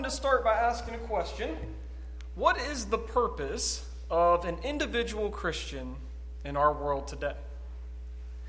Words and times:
wanted 0.00 0.10
to 0.12 0.16
start 0.16 0.42
by 0.42 0.54
asking 0.54 0.94
a 0.94 0.98
question 0.98 1.54
What 2.34 2.56
is 2.56 2.86
the 2.86 2.96
purpose 2.96 3.86
of 4.10 4.46
an 4.46 4.56
individual 4.64 5.28
Christian 5.28 5.94
in 6.42 6.56
our 6.56 6.72
world 6.72 7.06
today? 7.06 7.34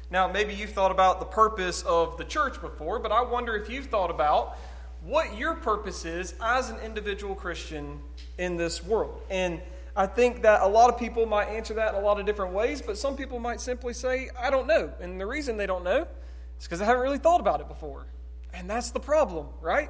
Now, 0.10 0.32
maybe 0.32 0.54
you've 0.54 0.70
thought 0.70 0.92
about 0.92 1.20
the 1.20 1.26
purpose 1.26 1.82
of 1.82 2.18
the 2.18 2.24
church 2.24 2.62
before, 2.62 3.00
but 3.00 3.12
I 3.12 3.22
wonder 3.22 3.58
if 3.58 3.70
you've 3.70 3.88
thought 3.88 4.10
about 4.10 4.58
what 5.04 5.38
your 5.38 5.56
purpose 5.56 6.06
is 6.06 6.36
as 6.42 6.70
an 6.70 6.78
individual 6.86 7.36
Christian 7.36 8.00
in 8.38 8.56
this 8.56 8.82
world. 8.82 9.22
And 9.30 9.60
I 9.94 10.08
think 10.08 10.44
that 10.44 10.62
a 10.62 10.68
lot 10.68 10.90
of 10.90 10.98
people 10.98 11.26
might 11.26 11.50
answer 11.50 11.74
that 11.74 11.94
in 11.94 12.00
a 12.00 12.04
lot 12.04 12.18
of 12.18 12.26
different 12.26 12.54
ways, 12.54 12.82
but 12.82 12.98
some 12.98 13.18
people 13.18 13.40
might 13.40 13.60
simply 13.60 13.94
say, 13.94 14.30
I 14.42 14.50
don't 14.50 14.68
know. 14.68 14.94
And 15.02 15.20
the 15.20 15.28
reason 15.28 15.58
they 15.58 15.68
don't 15.68 15.84
know 15.84 16.08
is 16.58 16.64
because 16.64 16.80
they 16.80 16.86
haven't 16.86 17.04
really 17.04 17.20
thought 17.20 17.42
about 17.42 17.60
it 17.60 17.68
before. 17.68 18.06
And 18.54 18.70
that's 18.70 18.92
the 18.92 19.02
problem, 19.02 19.48
right? 19.60 19.90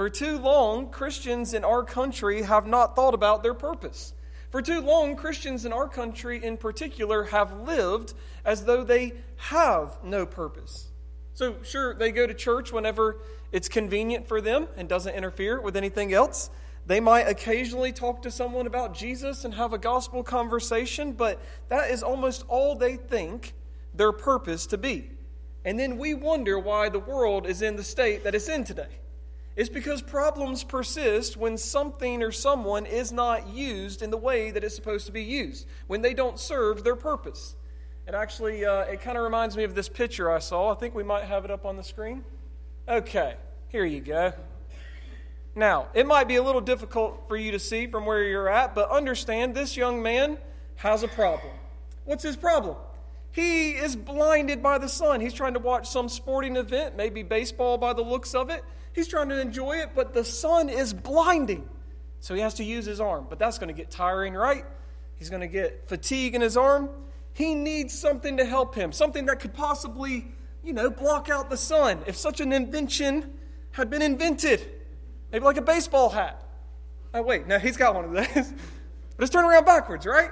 For 0.00 0.08
too 0.08 0.38
long, 0.38 0.88
Christians 0.88 1.52
in 1.52 1.62
our 1.62 1.84
country 1.84 2.40
have 2.40 2.66
not 2.66 2.96
thought 2.96 3.12
about 3.12 3.42
their 3.42 3.52
purpose. 3.52 4.14
For 4.48 4.62
too 4.62 4.80
long, 4.80 5.14
Christians 5.14 5.66
in 5.66 5.74
our 5.74 5.88
country 5.88 6.42
in 6.42 6.56
particular 6.56 7.24
have 7.24 7.52
lived 7.52 8.14
as 8.42 8.64
though 8.64 8.82
they 8.82 9.12
have 9.36 9.98
no 10.02 10.24
purpose. 10.24 10.88
So, 11.34 11.56
sure, 11.62 11.92
they 11.92 12.12
go 12.12 12.26
to 12.26 12.32
church 12.32 12.72
whenever 12.72 13.18
it's 13.52 13.68
convenient 13.68 14.26
for 14.26 14.40
them 14.40 14.68
and 14.74 14.88
doesn't 14.88 15.14
interfere 15.14 15.60
with 15.60 15.76
anything 15.76 16.14
else. 16.14 16.48
They 16.86 17.00
might 17.00 17.28
occasionally 17.28 17.92
talk 17.92 18.22
to 18.22 18.30
someone 18.30 18.66
about 18.66 18.94
Jesus 18.94 19.44
and 19.44 19.52
have 19.52 19.74
a 19.74 19.78
gospel 19.78 20.22
conversation, 20.22 21.12
but 21.12 21.38
that 21.68 21.90
is 21.90 22.02
almost 22.02 22.46
all 22.48 22.74
they 22.74 22.96
think 22.96 23.52
their 23.92 24.12
purpose 24.12 24.64
to 24.68 24.78
be. 24.78 25.10
And 25.66 25.78
then 25.78 25.98
we 25.98 26.14
wonder 26.14 26.58
why 26.58 26.88
the 26.88 26.98
world 26.98 27.46
is 27.46 27.60
in 27.60 27.76
the 27.76 27.84
state 27.84 28.24
that 28.24 28.34
it's 28.34 28.48
in 28.48 28.64
today. 28.64 28.99
It's 29.60 29.68
because 29.68 30.00
problems 30.00 30.64
persist 30.64 31.36
when 31.36 31.58
something 31.58 32.22
or 32.22 32.32
someone 32.32 32.86
is 32.86 33.12
not 33.12 33.48
used 33.48 34.00
in 34.00 34.08
the 34.08 34.16
way 34.16 34.50
that 34.50 34.64
it's 34.64 34.74
supposed 34.74 35.04
to 35.04 35.12
be 35.12 35.22
used, 35.22 35.66
when 35.86 36.00
they 36.00 36.14
don't 36.14 36.38
serve 36.38 36.82
their 36.82 36.96
purpose. 36.96 37.56
It 38.08 38.14
actually, 38.14 38.64
uh, 38.64 38.84
it 38.84 39.02
kind 39.02 39.18
of 39.18 39.22
reminds 39.22 39.58
me 39.58 39.64
of 39.64 39.74
this 39.74 39.86
picture 39.86 40.30
I 40.30 40.38
saw. 40.38 40.72
I 40.72 40.76
think 40.76 40.94
we 40.94 41.02
might 41.02 41.24
have 41.24 41.44
it 41.44 41.50
up 41.50 41.66
on 41.66 41.76
the 41.76 41.82
screen. 41.82 42.24
Okay, 42.88 43.34
here 43.68 43.84
you 43.84 44.00
go. 44.00 44.32
Now, 45.54 45.88
it 45.92 46.06
might 46.06 46.26
be 46.26 46.36
a 46.36 46.42
little 46.42 46.62
difficult 46.62 47.28
for 47.28 47.36
you 47.36 47.52
to 47.52 47.58
see 47.58 47.86
from 47.86 48.06
where 48.06 48.22
you're 48.22 48.48
at, 48.48 48.74
but 48.74 48.88
understand 48.88 49.54
this 49.54 49.76
young 49.76 50.02
man 50.02 50.38
has 50.76 51.02
a 51.02 51.08
problem. 51.08 51.52
What's 52.06 52.22
his 52.22 52.36
problem? 52.36 52.76
He 53.30 53.72
is 53.72 53.94
blinded 53.94 54.62
by 54.62 54.78
the 54.78 54.88
sun. 54.88 55.20
He's 55.20 55.34
trying 55.34 55.52
to 55.52 55.60
watch 55.60 55.86
some 55.86 56.08
sporting 56.08 56.56
event, 56.56 56.96
maybe 56.96 57.22
baseball 57.22 57.76
by 57.76 57.92
the 57.92 58.00
looks 58.00 58.34
of 58.34 58.48
it. 58.48 58.64
He's 58.92 59.08
trying 59.08 59.28
to 59.28 59.40
enjoy 59.40 59.76
it, 59.78 59.90
but 59.94 60.14
the 60.14 60.24
sun 60.24 60.68
is 60.68 60.92
blinding. 60.92 61.68
So 62.20 62.34
he 62.34 62.40
has 62.40 62.54
to 62.54 62.64
use 62.64 62.84
his 62.84 63.00
arm. 63.00 63.26
But 63.28 63.38
that's 63.38 63.58
going 63.58 63.68
to 63.68 63.74
get 63.74 63.90
tiring, 63.90 64.34
right? 64.34 64.64
He's 65.16 65.30
going 65.30 65.40
to 65.40 65.48
get 65.48 65.88
fatigue 65.88 66.34
in 66.34 66.40
his 66.40 66.56
arm. 66.56 66.90
He 67.32 67.54
needs 67.54 67.96
something 67.96 68.36
to 68.38 68.44
help 68.44 68.74
him, 68.74 68.92
something 68.92 69.26
that 69.26 69.40
could 69.40 69.54
possibly, 69.54 70.26
you 70.64 70.72
know, 70.72 70.90
block 70.90 71.28
out 71.28 71.50
the 71.50 71.56
sun. 71.56 72.00
If 72.06 72.16
such 72.16 72.40
an 72.40 72.52
invention 72.52 73.32
had 73.72 73.88
been 73.90 74.02
invented, 74.02 74.66
maybe 75.30 75.44
like 75.44 75.56
a 75.56 75.62
baseball 75.62 76.10
hat. 76.10 76.42
Oh, 77.14 77.22
wait, 77.22 77.46
no, 77.46 77.58
he's 77.58 77.76
got 77.76 77.94
one 77.94 78.04
of 78.04 78.12
those. 78.12 78.26
but 79.16 79.22
it's 79.22 79.30
turned 79.30 79.48
around 79.48 79.64
backwards, 79.64 80.06
right? 80.06 80.30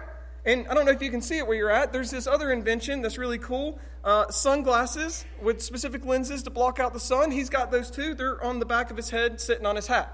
And 0.48 0.66
I 0.66 0.72
don't 0.72 0.86
know 0.86 0.92
if 0.92 1.02
you 1.02 1.10
can 1.10 1.20
see 1.20 1.36
it 1.36 1.46
where 1.46 1.58
you're 1.58 1.70
at. 1.70 1.92
There's 1.92 2.10
this 2.10 2.26
other 2.26 2.50
invention 2.50 3.02
that's 3.02 3.18
really 3.18 3.36
cool 3.36 3.78
uh, 4.02 4.30
sunglasses 4.30 5.26
with 5.42 5.60
specific 5.60 6.06
lenses 6.06 6.44
to 6.44 6.50
block 6.50 6.80
out 6.80 6.94
the 6.94 7.00
sun. 7.00 7.30
He's 7.30 7.50
got 7.50 7.70
those 7.70 7.90
too. 7.90 8.14
They're 8.14 8.42
on 8.42 8.58
the 8.58 8.64
back 8.64 8.90
of 8.90 8.96
his 8.96 9.10
head, 9.10 9.42
sitting 9.42 9.66
on 9.66 9.76
his 9.76 9.86
hat. 9.86 10.10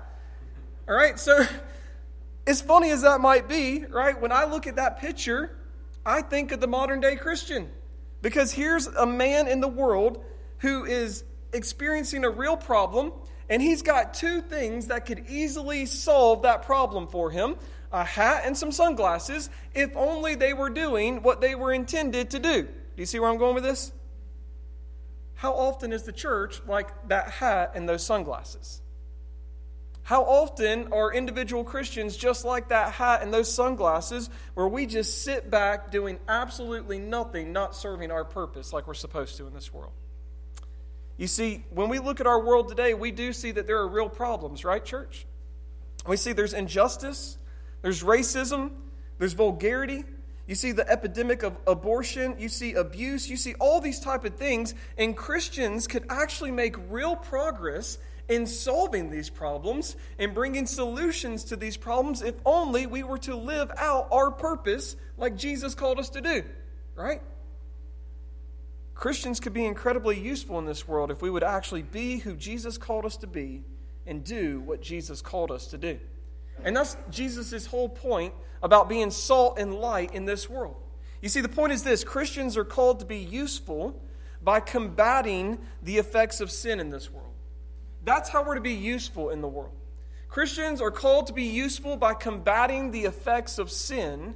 All 0.88 0.96
right, 0.96 1.20
so 1.20 1.46
as 2.48 2.60
funny 2.60 2.90
as 2.90 3.02
that 3.02 3.20
might 3.20 3.48
be, 3.48 3.84
right, 3.88 4.20
when 4.20 4.32
I 4.32 4.46
look 4.46 4.66
at 4.66 4.74
that 4.74 4.98
picture, 4.98 5.56
I 6.04 6.20
think 6.20 6.50
of 6.50 6.58
the 6.58 6.66
modern 6.66 6.98
day 6.98 7.14
Christian. 7.14 7.70
Because 8.20 8.50
here's 8.50 8.88
a 8.88 9.06
man 9.06 9.46
in 9.46 9.60
the 9.60 9.68
world 9.68 10.24
who 10.58 10.84
is 10.84 11.22
experiencing 11.52 12.24
a 12.24 12.30
real 12.30 12.56
problem, 12.56 13.12
and 13.48 13.62
he's 13.62 13.82
got 13.82 14.14
two 14.14 14.40
things 14.40 14.88
that 14.88 15.06
could 15.06 15.26
easily 15.28 15.86
solve 15.86 16.42
that 16.42 16.62
problem 16.62 17.06
for 17.06 17.30
him 17.30 17.54
a 17.94 18.04
hat 18.04 18.42
and 18.44 18.56
some 18.56 18.72
sunglasses 18.72 19.48
if 19.72 19.96
only 19.96 20.34
they 20.34 20.52
were 20.52 20.68
doing 20.68 21.22
what 21.22 21.40
they 21.40 21.54
were 21.54 21.72
intended 21.72 22.30
to 22.30 22.40
do. 22.40 22.64
Do 22.64 22.70
you 22.96 23.06
see 23.06 23.20
where 23.20 23.30
I'm 23.30 23.38
going 23.38 23.54
with 23.54 23.62
this? 23.62 23.92
How 25.34 25.52
often 25.52 25.92
is 25.92 26.02
the 26.02 26.12
church 26.12 26.60
like 26.66 27.08
that 27.08 27.30
hat 27.30 27.72
and 27.74 27.88
those 27.88 28.04
sunglasses? 28.04 28.80
How 30.02 30.24
often 30.24 30.92
are 30.92 31.14
individual 31.14 31.62
Christians 31.62 32.16
just 32.16 32.44
like 32.44 32.68
that 32.68 32.92
hat 32.92 33.22
and 33.22 33.32
those 33.32 33.50
sunglasses 33.52 34.28
where 34.54 34.68
we 34.68 34.86
just 34.86 35.22
sit 35.22 35.48
back 35.48 35.92
doing 35.92 36.18
absolutely 36.28 36.98
nothing, 36.98 37.52
not 37.52 37.76
serving 37.76 38.10
our 38.10 38.24
purpose 38.24 38.72
like 38.72 38.86
we're 38.88 38.94
supposed 38.94 39.36
to 39.36 39.46
in 39.46 39.54
this 39.54 39.72
world? 39.72 39.92
You 41.16 41.28
see, 41.28 41.64
when 41.70 41.88
we 41.88 42.00
look 42.00 42.20
at 42.20 42.26
our 42.26 42.44
world 42.44 42.68
today, 42.68 42.92
we 42.92 43.12
do 43.12 43.32
see 43.32 43.52
that 43.52 43.68
there 43.68 43.78
are 43.78 43.88
real 43.88 44.08
problems, 44.08 44.64
right, 44.64 44.84
church? 44.84 45.26
We 46.06 46.16
see 46.16 46.32
there's 46.32 46.54
injustice, 46.54 47.38
there's 47.84 48.02
racism, 48.02 48.70
there's 49.18 49.34
vulgarity. 49.34 50.04
You 50.46 50.54
see 50.54 50.72
the 50.72 50.90
epidemic 50.90 51.42
of 51.42 51.54
abortion, 51.66 52.34
you 52.38 52.48
see 52.48 52.72
abuse, 52.72 53.28
you 53.28 53.36
see 53.36 53.52
all 53.60 53.82
these 53.82 54.00
type 54.00 54.24
of 54.24 54.36
things, 54.36 54.74
and 54.96 55.14
Christians 55.14 55.86
could 55.86 56.06
actually 56.08 56.50
make 56.50 56.76
real 56.88 57.14
progress 57.14 57.98
in 58.26 58.46
solving 58.46 59.10
these 59.10 59.28
problems 59.28 59.96
and 60.18 60.32
bringing 60.32 60.64
solutions 60.64 61.44
to 61.44 61.56
these 61.56 61.76
problems 61.76 62.22
if 62.22 62.34
only 62.46 62.86
we 62.86 63.02
were 63.02 63.18
to 63.18 63.36
live 63.36 63.70
out 63.76 64.08
our 64.10 64.30
purpose 64.30 64.96
like 65.18 65.36
Jesus 65.36 65.74
called 65.74 65.98
us 65.98 66.08
to 66.08 66.22
do, 66.22 66.42
right? 66.94 67.20
Christians 68.94 69.40
could 69.40 69.52
be 69.52 69.66
incredibly 69.66 70.18
useful 70.18 70.58
in 70.58 70.64
this 70.64 70.88
world 70.88 71.10
if 71.10 71.20
we 71.20 71.28
would 71.28 71.44
actually 71.44 71.82
be 71.82 72.16
who 72.16 72.34
Jesus 72.34 72.78
called 72.78 73.04
us 73.04 73.18
to 73.18 73.26
be 73.26 73.62
and 74.06 74.24
do 74.24 74.60
what 74.60 74.80
Jesus 74.80 75.20
called 75.20 75.50
us 75.50 75.66
to 75.66 75.76
do. 75.76 75.98
And 76.62 76.76
that's 76.76 76.96
Jesus' 77.10 77.66
whole 77.66 77.88
point 77.88 78.34
about 78.62 78.88
being 78.88 79.10
salt 79.10 79.58
and 79.58 79.74
light 79.74 80.14
in 80.14 80.24
this 80.24 80.48
world. 80.48 80.76
You 81.20 81.28
see, 81.28 81.40
the 81.40 81.48
point 81.48 81.72
is 81.72 81.82
this 81.82 82.04
Christians 82.04 82.56
are 82.56 82.64
called 82.64 83.00
to 83.00 83.06
be 83.06 83.18
useful 83.18 84.00
by 84.42 84.60
combating 84.60 85.58
the 85.82 85.96
effects 85.98 86.40
of 86.40 86.50
sin 86.50 86.80
in 86.80 86.90
this 86.90 87.10
world. 87.10 87.32
That's 88.04 88.28
how 88.28 88.44
we're 88.44 88.56
to 88.56 88.60
be 88.60 88.74
useful 88.74 89.30
in 89.30 89.40
the 89.40 89.48
world. 89.48 89.72
Christians 90.28 90.80
are 90.80 90.90
called 90.90 91.28
to 91.28 91.32
be 91.32 91.44
useful 91.44 91.96
by 91.96 92.12
combating 92.12 92.90
the 92.90 93.04
effects 93.04 93.58
of 93.58 93.70
sin 93.70 94.34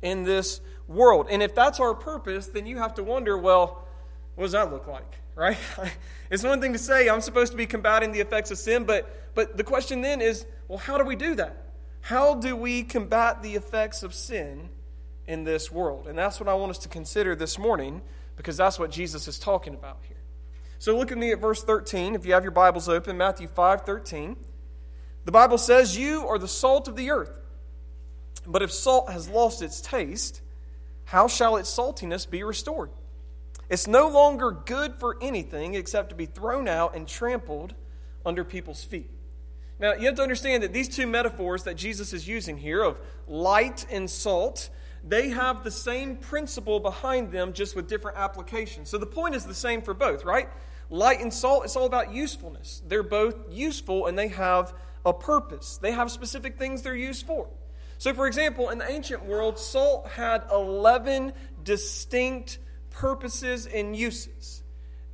in 0.00 0.22
this 0.22 0.60
world. 0.88 1.26
And 1.30 1.42
if 1.42 1.54
that's 1.54 1.80
our 1.80 1.94
purpose, 1.94 2.46
then 2.46 2.66
you 2.66 2.78
have 2.78 2.94
to 2.94 3.02
wonder 3.02 3.36
well, 3.36 3.84
what 4.36 4.44
does 4.44 4.52
that 4.52 4.72
look 4.72 4.86
like? 4.86 5.18
Right? 5.34 5.58
It's 6.30 6.44
one 6.44 6.60
thing 6.60 6.72
to 6.74 6.78
say 6.78 7.08
I'm 7.08 7.20
supposed 7.20 7.50
to 7.50 7.58
be 7.58 7.66
combating 7.66 8.12
the 8.12 8.20
effects 8.20 8.52
of 8.52 8.58
sin, 8.58 8.84
but, 8.84 9.34
but 9.34 9.56
the 9.56 9.64
question 9.64 10.00
then 10.00 10.20
is 10.20 10.46
well, 10.70 10.78
how 10.78 10.98
do 10.98 11.04
we 11.04 11.16
do 11.16 11.34
that? 11.34 11.56
How 12.00 12.36
do 12.36 12.54
we 12.54 12.84
combat 12.84 13.42
the 13.42 13.56
effects 13.56 14.04
of 14.04 14.14
sin 14.14 14.68
in 15.26 15.42
this 15.42 15.68
world? 15.68 16.06
And 16.06 16.16
that's 16.16 16.38
what 16.38 16.48
I 16.48 16.54
want 16.54 16.70
us 16.70 16.78
to 16.78 16.88
consider 16.88 17.34
this 17.34 17.58
morning 17.58 18.02
because 18.36 18.56
that's 18.56 18.78
what 18.78 18.92
Jesus 18.92 19.26
is 19.26 19.40
talking 19.40 19.74
about 19.74 19.98
here. 20.06 20.16
So 20.78 20.96
look 20.96 21.10
at 21.10 21.18
me 21.18 21.32
at 21.32 21.40
verse 21.40 21.64
13. 21.64 22.14
If 22.14 22.24
you 22.24 22.34
have 22.34 22.44
your 22.44 22.52
Bibles 22.52 22.88
open, 22.88 23.16
Matthew 23.16 23.48
5 23.48 23.80
13. 23.80 24.36
The 25.24 25.32
Bible 25.32 25.58
says, 25.58 25.98
You 25.98 26.28
are 26.28 26.38
the 26.38 26.46
salt 26.46 26.86
of 26.86 26.94
the 26.94 27.10
earth. 27.10 27.36
But 28.46 28.62
if 28.62 28.70
salt 28.70 29.10
has 29.10 29.28
lost 29.28 29.62
its 29.62 29.80
taste, 29.80 30.40
how 31.02 31.26
shall 31.26 31.56
its 31.56 31.68
saltiness 31.68 32.30
be 32.30 32.44
restored? 32.44 32.90
It's 33.68 33.88
no 33.88 34.08
longer 34.08 34.52
good 34.52 34.94
for 34.94 35.16
anything 35.20 35.74
except 35.74 36.10
to 36.10 36.14
be 36.14 36.26
thrown 36.26 36.68
out 36.68 36.94
and 36.94 37.08
trampled 37.08 37.74
under 38.24 38.44
people's 38.44 38.84
feet. 38.84 39.10
Now, 39.80 39.94
you 39.94 40.06
have 40.06 40.16
to 40.16 40.22
understand 40.22 40.62
that 40.62 40.74
these 40.74 40.88
two 40.88 41.06
metaphors 41.06 41.64
that 41.64 41.74
Jesus 41.74 42.12
is 42.12 42.28
using 42.28 42.58
here 42.58 42.82
of 42.82 42.98
light 43.26 43.86
and 43.90 44.10
salt, 44.10 44.68
they 45.02 45.30
have 45.30 45.64
the 45.64 45.70
same 45.70 46.16
principle 46.16 46.80
behind 46.80 47.32
them, 47.32 47.54
just 47.54 47.74
with 47.74 47.88
different 47.88 48.18
applications. 48.18 48.90
So 48.90 48.98
the 48.98 49.06
point 49.06 49.34
is 49.34 49.46
the 49.46 49.54
same 49.54 49.80
for 49.80 49.94
both, 49.94 50.26
right? 50.26 50.48
Light 50.90 51.20
and 51.20 51.32
salt, 51.32 51.64
it's 51.64 51.76
all 51.76 51.86
about 51.86 52.12
usefulness. 52.12 52.82
They're 52.86 53.02
both 53.02 53.36
useful 53.50 54.06
and 54.06 54.18
they 54.18 54.28
have 54.28 54.74
a 55.06 55.14
purpose, 55.14 55.78
they 55.78 55.92
have 55.92 56.10
specific 56.10 56.58
things 56.58 56.82
they're 56.82 56.94
used 56.94 57.24
for. 57.24 57.48
So, 57.96 58.12
for 58.12 58.26
example, 58.26 58.68
in 58.68 58.78
the 58.78 58.90
ancient 58.90 59.24
world, 59.24 59.58
salt 59.58 60.08
had 60.08 60.44
11 60.50 61.32
distinct 61.64 62.58
purposes 62.90 63.66
and 63.66 63.96
uses. 63.96 64.62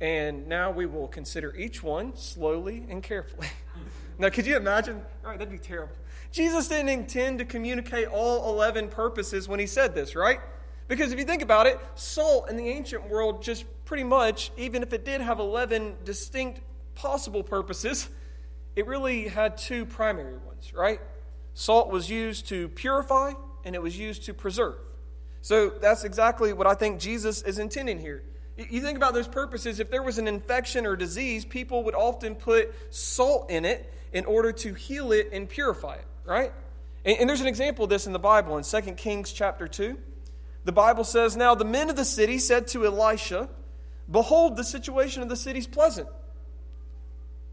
And 0.01 0.47
now 0.47 0.71
we 0.71 0.85
will 0.85 1.07
consider 1.07 1.55
each 1.55 1.81
one 1.81 2.15
slowly 2.17 2.85
and 2.89 3.01
carefully. 3.01 3.47
Now, 4.19 4.29
could 4.29 4.45
you 4.45 4.57
imagine? 4.57 5.01
All 5.23 5.29
right, 5.29 5.37
that'd 5.37 5.51
be 5.51 5.59
terrible. 5.59 5.93
Jesus 6.31 6.67
didn't 6.67 6.89
intend 6.89 7.39
to 7.39 7.45
communicate 7.45 8.07
all 8.07 8.51
11 8.51 8.89
purposes 8.89 9.47
when 9.47 9.59
he 9.59 9.67
said 9.67 9.93
this, 9.93 10.15
right? 10.15 10.39
Because 10.87 11.11
if 11.11 11.19
you 11.19 11.25
think 11.25 11.41
about 11.41 11.67
it, 11.67 11.79
salt 11.95 12.49
in 12.49 12.57
the 12.57 12.67
ancient 12.67 13.09
world 13.09 13.43
just 13.43 13.65
pretty 13.85 14.03
much, 14.03 14.51
even 14.57 14.83
if 14.83 14.93
it 14.93 15.05
did 15.05 15.21
have 15.21 15.39
11 15.39 15.95
distinct 16.03 16.61
possible 16.95 17.43
purposes, 17.43 18.09
it 18.75 18.87
really 18.87 19.27
had 19.27 19.57
two 19.57 19.85
primary 19.85 20.37
ones, 20.37 20.73
right? 20.73 20.99
Salt 21.53 21.89
was 21.89 22.09
used 22.09 22.47
to 22.47 22.69
purify 22.69 23.33
and 23.63 23.75
it 23.75 23.81
was 23.81 23.97
used 23.97 24.25
to 24.25 24.33
preserve. 24.33 24.79
So 25.41 25.69
that's 25.69 26.03
exactly 26.03 26.53
what 26.53 26.67
I 26.67 26.73
think 26.73 26.99
Jesus 26.99 27.41
is 27.41 27.59
intending 27.59 27.99
here. 27.99 28.23
You 28.57 28.81
think 28.81 28.97
about 28.97 29.13
those 29.13 29.27
purposes, 29.27 29.79
if 29.79 29.91
there 29.91 30.01
was 30.01 30.17
an 30.17 30.27
infection 30.27 30.85
or 30.85 30.95
disease, 30.95 31.45
people 31.45 31.83
would 31.83 31.93
often 31.95 32.33
put 32.33 32.73
salt 32.93 33.51
in 33.51 33.65
it 33.65 33.93
in 34.13 34.25
order 34.25 34.51
to 34.51 34.73
heal 34.73 35.11
it 35.11 35.29
and 35.31 35.47
purify 35.49 35.95
it, 35.95 36.05
right? 36.25 36.51
And, 37.05 37.19
and 37.19 37.29
there's 37.29 37.41
an 37.41 37.47
example 37.47 37.83
of 37.83 37.89
this 37.89 38.07
in 38.07 38.13
the 38.13 38.19
Bible 38.19 38.57
in 38.57 38.63
2 38.63 38.81
Kings 38.93 39.31
chapter 39.31 39.67
2. 39.67 39.97
The 40.65 40.71
Bible 40.71 41.03
says, 41.03 41.37
Now 41.37 41.55
the 41.55 41.65
men 41.65 41.89
of 41.89 41.95
the 41.95 42.05
city 42.05 42.37
said 42.39 42.67
to 42.69 42.85
Elisha, 42.85 43.49
Behold, 44.09 44.55
the 44.57 44.63
situation 44.63 45.21
of 45.21 45.29
the 45.29 45.35
city 45.35 45.59
is 45.59 45.67
pleasant, 45.67 46.07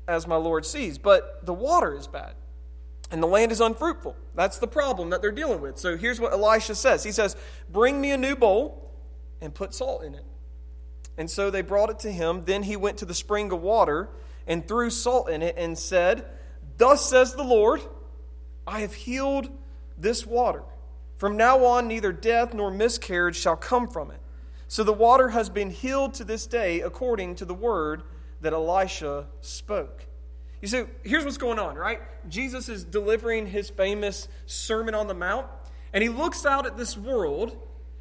as 0.07 0.27
my 0.27 0.37
Lord 0.37 0.67
sees, 0.67 0.99
but 0.99 1.45
the 1.45 1.55
water 1.55 1.97
is 1.97 2.07
bad, 2.07 2.35
and 3.11 3.23
the 3.23 3.27
land 3.27 3.53
is 3.53 3.61
unfruitful. 3.61 4.17
That's 4.35 4.59
the 4.59 4.69
problem 4.69 5.11
that 5.11 5.23
they're 5.23 5.33
dealing 5.33 5.61
with. 5.61 5.79
So 5.79 5.97
here's 5.97 6.21
what 6.21 6.33
Elisha 6.33 6.75
says 6.75 7.05
He 7.05 7.13
says, 7.13 7.37
Bring 7.71 8.01
me 8.01 8.11
a 8.13 8.17
new 8.17 8.37
bowl 8.37 8.93
and 9.41 9.55
put 9.55 9.75
salt 9.75 10.05
in 10.05 10.15
it. 10.15 10.25
And 11.17 11.31
so 11.31 11.51
they 11.51 11.63
brought 11.63 11.91
it 11.91 12.01
to 12.01 12.13
him. 12.13 12.43
Then 12.45 12.65
he 12.65 12.77
went 12.77 12.99
to 12.99 13.05
the 13.05 13.15
spring 13.15 13.53
of 13.53 13.63
water 13.63 14.09
and 14.47 14.67
threw 14.67 14.91
salt 14.91 15.29
in 15.29 15.43
it 15.43 15.55
and 15.57 15.79
said, 15.79 16.27
Thus 16.77 17.09
says 17.09 17.35
the 17.35 17.45
Lord, 17.45 17.81
I 18.67 18.81
have 18.81 18.95
healed 18.95 19.49
this 19.97 20.27
water. 20.27 20.63
From 21.17 21.37
now 21.37 21.65
on, 21.65 21.87
neither 21.87 22.13
death 22.13 22.55
nor 22.55 22.71
miscarriage 22.71 23.37
shall 23.37 23.57
come 23.57 23.89
from 23.89 24.11
it. 24.11 24.21
So 24.67 24.83
the 24.83 24.93
water 24.93 25.29
has 25.29 25.49
been 25.49 25.71
healed 25.71 26.15
to 26.15 26.25
this 26.25 26.47
day 26.47 26.81
according 26.81 27.37
to 27.37 27.45
the 27.45 27.55
word 27.55 28.03
that 28.41 28.53
Elisha 28.53 29.27
spoke. 29.41 30.07
You 30.61 30.69
see, 30.69 30.85
here's 31.03 31.25
what's 31.25 31.39
going 31.39 31.59
on, 31.59 31.77
right? 31.77 32.01
Jesus 32.29 32.69
is 32.69 32.85
delivering 32.85 33.47
his 33.47 33.71
famous 33.71 34.29
Sermon 34.47 34.95
on 34.95 35.07
the 35.07 35.15
Mount, 35.15 35.47
and 35.93 36.03
he 36.03 36.09
looks 36.09 36.45
out 36.45 36.67
at 36.67 36.77
this 36.77 36.97
world 36.97 37.57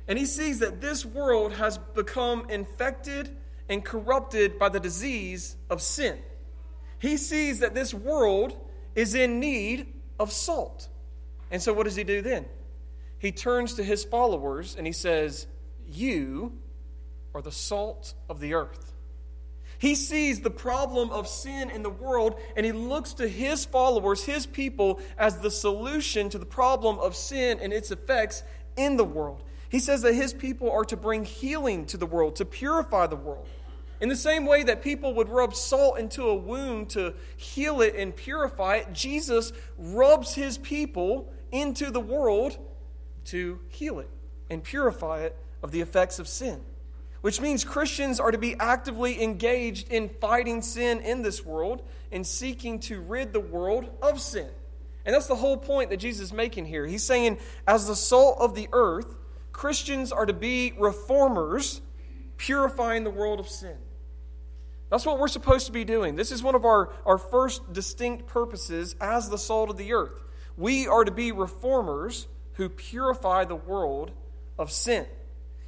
and 0.08 0.20
he 0.20 0.26
sees 0.26 0.60
that 0.60 0.82
this 0.82 1.06
world 1.06 1.54
has 1.54 1.78
become 1.78 2.50
infected 2.50 3.36
and 3.70 3.84
corrupted 3.84 4.60
by 4.60 4.70
the 4.70 4.80
disease 4.80 5.56
of 5.70 5.82
sin. 5.82 6.20
He 7.04 7.18
sees 7.18 7.60
that 7.60 7.76
this 7.76 7.94
world 7.94 8.58
is 8.96 9.14
in 9.14 9.42
need 9.42 9.88
of 10.18 10.32
salt. 10.32 10.88
And 11.52 11.62
so, 11.62 11.74
what 11.74 11.84
does 11.84 11.98
he 11.98 12.06
do 12.06 12.22
then? 12.22 12.46
He 13.20 13.34
turns 13.34 13.74
to 13.74 13.84
his 13.84 14.06
followers 14.06 14.78
and 14.78 14.88
he 14.88 14.94
says, 14.94 15.46
You 15.86 16.58
are 17.36 17.42
the 17.42 17.52
salt 17.52 18.14
of 18.30 18.40
the 18.40 18.54
earth. 18.54 18.94
He 19.80 19.96
sees 19.96 20.40
the 20.40 20.50
problem 20.50 21.10
of 21.10 21.28
sin 21.28 21.70
in 21.72 21.84
the 21.84 21.90
world 21.90 22.40
and 22.56 22.66
he 22.66 22.72
looks 22.72 23.12
to 23.16 23.28
his 23.28 23.66
followers, 23.66 24.24
his 24.24 24.46
people, 24.46 25.02
as 25.18 25.40
the 25.40 25.52
solution 25.52 26.30
to 26.30 26.38
the 26.38 26.46
problem 26.46 27.00
of 27.00 27.18
sin 27.18 27.60
and 27.62 27.74
its 27.74 27.92
effects 27.92 28.44
in 28.78 28.96
the 28.96 29.04
world. 29.04 29.44
He 29.68 29.80
says 29.80 30.04
that 30.04 30.14
his 30.14 30.32
people 30.32 30.72
are 30.72 30.86
to 30.86 30.96
bring 30.96 31.26
healing 31.26 31.86
to 31.88 31.98
the 31.98 32.06
world, 32.06 32.38
to 32.38 32.46
purify 32.46 33.08
the 33.08 33.18
world. 33.18 33.50
In 34.04 34.10
the 34.10 34.18
same 34.18 34.46
way 34.46 34.64
that 34.64 34.82
people 34.82 35.14
would 35.14 35.30
rub 35.30 35.56
salt 35.56 35.98
into 35.98 36.28
a 36.28 36.36
wound 36.36 36.90
to 36.90 37.14
heal 37.38 37.80
it 37.80 37.96
and 37.96 38.14
purify 38.14 38.76
it, 38.76 38.92
Jesus 38.92 39.54
rubs 39.78 40.36
his 40.36 40.58
people 40.58 41.32
into 41.54 41.90
the 41.90 42.02
world 42.02 42.58
to 43.28 43.62
heal 43.70 44.00
it 44.00 44.10
and 44.50 44.62
purify 44.62 45.22
it 45.22 45.38
of 45.64 45.72
the 45.72 45.80
effects 45.80 46.20
of 46.20 46.28
sin. 46.28 46.60
Which 47.22 47.40
means 47.40 47.64
Christians 47.64 48.20
are 48.20 48.30
to 48.32 48.38
be 48.38 48.58
actively 48.60 49.24
engaged 49.24 49.90
in 49.90 50.10
fighting 50.10 50.62
sin 50.62 51.00
in 51.00 51.22
this 51.22 51.46
world 51.46 51.82
and 52.12 52.28
seeking 52.28 52.82
to 52.82 53.00
rid 53.00 53.32
the 53.32 53.40
world 53.40 53.90
of 54.02 54.20
sin. 54.20 54.50
And 55.06 55.16
that's 55.16 55.28
the 55.28 55.36
whole 55.38 55.56
point 55.56 55.92
that 55.92 55.98
Jesus 55.98 56.26
is 56.26 56.34
making 56.34 56.66
here. 56.66 56.86
He's 56.86 57.06
saying, 57.06 57.38
as 57.66 57.88
the 57.88 57.96
salt 57.96 58.40
of 58.42 58.54
the 58.54 58.68
earth, 58.74 59.16
Christians 59.54 60.12
are 60.12 60.26
to 60.26 60.34
be 60.34 60.74
reformers, 60.78 61.80
purifying 62.36 63.06
the 63.06 63.10
world 63.10 63.40
of 63.40 63.48
sin. 63.48 63.78
That's 64.94 65.08
what 65.08 65.18
we're 65.18 65.28
supposed 65.28 65.66
to 65.66 65.72
be 65.72 65.86
doing. 65.86 66.16
This 66.16 66.32
is 66.32 66.44
one 66.44 66.54
of 66.54 66.66
our, 66.66 66.94
our 67.04 67.18
first 67.18 67.74
distinct 67.74 68.28
purposes 68.28 68.96
as 69.02 69.28
the 69.28 69.40
salt 69.40 69.72
of 69.72 69.78
the 69.78 69.92
earth. 69.92 70.22
We 70.56 70.86
are 70.86 71.04
to 71.04 71.10
be 71.10 71.32
reformers 71.32 72.28
who 72.54 72.70
purify 72.70 73.46
the 73.46 73.56
world 73.56 74.12
of 74.60 74.72
sin. 74.72 75.08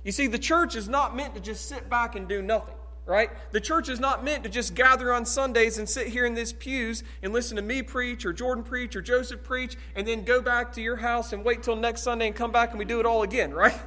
You 0.04 0.12
see, 0.12 0.28
the 0.28 0.38
church 0.38 0.76
is 0.76 0.88
not 0.88 1.16
meant 1.16 1.34
to 1.34 1.42
just 1.42 1.68
sit 1.68 1.90
back 1.90 2.16
and 2.16 2.28
do 2.30 2.44
nothing 2.44 2.76
right? 3.08 3.30
The 3.52 3.62
church 3.62 3.88
is 3.88 4.00
not 4.00 4.24
meant 4.24 4.44
to 4.46 4.50
just 4.50 4.74
gather 4.74 5.14
on 5.14 5.26
Sundays 5.26 5.78
and 5.78 5.88
sit 5.88 6.08
here 6.08 6.26
in 6.26 6.34
these 6.34 6.54
pews 6.54 7.04
and 7.22 7.32
listen 7.32 7.56
to 7.56 7.62
me 7.62 7.84
preach 7.84 8.26
or 8.26 8.34
Jordan 8.34 8.64
preach 8.64 8.96
or 8.96 9.02
Joseph 9.04 9.44
preach 9.44 9.76
and 9.96 10.08
then 10.08 10.24
go 10.24 10.42
back 10.42 10.74
to 10.74 10.82
your 10.82 10.96
house 10.96 11.32
and 11.32 11.46
wait 11.46 11.62
till 11.62 11.76
next 11.76 12.02
Sunday 12.02 12.26
and 12.26 12.36
come 12.36 12.52
back 12.52 12.72
and 12.72 12.80
we 12.80 12.86
do 12.86 13.00
it 13.00 13.06
all 13.06 13.22
again, 13.22 13.54
right? 13.54 13.80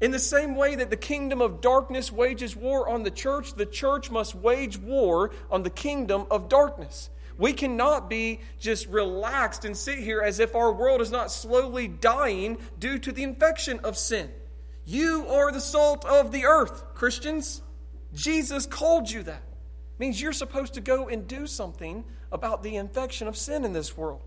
In 0.00 0.10
the 0.10 0.18
same 0.18 0.56
way 0.56 0.74
that 0.74 0.90
the 0.90 0.96
kingdom 0.96 1.40
of 1.40 1.60
darkness 1.60 2.12
wages 2.12 2.54
war 2.54 2.88
on 2.88 3.02
the 3.02 3.10
church, 3.10 3.54
the 3.54 3.64
church 3.64 4.10
must 4.10 4.34
wage 4.34 4.76
war 4.76 5.30
on 5.50 5.62
the 5.62 5.70
kingdom 5.70 6.26
of 6.30 6.48
darkness. 6.48 7.08
We 7.38 7.52
cannot 7.52 8.08
be 8.08 8.40
just 8.58 8.86
relaxed 8.88 9.64
and 9.64 9.76
sit 9.76 9.98
here 9.98 10.20
as 10.20 10.38
if 10.38 10.54
our 10.54 10.72
world 10.72 11.00
is 11.00 11.10
not 11.10 11.30
slowly 11.30 11.88
dying 11.88 12.58
due 12.78 12.98
to 12.98 13.12
the 13.12 13.22
infection 13.22 13.80
of 13.80 13.96
sin. 13.96 14.30
You 14.84 15.26
are 15.28 15.50
the 15.50 15.60
salt 15.60 16.04
of 16.04 16.30
the 16.30 16.44
earth, 16.44 16.94
Christians. 16.94 17.62
Jesus 18.14 18.66
called 18.66 19.10
you 19.10 19.22
that. 19.24 19.42
It 19.42 20.00
means 20.00 20.20
you're 20.20 20.32
supposed 20.32 20.74
to 20.74 20.80
go 20.80 21.08
and 21.08 21.26
do 21.26 21.46
something 21.46 22.04
about 22.30 22.62
the 22.62 22.76
infection 22.76 23.28
of 23.28 23.36
sin 23.36 23.64
in 23.64 23.72
this 23.72 23.96
world. 23.96 24.22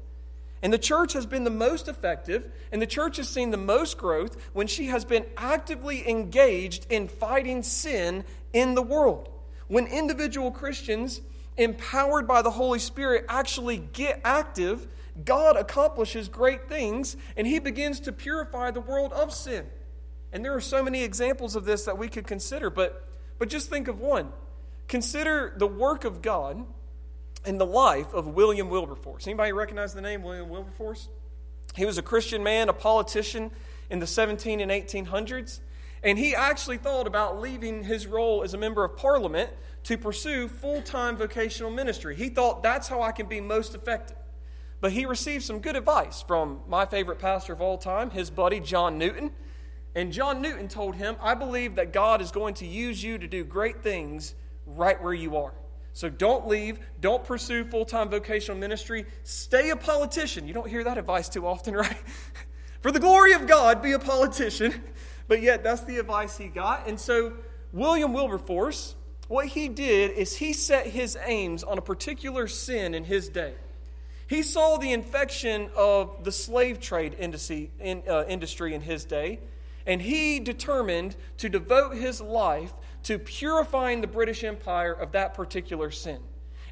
And 0.61 0.73
the 0.73 0.77
church 0.77 1.13
has 1.13 1.25
been 1.25 1.43
the 1.43 1.49
most 1.49 1.87
effective, 1.87 2.51
and 2.71 2.81
the 2.81 2.87
church 2.87 3.17
has 3.17 3.29
seen 3.29 3.51
the 3.51 3.57
most 3.57 3.97
growth 3.97 4.35
when 4.53 4.67
she 4.67 4.87
has 4.87 5.05
been 5.05 5.25
actively 5.37 6.07
engaged 6.07 6.85
in 6.89 7.07
fighting 7.07 7.63
sin 7.63 8.25
in 8.51 8.75
the 8.75 8.81
world. 8.81 9.29
When 9.67 9.87
individual 9.87 10.51
Christians, 10.51 11.21
empowered 11.55 12.27
by 12.27 12.41
the 12.41 12.51
Holy 12.51 12.79
Spirit, 12.79 13.25
actually 13.29 13.77
get 13.77 14.21
active, 14.23 14.87
God 15.23 15.55
accomplishes 15.55 16.27
great 16.27 16.67
things, 16.67 17.15
and 17.37 17.47
He 17.47 17.59
begins 17.59 18.01
to 18.01 18.11
purify 18.11 18.71
the 18.71 18.81
world 18.81 19.13
of 19.13 19.33
sin. 19.33 19.65
And 20.31 20.43
there 20.43 20.53
are 20.53 20.61
so 20.61 20.83
many 20.83 21.03
examples 21.03 21.55
of 21.55 21.65
this 21.65 21.85
that 21.85 21.97
we 21.97 22.09
could 22.09 22.27
consider, 22.27 22.69
but 22.69 23.05
but 23.39 23.47
just 23.47 23.69
think 23.69 23.87
of 23.87 23.99
one. 23.99 24.31
Consider 24.87 25.53
the 25.55 25.67
work 25.67 26.03
of 26.03 26.21
God 26.21 26.65
in 27.45 27.57
the 27.57 27.65
life 27.65 28.13
of 28.13 28.27
William 28.27 28.69
Wilberforce. 28.69 29.27
Anybody 29.27 29.51
recognize 29.51 29.93
the 29.93 30.01
name 30.01 30.23
William 30.23 30.49
Wilberforce? 30.49 31.09
He 31.75 31.85
was 31.85 31.97
a 31.97 32.01
Christian 32.01 32.43
man, 32.43 32.69
a 32.69 32.73
politician 32.73 33.51
in 33.89 33.99
the 33.99 34.07
17 34.07 34.59
and 34.59 34.71
1800s, 34.71 35.59
and 36.03 36.17
he 36.17 36.35
actually 36.35 36.77
thought 36.77 37.07
about 37.07 37.39
leaving 37.39 37.83
his 37.83 38.07
role 38.07 38.43
as 38.43 38.53
a 38.53 38.57
member 38.57 38.83
of 38.83 38.95
parliament 38.95 39.51
to 39.83 39.97
pursue 39.97 40.47
full 40.47 40.81
time 40.81 41.17
vocational 41.17 41.71
ministry. 41.71 42.15
He 42.15 42.29
thought 42.29 42.63
that's 42.63 42.87
how 42.87 43.01
I 43.01 43.11
can 43.11 43.27
be 43.27 43.41
most 43.41 43.75
effective. 43.75 44.17
But 44.81 44.93
he 44.93 45.05
received 45.05 45.43
some 45.43 45.59
good 45.59 45.75
advice 45.75 46.21
from 46.21 46.61
my 46.67 46.85
favorite 46.85 47.19
pastor 47.19 47.51
of 47.51 47.61
all 47.61 47.77
time, 47.77 48.11
his 48.11 48.29
buddy 48.29 48.59
John 48.59 48.97
Newton. 48.97 49.31
And 49.93 50.13
John 50.13 50.41
Newton 50.41 50.67
told 50.69 50.95
him, 50.95 51.17
I 51.19 51.33
believe 51.33 51.75
that 51.75 51.91
God 51.91 52.21
is 52.21 52.31
going 52.31 52.53
to 52.55 52.65
use 52.65 53.03
you 53.03 53.17
to 53.17 53.27
do 53.27 53.43
great 53.43 53.81
things 53.81 54.35
right 54.65 55.01
where 55.01 55.13
you 55.13 55.35
are. 55.35 55.53
So 55.99 56.07
don't 56.07 56.47
leave. 56.47 56.79
Don't 57.01 57.25
pursue 57.25 57.65
full 57.65 57.83
time 57.83 58.07
vocational 58.07 58.57
ministry. 58.57 59.05
Stay 59.25 59.69
a 59.69 59.75
politician. 59.75 60.47
You 60.47 60.53
don't 60.53 60.69
hear 60.69 60.85
that 60.85 60.97
advice 60.97 61.27
too 61.27 61.45
often, 61.45 61.73
right? 61.75 61.97
For 62.79 62.89
the 62.89 63.01
glory 63.01 63.33
of 63.33 63.47
God, 63.47 63.81
be 63.81 63.91
a 63.91 63.99
politician. 63.99 64.81
But 65.27 65.41
yet, 65.41 65.61
that's 65.61 65.81
the 65.81 65.97
advice 65.97 66.37
he 66.37 66.47
got. 66.47 66.87
And 66.87 66.97
so, 66.97 67.33
William 67.73 68.13
Wilberforce, 68.13 68.95
what 69.27 69.47
he 69.47 69.67
did 69.67 70.11
is 70.11 70.37
he 70.37 70.53
set 70.53 70.87
his 70.87 71.17
aims 71.25 71.65
on 71.65 71.77
a 71.77 71.81
particular 71.81 72.47
sin 72.47 72.95
in 72.95 73.03
his 73.03 73.27
day. 73.27 73.55
He 74.25 74.41
saw 74.41 74.77
the 74.77 74.93
infection 74.93 75.69
of 75.75 76.23
the 76.23 76.31
slave 76.31 76.79
trade 76.79 77.13
industry 77.19 77.71
in, 77.77 78.03
uh, 78.07 78.23
industry 78.25 78.73
in 78.73 78.79
his 78.79 79.03
day 79.03 79.39
and 79.89 80.03
he 80.03 80.39
determined 80.39 81.15
to 81.37 81.49
devote 81.49 81.95
his 81.95 82.21
life 82.21 82.71
to 83.03 83.19
purifying 83.19 84.01
the 84.01 84.07
British 84.07 84.43
Empire 84.43 84.93
of 84.93 85.11
that 85.13 85.33
particular 85.33 85.91
sin. 85.91 86.19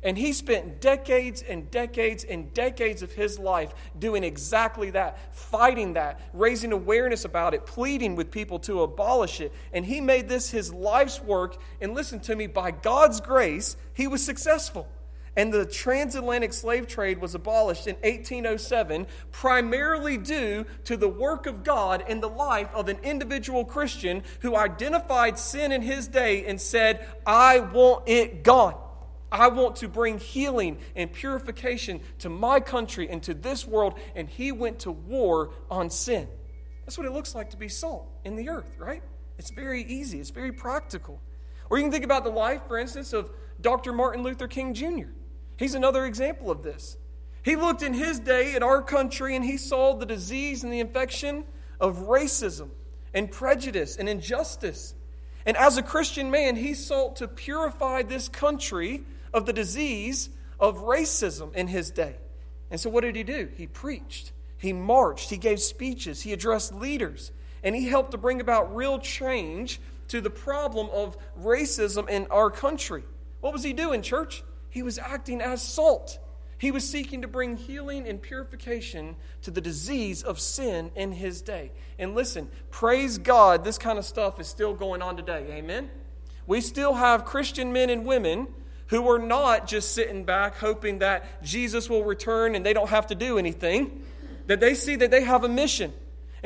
And 0.04 0.18
he 0.18 0.32
spent 0.32 0.80
decades 0.80 1.42
and 1.42 1.72
decades 1.72 2.24
and 2.24 2.54
decades 2.54 3.02
of 3.02 3.12
his 3.12 3.40
life 3.40 3.74
doing 3.98 4.24
exactly 4.24 4.92
that, 4.92 5.36
fighting 5.36 5.94
that, 5.94 6.22
raising 6.34 6.72
awareness 6.72 7.26
about 7.26 7.54
it, 7.54 7.66
pleading 7.66 8.16
with 8.16 8.30
people 8.30 8.60
to 8.60 8.84
abolish 8.84 9.42
it. 9.42 9.52
And 9.74 9.84
he 9.84 10.00
made 10.00 10.30
this 10.30 10.52
his 10.52 10.72
life's 10.72 11.20
work. 11.20 11.58
And 11.82 11.96
listen 11.96 12.20
to 12.22 12.36
me, 12.36 12.48
by 12.48 12.72
God's 12.72 13.22
grace, 13.22 13.76
he 13.94 14.08
was 14.08 14.24
successful 14.24 14.88
and 15.38 15.54
the 15.54 15.68
transatlantic 15.68 16.52
slave 16.52 16.88
trade 16.88 17.20
was 17.20 17.36
abolished 17.36 17.86
in 17.86 17.96
1807, 17.98 19.06
primarily 19.32 20.18
due 20.18 20.66
to 20.86 20.98
the 20.98 21.08
work 21.08 21.46
of 21.46 21.64
God 21.64 22.04
in 22.08 22.20
the 22.20 22.28
life 22.28 22.70
of 22.74 22.90
an 22.90 22.98
individual 23.04 23.64
Christian 23.64 24.24
who 24.40 24.58
identified 24.58 25.38
sin 25.38 25.72
in 25.72 25.84
his 25.84 26.08
day 26.08 26.46
and 26.46 26.60
said, 26.60 27.08
I 27.26 27.60
want 27.60 28.10
it 28.10 28.44
gone. 28.44 28.76
I 29.32 29.50
want 29.50 29.76
to 29.78 29.88
bring 29.88 30.18
healing 30.18 30.80
and 30.96 31.14
purification 31.14 32.02
to 32.20 32.30
my 32.30 32.60
country 32.60 33.08
and 33.08 33.22
to 33.24 33.36
this 33.36 33.68
world. 33.68 34.00
And 34.16 34.28
he 34.28 34.52
went 34.52 34.80
to 34.80 34.92
war 34.92 35.52
on 35.70 35.92
sin. 35.92 36.28
That's 36.86 36.98
what 36.98 37.06
it 37.06 37.12
looks 37.12 37.36
like 37.36 37.52
to 37.52 37.58
be 37.58 37.68
salt 37.68 38.10
in 38.24 38.36
the 38.36 38.50
earth, 38.50 38.76
right? 38.80 39.04
It's 39.38 39.52
very 39.52 39.84
easy, 39.84 40.20
it's 40.20 40.32
very 40.32 40.52
practical. 40.52 41.22
Or 41.70 41.78
you 41.78 41.84
can 41.84 41.92
think 41.92 42.06
about 42.06 42.24
the 42.24 42.32
life, 42.32 42.62
for 42.68 42.80
instance, 42.80 43.14
of 43.14 43.30
Dr. 43.62 43.94
Martin 43.94 44.24
Luther 44.24 44.48
King 44.48 44.74
Jr. 44.74 45.10
He's 45.58 45.74
another 45.74 46.06
example 46.06 46.52
of 46.52 46.64
this. 46.64 46.98
He 47.44 47.56
looked 47.56 47.82
in 47.82 47.94
his 47.94 48.20
day 48.20 48.56
at 48.56 48.64
our 48.64 48.82
country 48.82 49.36
and 49.36 49.44
he 49.44 49.58
saw 49.58 49.96
the 49.96 50.06
disease 50.06 50.64
and 50.64 50.72
the 50.72 50.80
infection 50.80 51.46
of 51.80 52.00
racism 52.00 52.70
and 53.14 53.32
prejudice 53.32 53.96
and 53.98 54.08
injustice. 54.08 54.94
And 55.46 55.56
as 55.58 55.78
a 55.78 55.84
Christian 55.84 56.30
man, 56.30 56.56
he 56.56 56.74
sought 56.74 57.18
to 57.18 57.28
purify 57.28 58.04
this 58.04 58.28
country 58.28 59.04
of 59.34 59.46
the 59.46 59.54
disease 59.54 60.30
of 60.60 60.80
racism 60.80 61.54
in 61.56 61.68
his 61.68 61.90
day. 61.90 62.18
And 62.70 62.80
so, 62.80 62.90
what 62.90 63.02
did 63.02 63.16
he 63.16 63.24
do? 63.24 63.50
He 63.56 63.66
preached, 63.66 64.34
he 64.58 64.74
marched, 64.74 65.30
he 65.30 65.38
gave 65.38 65.62
speeches, 65.62 66.22
he 66.22 66.34
addressed 66.34 66.74
leaders, 66.74 67.32
and 67.64 67.76
he 67.76 67.88
helped 67.88 68.12
to 68.12 68.18
bring 68.18 68.42
about 68.42 68.76
real 68.76 69.00
change 69.00 69.80
to 70.10 70.20
the 70.20 70.30
problem 70.30 70.90
of 70.92 71.18
racism 71.40 72.10
in 72.10 72.28
our 72.30 72.52
country. 72.52 73.04
What 73.40 73.54
was 73.54 73.64
he 73.64 73.74
doing, 73.74 74.02
church? 74.02 74.44
He 74.78 74.84
was 74.84 75.00
acting 75.00 75.42
as 75.42 75.64
salt. 75.64 76.20
He 76.60 76.70
was 76.70 76.88
seeking 76.88 77.24
to 77.24 77.28
bring 77.28 77.58
healing 77.58 78.08
and 78.08 78.22
purification 78.22 79.16
to 79.42 79.50
the 79.50 79.60
disease 79.60 80.22
of 80.22 80.40
sin 80.40 80.92
in 80.96 81.14
his 81.14 81.42
day. 81.42 81.72
And 81.98 82.14
listen, 82.14 82.48
praise 82.70 83.18
God, 83.18 83.64
this 83.64 83.80
kind 83.80 83.98
of 83.98 84.06
stuff 84.06 84.40
is 84.40 84.48
still 84.48 84.76
going 84.76 85.02
on 85.02 85.18
today. 85.18 85.48
Amen? 85.50 85.90
We 86.46 86.62
still 86.62 86.94
have 86.94 87.26
Christian 87.26 87.74
men 87.74 87.90
and 87.90 88.06
women 88.06 88.50
who 88.90 89.10
are 89.10 89.18
not 89.18 89.66
just 89.66 89.96
sitting 89.96 90.26
back 90.26 90.58
hoping 90.58 91.00
that 91.00 91.42
Jesus 91.42 91.90
will 91.90 92.04
return 92.04 92.54
and 92.54 92.64
they 92.64 92.74
don't 92.74 92.92
have 92.92 93.08
to 93.08 93.16
do 93.16 93.40
anything, 93.40 94.04
that 94.46 94.60
they 94.60 94.76
see 94.76 94.96
that 94.98 95.10
they 95.10 95.24
have 95.24 95.44
a 95.44 95.50
mission. 95.50 95.92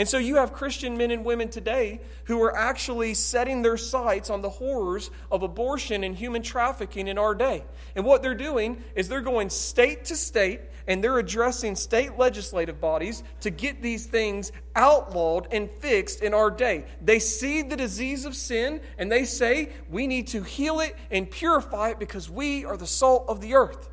And 0.02 0.10
so 0.10 0.18
you 0.18 0.38
have 0.38 0.54
Christian 0.54 0.98
men 0.98 1.12
and 1.12 1.24
women 1.24 1.50
today 1.50 2.02
who 2.24 2.42
are 2.42 2.58
actually 2.58 3.14
setting 3.14 3.62
their 3.62 3.78
sights 3.78 4.32
on 4.32 4.42
the 4.42 4.50
horrors 4.50 5.12
of 5.32 5.44
abortion 5.44 6.04
and 6.04 6.16
human 6.16 6.42
trafficking 6.42 7.08
in 7.08 7.20
our 7.20 7.36
day. 7.36 7.64
And 7.96 8.04
what 8.04 8.24
they're 8.24 8.34
doing 8.34 8.84
is 8.96 9.08
they're 9.08 9.22
going 9.22 9.52
state 9.52 10.06
to 10.06 10.16
state 10.16 10.62
and 10.88 11.04
they're 11.04 11.20
addressing 11.20 11.76
state 11.76 12.18
legislative 12.18 12.82
bodies 12.82 13.22
to 13.42 13.52
get 13.52 13.84
these 13.84 14.08
things 14.08 14.52
outlawed 14.76 15.48
and 15.52 15.70
fixed 15.70 16.24
in 16.24 16.34
our 16.34 16.50
day. 16.50 16.86
They 17.00 17.20
see 17.20 17.62
the 17.62 17.78
disease 17.78 18.26
of 18.26 18.36
sin 18.36 18.82
and 18.98 19.12
they 19.12 19.26
say 19.26 19.70
we 19.88 20.08
need 20.08 20.30
to 20.30 20.42
heal 20.42 20.80
it 20.80 20.96
and 21.12 21.30
purify 21.30 21.90
it 21.90 22.00
because 22.00 22.28
we 22.28 22.66
are 22.66 22.76
the 22.76 22.88
salt 22.88 23.26
of 23.28 23.40
the 23.40 23.54
earth. 23.54 23.88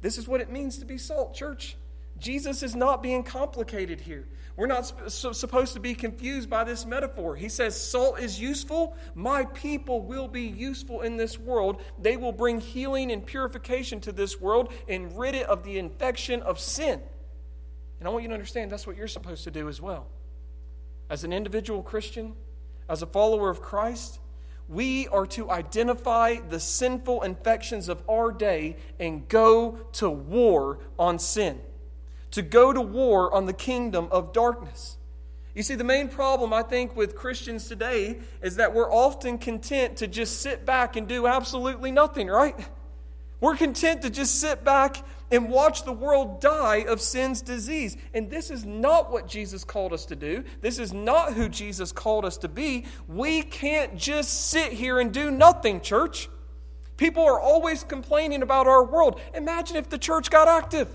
This 0.00 0.18
is 0.18 0.26
what 0.26 0.40
it 0.40 0.50
means 0.50 0.78
to 0.78 0.84
be 0.84 0.98
salt, 0.98 1.32
church. 1.36 1.76
Jesus 2.18 2.62
is 2.62 2.74
not 2.74 3.02
being 3.02 3.22
complicated 3.22 4.00
here. 4.00 4.26
We're 4.56 4.66
not 4.66 5.08
supposed 5.08 5.74
to 5.74 5.80
be 5.80 5.94
confused 5.94 6.50
by 6.50 6.64
this 6.64 6.84
metaphor. 6.84 7.36
He 7.36 7.48
says, 7.48 7.80
Salt 7.80 8.18
is 8.18 8.40
useful. 8.40 8.96
My 9.14 9.44
people 9.44 10.00
will 10.00 10.26
be 10.26 10.42
useful 10.42 11.02
in 11.02 11.16
this 11.16 11.38
world. 11.38 11.80
They 11.96 12.16
will 12.16 12.32
bring 12.32 12.60
healing 12.60 13.12
and 13.12 13.24
purification 13.24 14.00
to 14.00 14.10
this 14.10 14.40
world 14.40 14.72
and 14.88 15.16
rid 15.16 15.36
it 15.36 15.46
of 15.46 15.62
the 15.62 15.78
infection 15.78 16.42
of 16.42 16.58
sin. 16.58 17.00
And 18.00 18.08
I 18.08 18.10
want 18.10 18.22
you 18.22 18.28
to 18.30 18.34
understand 18.34 18.72
that's 18.72 18.84
what 18.84 18.96
you're 18.96 19.06
supposed 19.06 19.44
to 19.44 19.52
do 19.52 19.68
as 19.68 19.80
well. 19.80 20.08
As 21.08 21.22
an 21.22 21.32
individual 21.32 21.82
Christian, 21.82 22.34
as 22.88 23.00
a 23.00 23.06
follower 23.06 23.50
of 23.50 23.62
Christ, 23.62 24.18
we 24.68 25.06
are 25.08 25.26
to 25.26 25.50
identify 25.52 26.36
the 26.48 26.58
sinful 26.58 27.22
infections 27.22 27.88
of 27.88 28.02
our 28.10 28.32
day 28.32 28.76
and 28.98 29.28
go 29.28 29.78
to 29.92 30.10
war 30.10 30.80
on 30.98 31.20
sin 31.20 31.60
to 32.32 32.42
go 32.42 32.72
to 32.72 32.80
war 32.80 33.32
on 33.34 33.46
the 33.46 33.52
kingdom 33.52 34.08
of 34.10 34.32
darkness. 34.32 34.96
You 35.54 35.62
see, 35.62 35.74
the 35.74 35.84
main 35.84 36.08
problem, 36.08 36.52
I 36.52 36.62
think, 36.62 36.94
with 36.94 37.16
Christians 37.16 37.66
today 37.66 38.18
is 38.42 38.56
that 38.56 38.74
we're 38.74 38.92
often 38.92 39.38
content 39.38 39.96
to 39.96 40.06
just 40.06 40.40
sit 40.40 40.64
back 40.64 40.94
and 40.96 41.08
do 41.08 41.26
absolutely 41.26 41.90
nothing, 41.90 42.28
right? 42.28 42.54
We're 43.40 43.56
content 43.56 44.02
to 44.02 44.10
just 44.10 44.40
sit 44.40 44.64
back 44.64 45.04
and 45.30 45.50
watch 45.50 45.84
the 45.84 45.92
world 45.92 46.40
die 46.40 46.84
of 46.88 47.00
sin's 47.00 47.42
disease. 47.42 47.96
And 48.14 48.30
this 48.30 48.50
is 48.50 48.64
not 48.64 49.10
what 49.10 49.28
Jesus 49.28 49.64
called 49.64 49.92
us 49.92 50.06
to 50.06 50.16
do. 50.16 50.44
This 50.60 50.78
is 50.78 50.92
not 50.92 51.34
who 51.34 51.48
Jesus 51.48 51.92
called 51.92 52.24
us 52.24 52.36
to 52.38 52.48
be. 52.48 52.86
We 53.06 53.42
can't 53.42 53.96
just 53.96 54.50
sit 54.50 54.72
here 54.72 54.98
and 55.00 55.12
do 55.12 55.30
nothing, 55.30 55.80
church. 55.80 56.28
People 56.96 57.24
are 57.24 57.40
always 57.40 57.84
complaining 57.84 58.42
about 58.42 58.66
our 58.66 58.84
world. 58.84 59.20
Imagine 59.34 59.76
if 59.76 59.88
the 59.88 59.98
church 59.98 60.30
got 60.30 60.48
active. 60.48 60.88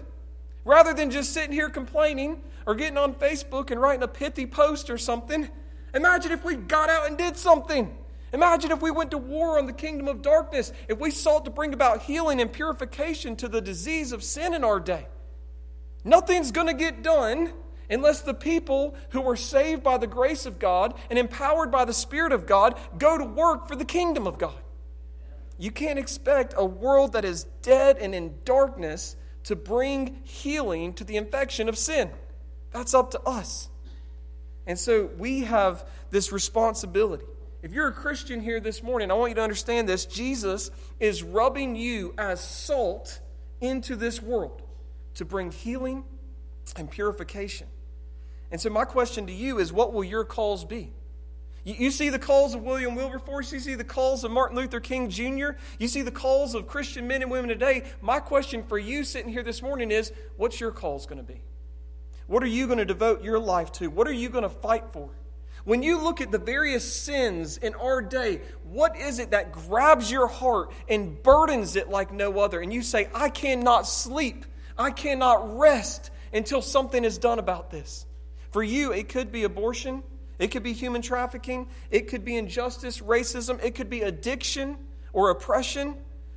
Rather 0.65 0.93
than 0.93 1.12
just 1.12 1.34
sitting 1.34 1.51
here 1.51 1.70
complaining 1.70 2.41
or 2.65 2.75
getting 2.75 2.98
on 2.98 3.13
Facebook 3.15 3.72
and 3.72 3.82
writing 3.82 4.03
a 4.03 4.08
pithy 4.08 4.46
post 4.46 4.89
or 4.89 4.98
something, 4.98 5.50
imagine 5.93 6.32
if 6.32 6.43
we 6.43 6.55
got 6.55 6.89
out 6.89 7.08
and 7.08 7.17
did 7.17 7.36
something. 7.36 7.96
Imagine 8.32 8.72
if 8.72 8.82
we 8.82 8.89
went 8.89 9.12
to 9.12 9.17
war 9.17 9.60
on 9.60 9.67
the 9.67 9.74
kingdom 9.74 10.08
of 10.08 10.22
darkness, 10.22 10.72
if 10.88 11.00
we 11.00 11.12
sought 11.12 11.46
to 11.46 11.51
bring 11.51 11.74
about 11.74 12.01
healing 12.01 12.41
and 12.41 12.51
purification 12.51 13.36
to 13.36 13.48
the 13.48 13.62
disease 13.62 14.12
of 14.12 14.24
sin 14.24 14.53
in 14.53 14.63
our 14.63 14.79
day. 14.79 15.08
Nothing's 16.03 16.51
going 16.51 16.67
to 16.67 16.74
get 16.74 17.03
done 17.03 17.53
unless 17.89 18.22
the 18.22 18.34
people 18.34 18.96
who 19.10 19.27
are 19.29 19.36
saved 19.36 19.84
by 19.84 19.98
the 19.98 20.08
grace 20.08 20.46
of 20.46 20.58
God 20.58 20.96
and 21.10 21.20
empowered 21.20 21.72
by 21.72 21.86
the 21.86 21.93
Spirit 21.93 22.32
of 22.32 22.48
God 22.48 22.79
go 22.98 23.17
to 23.17 23.25
work 23.25 23.67
for 23.67 23.75
the 23.75 23.86
kingdom 23.86 24.25
of 24.25 24.39
God. 24.39 24.55
You 25.60 25.70
can't 25.70 26.00
expect 26.00 26.55
a 26.58 26.65
world 26.65 27.13
that 27.13 27.24
is 27.24 27.43
dead 27.62 27.98
and 27.98 28.15
in 28.15 28.34
darkness 28.46 29.15
to 29.43 29.55
bring 29.55 30.21
healing 30.23 30.93
to 30.93 31.03
the 31.03 31.17
infection 31.17 31.69
of 31.69 31.77
sin. 31.77 32.09
That's 32.71 32.93
up 32.93 33.12
to 33.12 33.21
us. 33.21 33.69
And 34.65 34.79
so 34.79 35.09
we 35.17 35.41
have 35.41 35.85
this 36.09 36.31
responsibility. 36.31 37.25
If 37.62 37.71
you're 37.71 37.88
a 37.88 37.93
Christian 37.93 38.41
here 38.41 38.59
this 38.59 38.83
morning, 38.83 39.12
I 39.12 39.13
want 39.13 39.31
you 39.31 39.35
to 39.35 39.41
understand 39.41 39.88
this. 39.88 40.05
Jesus 40.05 40.71
is 41.00 41.23
rubbing 41.23 41.75
you 41.75 42.13
as 42.17 42.41
salt 42.41 43.19
into 43.62 43.95
this 43.95 44.21
world 44.21 44.62
to 45.15 45.25
bring 45.25 45.51
healing 45.51 46.03
and 46.75 46.89
purification. 46.89 47.67
And 48.51 48.59
so, 48.59 48.69
my 48.69 48.85
question 48.85 49.27
to 49.27 49.33
you 49.33 49.59
is 49.59 49.71
what 49.71 49.93
will 49.93 50.03
your 50.03 50.25
calls 50.25 50.65
be? 50.65 50.91
You, 51.63 51.75
you 51.75 51.91
see 51.91 52.10
the 52.10 52.20
calls 52.20 52.53
of 52.53 52.62
William 52.62 52.96
Wilberforce, 52.96 53.51
you 53.51 53.60
see 53.60 53.75
the 53.75 53.84
calls 53.84 54.24
of 54.24 54.32
Martin 54.32 54.58
Luther 54.58 54.79
King 54.79 55.10
Jr., 55.10 55.51
you 55.79 55.88
see 55.88 56.01
the 56.01 56.12
calls 56.12 56.55
of 56.55 56.67
Christian 56.67 57.08
men 57.08 57.22
and 57.22 57.32
women 57.32 57.50
today. 57.50 57.84
My 58.01 58.20
question 58.20 58.63
for 58.63 58.77
you 58.77 59.03
sitting 59.03 59.32
here 59.32 59.43
this 59.43 59.62
morning 59.62 59.91
is 59.91 60.12
what's 60.38 60.60
your 60.60 60.72
calls 60.72 61.05
going 61.05 61.17
to 61.17 61.24
be? 61.24 61.41
What 62.27 62.43
are 62.43 62.48
you 62.48 62.67
going 62.67 62.79
to 62.79 62.86
devote 62.86 63.24
your 63.24 63.39
life 63.39 63.72
to? 63.74 63.89
What 63.89 64.08
are 64.08 64.13
you 64.13 64.29
going 64.29 64.43
to 64.43 64.50
fight 64.50 64.86
for? 64.91 65.10
When 65.65 65.82
you 65.82 66.01
look 66.01 66.20
at 66.20 66.32
the 66.32 66.39
various 66.39 66.84
sins 66.84 67.58
in 67.58 67.74
our 67.75 68.01
day, 68.01 68.41
what 68.63 68.98
is 68.98 69.20
it 69.20 69.32
that 69.32 69.53
grabs 69.53 70.12
your 70.12 70.27
heart 70.27 70.72
and 70.89 71.22
burdens 71.24 71.77
it 71.77 71.89
like 71.89 72.12
no 72.12 72.39
other? 72.39 72.60
And 72.60 72.74
you 72.74 72.82
say, 72.82 73.08
I 73.13 73.29
cannot 73.29 73.88
sleep, 73.88 74.46
I 74.77 74.91
cannot 74.91 75.58
rest 75.58 76.12
until 76.34 76.62
something 76.62 77.05
is 77.05 77.17
done 77.17 77.39
about 77.39 77.72
this. 77.72 78.05
For 78.51 78.62
you, 78.62 78.91
it 78.91 79.08
could 79.08 79.32
be 79.32 79.43
abortion, 79.43 80.03
it 80.40 80.48
could 80.48 80.63
be 80.63 80.74
human 80.74 81.02
trafficking, 81.02 81.68
it 81.92 82.08
could 82.08 82.25
be 82.25 82.38
injustice, 82.38 83.00
racism, 83.00 83.63
it 83.63 83.75
could 83.75 83.90
be 83.90 84.02
addiction 84.02 84.78
or 85.13 85.30
oppression. 85.30 85.96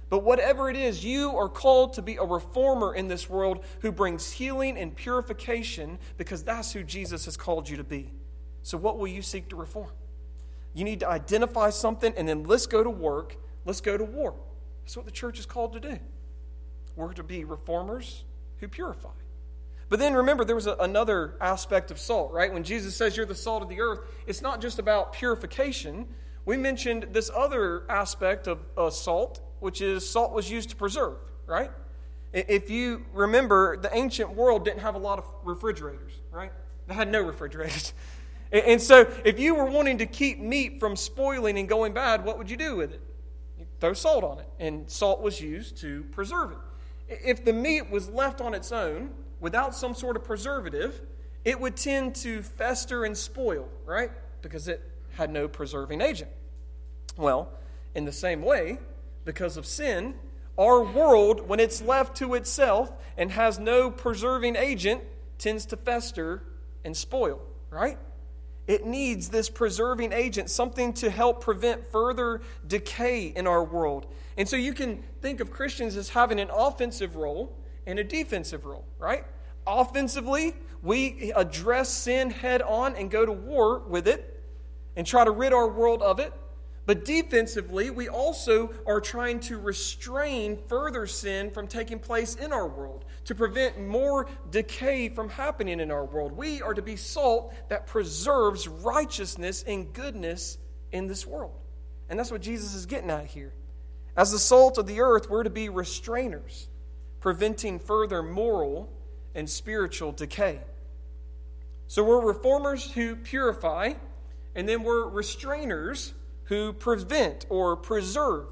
But 0.09 0.23
whatever 0.23 0.71
it 0.71 0.76
is, 0.76 1.05
you 1.05 1.37
are 1.37 1.49
called 1.49 1.95
to 1.95 2.03
be 2.03 2.17
a 2.17 2.23
reformer 2.23 2.95
in 2.95 3.09
this 3.09 3.29
world 3.29 3.65
who 3.81 3.91
brings 3.91 4.31
healing 4.31 4.79
and 4.79 4.95
purification 4.95 5.99
because 6.17 6.45
that's 6.45 6.73
who 6.73 6.85
Jesus 6.85 7.25
has 7.25 7.37
called 7.37 7.69
you 7.69 7.76
to 7.79 7.85
be. 7.85 8.12
So, 8.62 8.79
what 8.79 8.99
will 8.99 9.09
you 9.09 9.23
seek 9.23 9.49
to 9.49 9.57
reform? 9.57 9.91
You 10.75 10.85
need 10.85 11.00
to 11.00 11.09
identify 11.09 11.71
something 11.71 12.12
and 12.17 12.29
then 12.29 12.45
let's 12.45 12.67
go 12.67 12.85
to 12.85 12.91
work. 12.91 13.37
Let's 13.65 13.81
go 13.81 13.97
to 13.97 14.05
war. 14.05 14.35
That's 14.85 14.97
what 14.97 15.07
the 15.07 15.12
church 15.12 15.41
is 15.41 15.47
called 15.47 15.73
to 15.73 15.81
do. 15.81 15.99
We're 16.95 17.12
to 17.15 17.25
be 17.25 17.45
reformers 17.45 18.25
who 18.59 18.69
purify. 18.69 19.11
But 19.88 19.99
then 20.00 20.14
remember, 20.14 20.45
there 20.45 20.57
was 20.57 20.66
a, 20.66 20.76
another 20.81 21.37
aspect 21.40 21.90
of 21.90 21.99
salt, 21.99 22.33
right? 22.33 22.52
When 22.52 22.64
Jesus 22.64 22.97
says 22.97 23.16
you're 23.16 23.26
the 23.26 23.35
salt 23.35 23.62
of 23.62 23.69
the 23.69 23.81
earth, 23.81 24.00
it's 24.26 24.43
not 24.43 24.61
just 24.61 24.78
about 24.78 25.12
purification. 25.12 26.09
We 26.45 26.57
mentioned 26.57 27.09
this 27.12 27.31
other 27.35 27.85
aspect 27.88 28.49
of 28.49 28.61
uh, 28.76 28.90
salt, 28.90 29.40
which 29.61 29.81
is 29.81 30.09
salt 30.09 30.33
was 30.33 30.50
used 30.50 30.71
to 30.71 30.76
preserve, 30.76 31.19
right? 31.47 31.71
If 32.33 32.69
you 32.69 33.07
remember, 33.12 33.76
the 33.76 33.95
ancient 33.97 34.35
world 34.35 34.64
didn't 34.64 34.81
have 34.81 34.95
a 34.95 34.99
lot 34.99 35.19
of 35.19 35.25
refrigerators, 35.45 36.12
right? 36.31 36.52
They 36.88 36.95
had 36.95 37.11
no 37.11 37.23
refrigerators. 37.23 37.93
And 38.52 38.81
so, 38.81 39.11
if 39.25 39.40
you 39.40 39.57
were 39.57 39.64
wanting 39.64 39.99
to 39.99 40.07
keep 40.07 40.38
meat 40.38 40.78
from 40.78 40.95
spoiling 40.95 41.59
and 41.59 41.69
going 41.69 41.93
bad, 41.93 42.25
what 42.25 42.38
would 42.38 42.49
you 42.49 42.57
do 42.57 42.76
with 42.76 42.93
it? 42.93 43.00
You 43.59 43.66
throw 43.81 43.93
salt 43.93 44.23
on 44.23 44.38
it, 44.38 44.49
and 44.61 44.88
salt 44.88 45.21
was 45.21 45.40
used 45.40 45.78
to 45.78 46.05
preserve 46.12 46.52
it. 46.52 46.59
If 47.09 47.45
the 47.45 47.52
meat 47.52 47.90
was 47.90 48.09
left 48.09 48.40
on 48.40 48.55
its 48.55 48.71
own, 48.71 49.11
without 49.40 49.75
some 49.75 49.95
sort 49.95 50.16
of 50.16 50.25
preservative, 50.25 51.00
it 51.45 51.61
would 51.61 51.76
tend 51.76 52.14
to 52.16 52.43
fester 52.43 53.05
and 53.05 53.16
spoil, 53.16 53.69
right? 53.85 54.11
Because 54.43 54.69
it 54.69 54.83
had 55.12 55.31
no 55.31 55.49
preserving 55.49 56.00
agent. 56.00 56.31
Well, 57.16 57.50
in 57.95 58.05
the 58.05 58.12
same 58.12 58.43
way, 58.43 58.78
because 59.25 59.57
of 59.57 59.66
sin, 59.66 60.14
our 60.59 60.83
world, 60.83 61.49
when 61.49 61.61
it's 61.61 61.83
left 61.83 62.16
to 62.19 62.35
itself 62.35 62.93
and 63.16 63.31
has 63.31 63.59
no 63.59 63.90
preserving 63.90 64.57
agent, 64.57 65.02
tends 65.38 65.66
to 65.66 65.76
fester 65.76 66.43
and 66.85 66.97
spoil, 66.97 67.40
right? 67.71 67.99
It 68.66 68.85
needs 68.85 69.28
this 69.28 69.49
preserving 69.49 70.12
agent, 70.12 70.50
something 70.50 70.93
to 70.95 71.11
help 71.11 71.40
prevent 71.43 71.87
further 71.93 72.40
decay 72.66 73.26
in 73.26 73.47
our 73.47 73.62
world. 73.62 74.07
And 74.37 74.49
so 74.49 74.57
you 74.57 74.73
can 74.73 75.02
think 75.23 75.40
of 75.40 75.50
Christians 75.50 75.97
as 75.97 76.09
having 76.09 76.40
an 76.40 76.50
offensive 76.50 77.16
role 77.16 77.57
and 77.87 77.99
a 77.99 78.05
defensive 78.05 78.64
role, 78.64 78.85
right? 78.99 79.25
Offensively, 79.66 80.55
we 80.83 81.33
address 81.35 81.88
sin 81.88 82.31
head 82.31 82.62
on 82.62 82.95
and 82.97 83.11
go 83.11 83.25
to 83.25 83.33
war 83.33 83.81
with 83.81 84.07
it 84.07 84.43
and 84.97 85.07
try 85.07 85.25
to 85.25 85.31
rid 85.31 85.52
our 85.52 85.69
world 85.69 86.02
of 86.02 86.21
it. 86.21 86.33
But 86.87 87.05
defensively, 87.05 87.90
we 87.90 88.09
also 88.09 88.73
are 88.87 89.00
trying 89.00 89.40
to 89.40 89.59
restrain 89.59 90.57
further 90.69 91.09
sin 91.09 91.50
from 91.50 91.66
taking 91.66 91.99
place 91.99 92.37
in 92.37 92.52
our 92.52 92.69
world, 92.69 93.05
to 93.25 93.35
prevent 93.35 93.85
more 93.85 94.28
decay 94.50 95.09
from 95.09 95.28
happening 95.28 95.81
in 95.81 95.90
our 95.90 96.05
world. 96.05 96.31
We 96.31 96.62
are 96.62 96.75
to 96.75 96.83
be 96.83 96.95
salt 96.95 97.52
that 97.71 97.88
preserves 97.88 98.69
righteousness 98.69 99.64
and 99.66 99.93
goodness 99.93 100.59
in 100.93 101.09
this 101.09 101.26
world. 101.26 101.59
And 102.09 102.16
that's 102.16 102.31
what 102.31 102.40
Jesus 102.40 102.73
is 102.75 102.87
getting 102.87 103.11
at 103.11 103.26
here. 103.26 103.52
As 104.16 104.31
the 104.31 104.38
salt 104.38 104.78
of 104.78 104.87
the 104.87 105.00
earth, 105.00 105.28
we're 105.28 105.43
to 105.43 105.50
be 105.50 105.69
restrainers, 105.69 106.69
preventing 107.26 107.76
further 107.76 108.23
moral 108.23 108.88
and 109.35 109.50
spiritual 109.50 110.12
decay. 110.12 110.61
So 111.88 112.04
we're 112.04 112.25
reformers 112.25 112.92
who 112.92 113.16
purify, 113.16 113.95
and 114.54 114.68
then 114.68 114.85
we're 114.85 115.11
restrainers 115.11 116.12
who 116.45 116.73
prevent 116.73 117.45
or 117.49 117.75
preserve, 117.75 118.47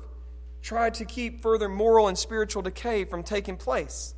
try 0.60 0.90
to 0.90 1.04
keep 1.04 1.40
further 1.40 1.68
moral 1.68 2.08
and 2.08 2.18
spiritual 2.18 2.62
decay 2.62 3.04
from 3.04 3.22
taking 3.22 3.56
place. 3.56 4.16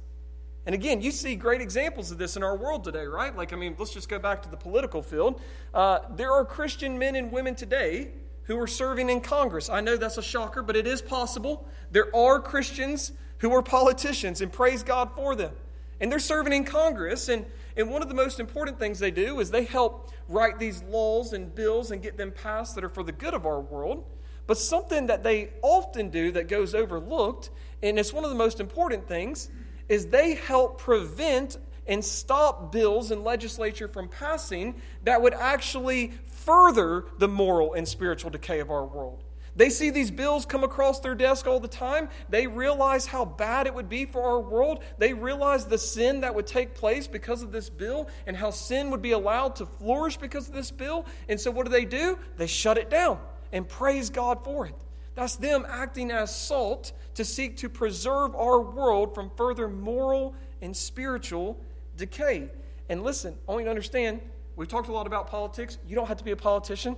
And 0.64 0.75
again, 0.75 1.02
you 1.02 1.10
see 1.10 1.36
great 1.36 1.60
examples 1.60 2.10
of 2.10 2.16
this 2.16 2.34
in 2.34 2.42
our 2.42 2.56
world 2.56 2.82
today, 2.82 3.04
right? 3.04 3.36
Like, 3.36 3.52
I 3.52 3.56
mean, 3.56 3.76
let's 3.78 3.92
just 3.92 4.08
go 4.08 4.18
back 4.18 4.42
to 4.44 4.48
the 4.48 4.56
political 4.56 5.02
field. 5.02 5.38
Uh, 5.75 5.98
there 6.14 6.32
are 6.32 6.46
Christian 6.46 6.98
men 6.98 7.14
and 7.14 7.30
women 7.30 7.56
today 7.56 8.12
who 8.44 8.58
are 8.58 8.66
serving 8.66 9.10
in 9.10 9.20
Congress. 9.20 9.68
I 9.68 9.82
know 9.82 9.98
that's 9.98 10.16
a 10.16 10.22
shocker, 10.22 10.62
but 10.62 10.76
it 10.76 10.86
is 10.86 11.02
possible. 11.02 11.68
There 11.90 12.14
are 12.16 12.40
Christians 12.40 13.12
who 13.46 13.54
are 13.54 13.62
politicians, 13.62 14.40
and 14.40 14.52
praise 14.52 14.82
God 14.82 15.10
for 15.14 15.36
them. 15.36 15.52
And 16.00 16.10
they're 16.10 16.18
serving 16.18 16.52
in 16.52 16.64
Congress, 16.64 17.28
and, 17.28 17.46
and 17.76 17.90
one 17.90 18.02
of 18.02 18.08
the 18.08 18.14
most 18.14 18.40
important 18.40 18.78
things 18.78 18.98
they 18.98 19.12
do 19.12 19.38
is 19.38 19.50
they 19.50 19.64
help 19.64 20.10
write 20.28 20.58
these 20.58 20.82
laws 20.82 21.32
and 21.32 21.54
bills 21.54 21.92
and 21.92 22.02
get 22.02 22.16
them 22.16 22.32
passed 22.32 22.74
that 22.74 22.82
are 22.82 22.88
for 22.88 23.04
the 23.04 23.12
good 23.12 23.34
of 23.34 23.46
our 23.46 23.60
world. 23.60 24.04
But 24.48 24.58
something 24.58 25.06
that 25.06 25.22
they 25.22 25.50
often 25.62 26.10
do 26.10 26.32
that 26.32 26.48
goes 26.48 26.74
overlooked, 26.74 27.50
and 27.82 27.98
it's 27.98 28.12
one 28.12 28.24
of 28.24 28.30
the 28.30 28.36
most 28.36 28.58
important 28.58 29.06
things, 29.06 29.48
is 29.88 30.08
they 30.08 30.34
help 30.34 30.78
prevent 30.78 31.56
and 31.86 32.04
stop 32.04 32.72
bills 32.72 33.12
and 33.12 33.22
legislature 33.22 33.86
from 33.86 34.08
passing 34.08 34.74
that 35.04 35.22
would 35.22 35.34
actually 35.34 36.12
further 36.26 37.04
the 37.18 37.28
moral 37.28 37.74
and 37.74 37.86
spiritual 37.86 38.30
decay 38.30 38.58
of 38.58 38.72
our 38.72 38.84
world. 38.84 39.22
They 39.56 39.70
see 39.70 39.88
these 39.88 40.10
bills 40.10 40.44
come 40.44 40.64
across 40.64 41.00
their 41.00 41.14
desk 41.14 41.46
all 41.46 41.60
the 41.60 41.66
time. 41.66 42.10
They 42.28 42.46
realize 42.46 43.06
how 43.06 43.25
bad 43.25 43.66
it 43.66 43.75
would 43.75 43.88
be 43.88 44.04
for 44.04 44.22
our 44.22 44.38
world. 44.38 44.84
They 44.98 45.14
realize 45.14 45.64
the 45.64 45.78
sin 45.78 46.20
that 46.20 46.34
would 46.34 46.46
take 46.46 46.75
place 46.75 47.06
because 47.06 47.42
of 47.42 47.52
this 47.52 47.70
bill 47.70 48.08
and 48.26 48.36
how 48.36 48.50
sin 48.50 48.90
would 48.90 49.00
be 49.00 49.12
allowed 49.12 49.56
to 49.56 49.66
flourish 49.66 50.18
because 50.18 50.48
of 50.48 50.54
this 50.54 50.70
bill. 50.70 51.06
And 51.28 51.40
so, 51.40 51.50
what 51.50 51.64
do 51.64 51.72
they 51.72 51.86
do? 51.86 52.18
They 52.36 52.46
shut 52.46 52.76
it 52.76 52.90
down 52.90 53.18
and 53.50 53.66
praise 53.66 54.10
God 54.10 54.44
for 54.44 54.66
it. 54.66 54.75
That's 55.14 55.36
them 55.36 55.64
acting 55.66 56.10
as 56.10 56.34
salt 56.34 56.92
to 57.14 57.25
seek 57.25 57.56
to 57.58 57.70
preserve 57.70 58.36
our 58.36 58.60
world 58.60 59.14
from 59.14 59.30
further 59.36 59.68
moral 59.68 60.34
and 60.60 60.76
spiritual 60.76 61.58
decay. 61.96 62.50
And 62.90 63.02
listen, 63.02 63.34
I 63.48 63.52
want 63.52 63.62
you 63.62 63.64
to 63.64 63.70
understand, 63.70 64.20
we've 64.54 64.68
talked 64.68 64.88
a 64.88 64.92
lot 64.92 65.06
about 65.06 65.28
politics. 65.28 65.78
You 65.88 65.96
don't 65.96 66.06
have 66.06 66.18
to 66.18 66.25
be 66.25 66.32
a 66.32 66.36
politician. 66.36 66.97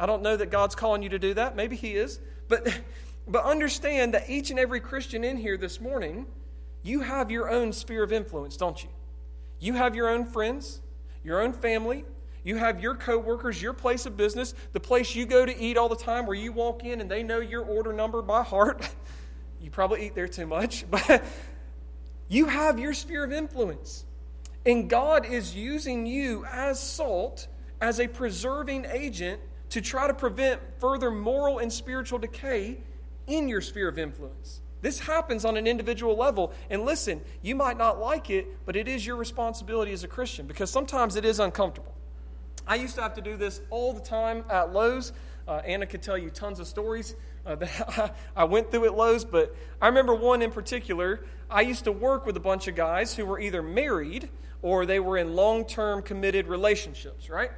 I 0.00 0.06
don't 0.06 0.22
know 0.22 0.34
that 0.34 0.50
God's 0.50 0.74
calling 0.74 1.02
you 1.02 1.10
to 1.10 1.18
do 1.18 1.34
that. 1.34 1.54
Maybe 1.54 1.76
He 1.76 1.94
is. 1.94 2.18
But, 2.48 2.80
but 3.28 3.44
understand 3.44 4.14
that 4.14 4.30
each 4.30 4.50
and 4.50 4.58
every 4.58 4.80
Christian 4.80 5.24
in 5.24 5.36
here 5.36 5.58
this 5.58 5.78
morning, 5.78 6.26
you 6.82 7.00
have 7.00 7.30
your 7.30 7.50
own 7.50 7.74
sphere 7.74 8.02
of 8.02 8.10
influence, 8.10 8.56
don't 8.56 8.82
you? 8.82 8.88
You 9.58 9.74
have 9.74 9.94
your 9.94 10.08
own 10.08 10.24
friends, 10.24 10.80
your 11.22 11.42
own 11.42 11.52
family, 11.52 12.06
you 12.42 12.56
have 12.56 12.80
your 12.80 12.94
coworkers, 12.94 13.60
your 13.60 13.74
place 13.74 14.06
of 14.06 14.16
business, 14.16 14.54
the 14.72 14.80
place 14.80 15.14
you 15.14 15.26
go 15.26 15.44
to 15.44 15.56
eat 15.60 15.76
all 15.76 15.90
the 15.90 15.96
time 15.96 16.24
where 16.24 16.34
you 16.34 16.52
walk 16.52 16.82
in 16.82 17.02
and 17.02 17.10
they 17.10 17.22
know 17.22 17.40
your 17.40 17.62
order 17.62 17.92
number 17.92 18.22
by 18.22 18.42
heart. 18.42 18.88
you 19.60 19.70
probably 19.70 20.06
eat 20.06 20.14
there 20.14 20.28
too 20.28 20.46
much, 20.46 20.86
but 20.90 21.22
you 22.28 22.46
have 22.46 22.78
your 22.78 22.94
sphere 22.94 23.24
of 23.24 23.32
influence. 23.32 24.06
And 24.64 24.88
God 24.88 25.26
is 25.26 25.54
using 25.54 26.06
you 26.06 26.46
as 26.46 26.80
salt, 26.80 27.48
as 27.82 28.00
a 28.00 28.08
preserving 28.08 28.86
agent 28.86 29.40
to 29.70 29.80
try 29.80 30.06
to 30.06 30.14
prevent 30.14 30.60
further 30.78 31.10
moral 31.10 31.58
and 31.58 31.72
spiritual 31.72 32.18
decay 32.18 32.78
in 33.26 33.48
your 33.48 33.60
sphere 33.60 33.88
of 33.88 33.98
influence. 33.98 34.60
This 34.82 35.00
happens 35.00 35.44
on 35.44 35.56
an 35.56 35.66
individual 35.66 36.16
level. 36.16 36.52
And 36.70 36.84
listen, 36.84 37.20
you 37.42 37.54
might 37.54 37.76
not 37.76 38.00
like 38.00 38.30
it, 38.30 38.64
but 38.64 38.76
it 38.76 38.88
is 38.88 39.06
your 39.06 39.16
responsibility 39.16 39.92
as 39.92 40.04
a 40.04 40.08
Christian 40.08 40.46
because 40.46 40.70
sometimes 40.70 41.16
it 41.16 41.24
is 41.24 41.38
uncomfortable. 41.38 41.94
I 42.66 42.76
used 42.76 42.94
to 42.96 43.02
have 43.02 43.14
to 43.14 43.20
do 43.20 43.36
this 43.36 43.60
all 43.70 43.92
the 43.92 44.00
time 44.00 44.44
at 44.48 44.72
Lowe's. 44.72 45.12
Uh, 45.46 45.60
Anna 45.66 45.86
could 45.86 46.02
tell 46.02 46.16
you 46.16 46.30
tons 46.30 46.60
of 46.60 46.66
stories 46.66 47.14
uh, 47.44 47.54
that 47.56 48.16
I 48.36 48.44
went 48.44 48.70
through 48.70 48.86
at 48.86 48.96
Lowe's, 48.96 49.24
but 49.24 49.54
I 49.80 49.88
remember 49.88 50.14
one 50.14 50.42
in 50.42 50.50
particular. 50.50 51.24
I 51.50 51.62
used 51.62 51.84
to 51.84 51.92
work 51.92 52.26
with 52.26 52.36
a 52.36 52.40
bunch 52.40 52.68
of 52.68 52.74
guys 52.74 53.14
who 53.14 53.26
were 53.26 53.40
either 53.40 53.62
married 53.62 54.30
or 54.62 54.86
they 54.86 55.00
were 55.00 55.16
in 55.16 55.34
long 55.34 55.64
term 55.64 56.02
committed 56.02 56.46
relationships, 56.46 57.28
right? 57.28 57.50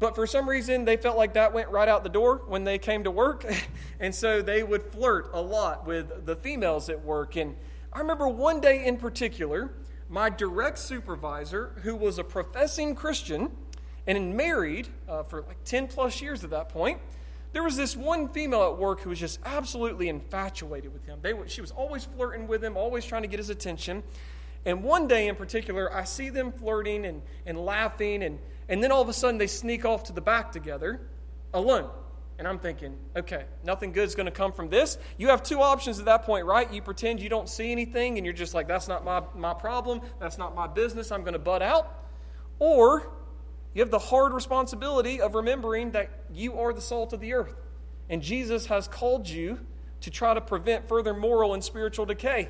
But 0.00 0.14
for 0.14 0.26
some 0.26 0.48
reason, 0.48 0.86
they 0.86 0.96
felt 0.96 1.18
like 1.18 1.34
that 1.34 1.52
went 1.52 1.68
right 1.68 1.86
out 1.86 2.02
the 2.02 2.10
door 2.10 2.42
when 2.46 2.64
they 2.64 2.78
came 2.78 3.04
to 3.04 3.10
work. 3.10 3.44
and 4.00 4.14
so 4.14 4.40
they 4.40 4.62
would 4.62 4.82
flirt 4.82 5.30
a 5.34 5.40
lot 5.40 5.86
with 5.86 6.24
the 6.24 6.34
females 6.34 6.88
at 6.88 7.04
work. 7.04 7.36
And 7.36 7.54
I 7.92 7.98
remember 7.98 8.26
one 8.26 8.60
day 8.60 8.86
in 8.86 8.96
particular, 8.96 9.70
my 10.08 10.30
direct 10.30 10.78
supervisor, 10.78 11.74
who 11.82 11.94
was 11.94 12.18
a 12.18 12.24
professing 12.24 12.94
Christian 12.94 13.50
and 14.06 14.34
married 14.34 14.88
uh, 15.06 15.22
for 15.22 15.42
like 15.42 15.62
10 15.64 15.88
plus 15.88 16.22
years 16.22 16.42
at 16.42 16.50
that 16.50 16.70
point, 16.70 16.98
there 17.52 17.62
was 17.62 17.76
this 17.76 17.94
one 17.94 18.28
female 18.28 18.62
at 18.62 18.78
work 18.78 19.00
who 19.00 19.10
was 19.10 19.18
just 19.18 19.38
absolutely 19.44 20.08
infatuated 20.08 20.92
with 20.94 21.04
him. 21.04 21.18
They, 21.20 21.34
she 21.46 21.60
was 21.60 21.72
always 21.72 22.06
flirting 22.06 22.46
with 22.46 22.64
him, 22.64 22.76
always 22.76 23.04
trying 23.04 23.22
to 23.22 23.28
get 23.28 23.38
his 23.38 23.50
attention. 23.50 24.02
And 24.64 24.82
one 24.82 25.08
day 25.08 25.28
in 25.28 25.36
particular, 25.36 25.92
I 25.92 26.04
see 26.04 26.28
them 26.28 26.52
flirting 26.52 27.06
and, 27.06 27.22
and 27.46 27.58
laughing, 27.58 28.22
and, 28.22 28.38
and 28.68 28.82
then 28.82 28.92
all 28.92 29.00
of 29.00 29.08
a 29.08 29.12
sudden 29.12 29.38
they 29.38 29.46
sneak 29.46 29.84
off 29.84 30.04
to 30.04 30.12
the 30.12 30.20
back 30.20 30.52
together 30.52 31.00
alone. 31.54 31.90
And 32.38 32.48
I'm 32.48 32.58
thinking, 32.58 32.96
okay, 33.14 33.44
nothing 33.64 33.92
good's 33.92 34.14
going 34.14 34.24
to 34.24 34.32
come 34.32 34.52
from 34.52 34.70
this. 34.70 34.96
You 35.18 35.28
have 35.28 35.42
two 35.42 35.60
options 35.60 35.98
at 35.98 36.06
that 36.06 36.22
point, 36.22 36.46
right? 36.46 36.72
You 36.72 36.80
pretend 36.80 37.20
you 37.20 37.28
don't 37.28 37.50
see 37.50 37.70
anything 37.70 38.16
and 38.16 38.24
you're 38.24 38.32
just 38.32 38.54
like, 38.54 38.66
that's 38.66 38.88
not 38.88 39.04
my, 39.04 39.22
my 39.36 39.52
problem. 39.52 40.00
That's 40.18 40.38
not 40.38 40.54
my 40.54 40.66
business. 40.66 41.12
I'm 41.12 41.20
going 41.20 41.34
to 41.34 41.38
butt 41.38 41.60
out. 41.60 42.02
Or 42.58 43.12
you 43.74 43.82
have 43.82 43.90
the 43.90 43.98
hard 43.98 44.32
responsibility 44.32 45.20
of 45.20 45.34
remembering 45.34 45.90
that 45.90 46.08
you 46.32 46.58
are 46.58 46.72
the 46.72 46.80
salt 46.80 47.12
of 47.12 47.20
the 47.20 47.34
earth. 47.34 47.54
And 48.08 48.22
Jesus 48.22 48.66
has 48.66 48.88
called 48.88 49.28
you 49.28 49.60
to 50.00 50.10
try 50.10 50.32
to 50.32 50.40
prevent 50.40 50.88
further 50.88 51.12
moral 51.12 51.52
and 51.52 51.62
spiritual 51.62 52.06
decay. 52.06 52.48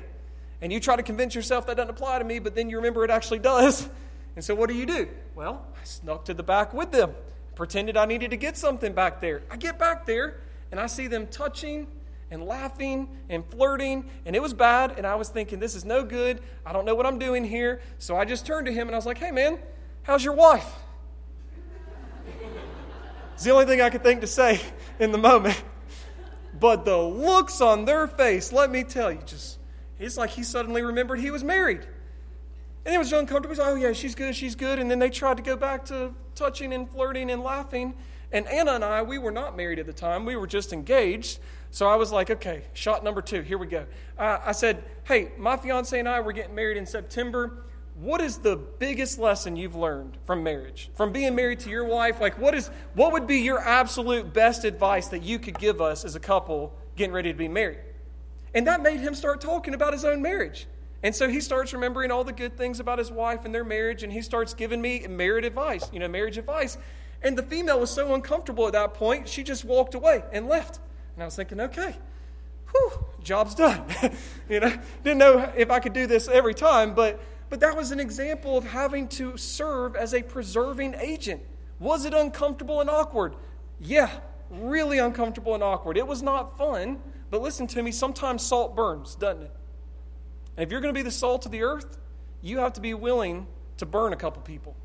And 0.61 0.71
you 0.71 0.79
try 0.79 0.95
to 0.95 1.03
convince 1.03 1.33
yourself 1.33 1.65
that 1.67 1.77
doesn't 1.77 1.89
apply 1.89 2.19
to 2.19 2.25
me, 2.25 2.39
but 2.39 2.55
then 2.55 2.69
you 2.69 2.77
remember 2.77 3.03
it 3.03 3.11
actually 3.11 3.39
does. 3.39 3.87
And 4.33 4.45
so 4.45 4.55
what 4.55 4.69
do 4.69 4.75
you 4.75 4.85
do? 4.85 5.09
Well, 5.35 5.65
I 5.75 5.83
snuck 5.83 6.23
to 6.23 6.33
the 6.33 6.41
back 6.41 6.73
with 6.73 6.93
them, 6.93 7.13
pretended 7.53 7.97
I 7.97 8.05
needed 8.05 8.31
to 8.31 8.37
get 8.37 8.55
something 8.55 8.93
back 8.93 9.19
there. 9.19 9.41
I 9.51 9.57
get 9.57 9.77
back 9.77 10.05
there, 10.05 10.39
and 10.71 10.79
I 10.79 10.87
see 10.87 11.07
them 11.07 11.27
touching 11.27 11.87
and 12.31 12.45
laughing 12.45 13.09
and 13.29 13.45
flirting, 13.45 14.05
and 14.25 14.35
it 14.35 14.41
was 14.41 14.53
bad. 14.53 14.93
And 14.97 15.05
I 15.05 15.15
was 15.15 15.27
thinking, 15.27 15.59
this 15.59 15.75
is 15.75 15.83
no 15.83 16.03
good. 16.03 16.41
I 16.65 16.71
don't 16.71 16.85
know 16.85 16.95
what 16.95 17.05
I'm 17.05 17.19
doing 17.19 17.43
here. 17.43 17.81
So 17.99 18.15
I 18.15 18.23
just 18.23 18.45
turned 18.45 18.67
to 18.67 18.73
him 18.73 18.87
and 18.87 18.95
I 18.95 18.97
was 18.97 19.05
like, 19.05 19.17
hey, 19.17 19.31
man, 19.31 19.59
how's 20.03 20.23
your 20.23 20.33
wife? 20.33 20.73
it's 23.33 23.43
the 23.43 23.51
only 23.51 23.65
thing 23.65 23.81
I 23.81 23.89
could 23.89 24.03
think 24.03 24.21
to 24.21 24.27
say 24.27 24.61
in 24.99 25.11
the 25.11 25.17
moment. 25.17 25.61
But 26.57 26.85
the 26.85 26.97
looks 26.97 27.59
on 27.59 27.83
their 27.83 28.07
face, 28.07 28.53
let 28.53 28.71
me 28.71 28.83
tell 28.83 29.11
you, 29.11 29.19
just 29.25 29.57
it's 30.03 30.17
like 30.17 30.31
he 30.31 30.43
suddenly 30.43 30.81
remembered 30.81 31.19
he 31.19 31.31
was 31.31 31.43
married. 31.43 31.85
And 32.85 32.95
it 32.95 32.97
was 32.97 33.13
uncomfortable. 33.13 33.55
He 33.55 33.61
oh, 33.61 33.75
yeah, 33.75 33.93
she's 33.93 34.15
good, 34.15 34.35
she's 34.35 34.55
good. 34.55 34.79
And 34.79 34.89
then 34.89 34.99
they 34.99 35.09
tried 35.09 35.37
to 35.37 35.43
go 35.43 35.55
back 35.55 35.85
to 35.85 36.13
touching 36.33 36.73
and 36.73 36.89
flirting 36.89 37.29
and 37.29 37.43
laughing. 37.43 37.93
And 38.31 38.47
Anna 38.47 38.73
and 38.73 38.83
I, 38.83 39.01
we 39.01 39.17
were 39.17 39.31
not 39.31 39.57
married 39.57 39.77
at 39.77 39.85
the 39.85 39.93
time, 39.93 40.25
we 40.25 40.35
were 40.35 40.47
just 40.47 40.73
engaged. 40.73 41.39
So 41.69 41.87
I 41.87 41.95
was 41.95 42.11
like, 42.11 42.29
okay, 42.29 42.63
shot 42.73 43.03
number 43.03 43.21
two, 43.21 43.41
here 43.41 43.57
we 43.57 43.67
go. 43.67 43.85
Uh, 44.17 44.39
I 44.45 44.51
said, 44.51 44.83
hey, 45.03 45.31
my 45.37 45.57
fiance 45.57 45.97
and 45.97 46.07
I 46.07 46.19
were 46.19 46.33
getting 46.33 46.55
married 46.55 46.77
in 46.77 46.85
September. 46.85 47.63
What 47.95 48.19
is 48.21 48.37
the 48.37 48.55
biggest 48.55 49.19
lesson 49.19 49.55
you've 49.55 49.75
learned 49.75 50.17
from 50.25 50.43
marriage? 50.43 50.89
From 50.95 51.11
being 51.11 51.35
married 51.35 51.59
to 51.61 51.69
your 51.69 51.85
wife? 51.85 52.19
Like, 52.19 52.39
what, 52.39 52.55
is, 52.55 52.69
what 52.93 53.11
would 53.13 53.27
be 53.27 53.39
your 53.39 53.59
absolute 53.59 54.33
best 54.33 54.63
advice 54.65 55.09
that 55.09 55.23
you 55.23 55.39
could 55.39 55.59
give 55.59 55.81
us 55.81 56.03
as 56.03 56.15
a 56.15 56.19
couple 56.19 56.73
getting 56.95 57.13
ready 57.13 57.31
to 57.31 57.37
be 57.37 57.47
married? 57.47 57.79
And 58.53 58.67
that 58.67 58.81
made 58.81 58.99
him 58.99 59.15
start 59.15 59.41
talking 59.41 59.73
about 59.73 59.93
his 59.93 60.05
own 60.05 60.21
marriage. 60.21 60.67
And 61.03 61.15
so 61.15 61.27
he 61.27 61.39
starts 61.39 61.73
remembering 61.73 62.11
all 62.11 62.23
the 62.23 62.33
good 62.33 62.57
things 62.57 62.79
about 62.79 62.99
his 62.99 63.11
wife 63.11 63.45
and 63.45 63.55
their 63.55 63.63
marriage, 63.63 64.03
and 64.03 64.11
he 64.13 64.21
starts 64.21 64.53
giving 64.53 64.81
me 64.81 65.05
marriage 65.07 65.45
advice, 65.45 65.89
you 65.91 65.99
know, 65.99 66.07
marriage 66.07 66.37
advice. 66.37 66.77
And 67.23 67.37
the 67.37 67.43
female 67.43 67.79
was 67.79 67.89
so 67.89 68.13
uncomfortable 68.13 68.67
at 68.67 68.73
that 68.73 68.93
point, 68.93 69.27
she 69.27 69.43
just 69.43 69.65
walked 69.65 69.95
away 69.95 70.23
and 70.31 70.47
left. 70.47 70.79
And 71.15 71.23
I 71.23 71.25
was 71.25 71.35
thinking, 71.35 71.59
okay, 71.59 71.95
whew, 72.71 73.05
job's 73.23 73.55
done. 73.55 73.83
you 74.49 74.59
know, 74.59 74.73
didn't 75.03 75.19
know 75.19 75.51
if 75.55 75.71
I 75.71 75.79
could 75.79 75.93
do 75.93 76.07
this 76.07 76.27
every 76.27 76.53
time, 76.53 76.93
but 76.93 77.19
but 77.51 77.59
that 77.59 77.75
was 77.75 77.91
an 77.91 77.99
example 77.99 78.57
of 78.57 78.63
having 78.63 79.09
to 79.09 79.35
serve 79.35 79.97
as 79.97 80.13
a 80.13 80.23
preserving 80.23 80.95
agent. 80.97 81.41
Was 81.79 82.05
it 82.05 82.13
uncomfortable 82.13 82.79
and 82.79 82.89
awkward? 82.89 83.35
Yeah, 83.77 84.09
really 84.49 84.99
uncomfortable 84.99 85.53
and 85.53 85.61
awkward. 85.61 85.97
It 85.97 86.07
was 86.07 86.23
not 86.23 86.57
fun, 86.57 87.01
but 87.31 87.41
listen 87.41 87.65
to 87.67 87.81
me, 87.81 87.91
sometimes 87.91 88.43
salt 88.43 88.75
burns, 88.75 89.15
doesn't 89.15 89.43
it? 89.43 89.51
And 90.57 90.63
if 90.63 90.71
you're 90.71 90.81
going 90.81 90.93
to 90.93 90.97
be 90.97 91.03
the 91.03 91.09
salt 91.09 91.45
of 91.47 91.51
the 91.51 91.63
earth, 91.63 91.97
you 92.41 92.59
have 92.59 92.73
to 92.73 92.81
be 92.81 92.93
willing 92.93 93.47
to 93.77 93.85
burn 93.85 94.13
a 94.13 94.17
couple 94.17 94.41
people. 94.43 94.75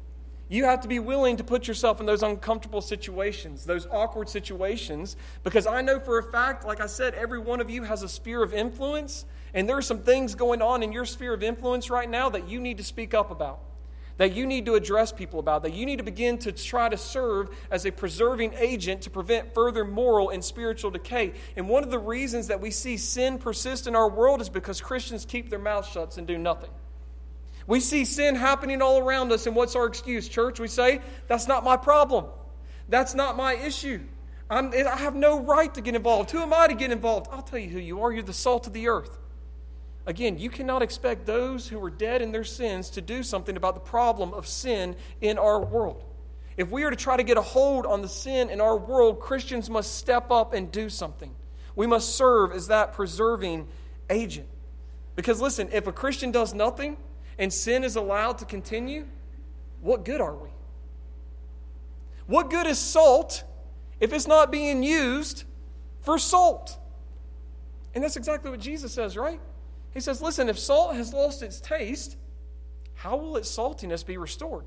You 0.48 0.64
have 0.64 0.80
to 0.82 0.88
be 0.88 1.00
willing 1.00 1.38
to 1.38 1.44
put 1.44 1.66
yourself 1.66 1.98
in 1.98 2.06
those 2.06 2.22
uncomfortable 2.22 2.80
situations, 2.80 3.64
those 3.64 3.87
awkward 3.88 4.28
situations, 4.28 5.16
because 5.42 5.66
I 5.66 5.82
know 5.82 5.98
for 5.98 6.18
a 6.18 6.22
fact, 6.22 6.64
like 6.64 6.80
I 6.80 6.87
said, 6.87 7.14
every 7.14 7.40
one 7.40 7.61
of 7.61 7.68
you 7.68 7.82
has 7.82 8.04
a 8.04 8.09
sphere 8.09 8.44
of 8.44 8.54
influence, 8.54 9.24
and 9.52 9.68
there 9.68 9.76
are 9.76 9.82
some 9.82 9.98
things 9.98 10.37
going 10.37 10.62
on 10.62 10.85
in 10.85 10.92
your 10.92 11.04
sphere 11.04 11.35
of 11.35 11.42
influence 11.42 11.90
right 11.90 12.09
now 12.09 12.30
that 12.30 12.48
you 12.48 12.61
need 12.61 12.76
to 12.76 12.85
speak 12.85 13.12
up 13.12 13.32
about, 13.32 13.59
that 14.18 14.33
you 14.35 14.46
need 14.46 14.66
to 14.66 14.74
address 14.74 15.12
people 15.12 15.40
about, 15.40 15.62
that 15.62 15.74
you 15.74 15.85
need 15.85 15.96
to 15.96 16.05
begin 16.05 16.38
to 16.38 16.52
try 16.52 16.88
to 16.88 16.96
serve 16.96 17.50
as 17.70 17.85
a 17.85 17.90
preserving 17.90 18.55
agent 18.55 19.02
to 19.02 19.11
prevent 19.11 19.55
further 19.55 19.85
moral 19.85 20.31
and 20.31 20.44
spiritual 20.44 20.90
decay. 20.90 21.35
And 21.57 21.68
one 21.68 21.85
of 21.85 21.90
the 21.90 21.98
reasons 21.98 22.48
that 22.48 22.61
we 22.61 22.70
see 22.70 22.96
sin 22.96 23.38
persist 23.38 23.87
in 23.87 23.94
our 23.94 24.09
world 24.09 24.40
is 24.40 24.48
because 24.48 24.81
Christians 24.81 25.24
keep 25.26 25.50
their 25.50 25.59
mouths 25.59 25.88
shut 25.88 26.16
and 26.16 26.26
do 26.26 26.38
nothing. 26.38 26.70
We 27.66 27.81
see 27.81 28.05
sin 28.05 28.37
happening 28.37 28.81
all 28.81 28.98
around 28.98 29.33
us, 29.33 29.46
and 29.46 29.57
what's 29.57 29.74
our 29.74 29.87
excuse, 29.87 30.29
church? 30.29 30.61
We 30.61 30.68
say, 30.68 31.00
That's 31.26 31.48
not 31.48 31.64
my 31.64 31.76
problem. 31.76 32.26
That's 32.88 33.14
not 33.14 33.37
my 33.37 33.55
issue. 33.55 34.00
I'm, 34.48 34.72
i 34.72 34.96
have 34.96 35.16
no 35.16 35.40
right 35.40 35.74
to 35.74 35.81
get 35.81 35.96
involved. 35.96 36.31
Who 36.31 36.38
am 36.38 36.55
I 36.55 36.68
to 36.68 36.74
get 36.74 36.92
involved? 36.92 37.26
I'll 37.33 37.42
tell 37.42 37.59
you 37.59 37.68
who 37.68 37.81
you 37.81 38.02
are. 38.02 38.12
You're 38.12 38.22
the 38.22 38.33
salt 38.33 38.68
of 38.68 38.72
the 38.72 38.87
earth. 38.87 39.18
Again, 40.07 40.38
you 40.38 40.51
cannot 40.51 40.83
expect 40.83 41.27
those 41.27 41.66
who 41.66 41.83
are 41.85 41.90
dead 41.90 42.23
in 42.23 42.31
their 42.31 42.45
sins 42.45 42.90
to 42.90 43.01
do 43.01 43.25
something 43.25 43.57
about 43.57 43.75
the 43.75 43.81
problem 43.81 44.33
of 44.33 44.47
sin 44.47 44.95
in 45.21 45.37
our 45.37 45.61
world. 45.61 46.05
If 46.57 46.71
we 46.71 46.85
are 46.85 46.90
to 46.90 46.97
try 46.97 47.16
to 47.16 47.25
get 47.25 47.37
a 47.37 47.42
hold 47.42 47.85
on 47.85 48.03
the 48.03 48.09
sin 48.09 48.49
in 48.49 48.61
our 48.61 48.77
world, 48.77 49.21
Christians 49.21 49.69
must 49.69 49.97
step 49.97 50.31
up 50.31 50.55
and 50.55 50.71
do 50.71 50.88
something. 50.88 51.35
We 51.75 51.87
must 51.87 52.14
serve 52.14 52.53
as 52.53 52.69
that 52.69 52.92
preserving 52.92 53.66
agent. 54.09 54.47
Because 55.16 55.40
listen, 55.40 55.69
if 55.73 55.87
a 55.87 55.92
Christian 55.92 56.31
does 56.31 56.55
nothing, 56.55 56.97
and 57.38 57.53
sin 57.53 57.85
is 57.85 57.97
allowed 57.97 58.38
to 58.38 58.45
continue, 58.45 59.07
what 59.81 60.05
good 60.05 60.21
are 60.21 60.35
we? 60.35 60.49
What 62.27 62.49
good 62.49 62.66
is 62.66 62.79
salt 62.79 63.45
if 64.01 64.12
it's 64.12 64.27
not 64.27 64.51
being 64.51 64.83
used 64.83 65.45
for 66.01 66.19
salt? 66.19 66.79
And 67.95 68.03
that's 68.03 68.16
exactly 68.16 68.51
what 68.51 68.61
Jesus 68.61 68.92
says, 68.92 69.16
right? 69.16 69.40
He 69.96 70.02
says, 70.02 70.20
listen, 70.20 70.50
if 70.50 70.59
salt 70.59 70.94
has 70.94 71.14
lost 71.14 71.42
its 71.42 71.59
taste, 71.59 72.18
how 72.92 73.16
will 73.16 73.38
its 73.38 73.48
saltiness 73.48 74.04
be 74.04 74.18
restored? 74.18 74.66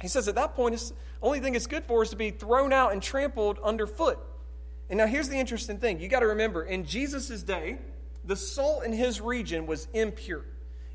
He 0.00 0.08
says 0.08 0.26
at 0.26 0.34
that 0.34 0.56
point, 0.56 0.74
the 0.74 0.92
only 1.22 1.38
thing 1.38 1.54
it's 1.54 1.68
good 1.68 1.84
for 1.84 2.02
is 2.02 2.10
to 2.10 2.16
be 2.16 2.32
thrown 2.32 2.72
out 2.72 2.92
and 2.92 3.00
trampled 3.00 3.60
underfoot. 3.60 4.18
And 4.90 4.98
now 4.98 5.06
here's 5.06 5.28
the 5.28 5.36
interesting 5.36 5.78
thing. 5.78 6.00
You 6.00 6.08
got 6.08 6.20
to 6.20 6.26
remember, 6.26 6.64
in 6.64 6.84
Jesus' 6.84 7.44
day, 7.44 7.78
the 8.24 8.34
salt 8.34 8.82
in 8.82 8.92
his 8.92 9.20
region 9.20 9.64
was 9.64 9.86
impure. 9.94 10.44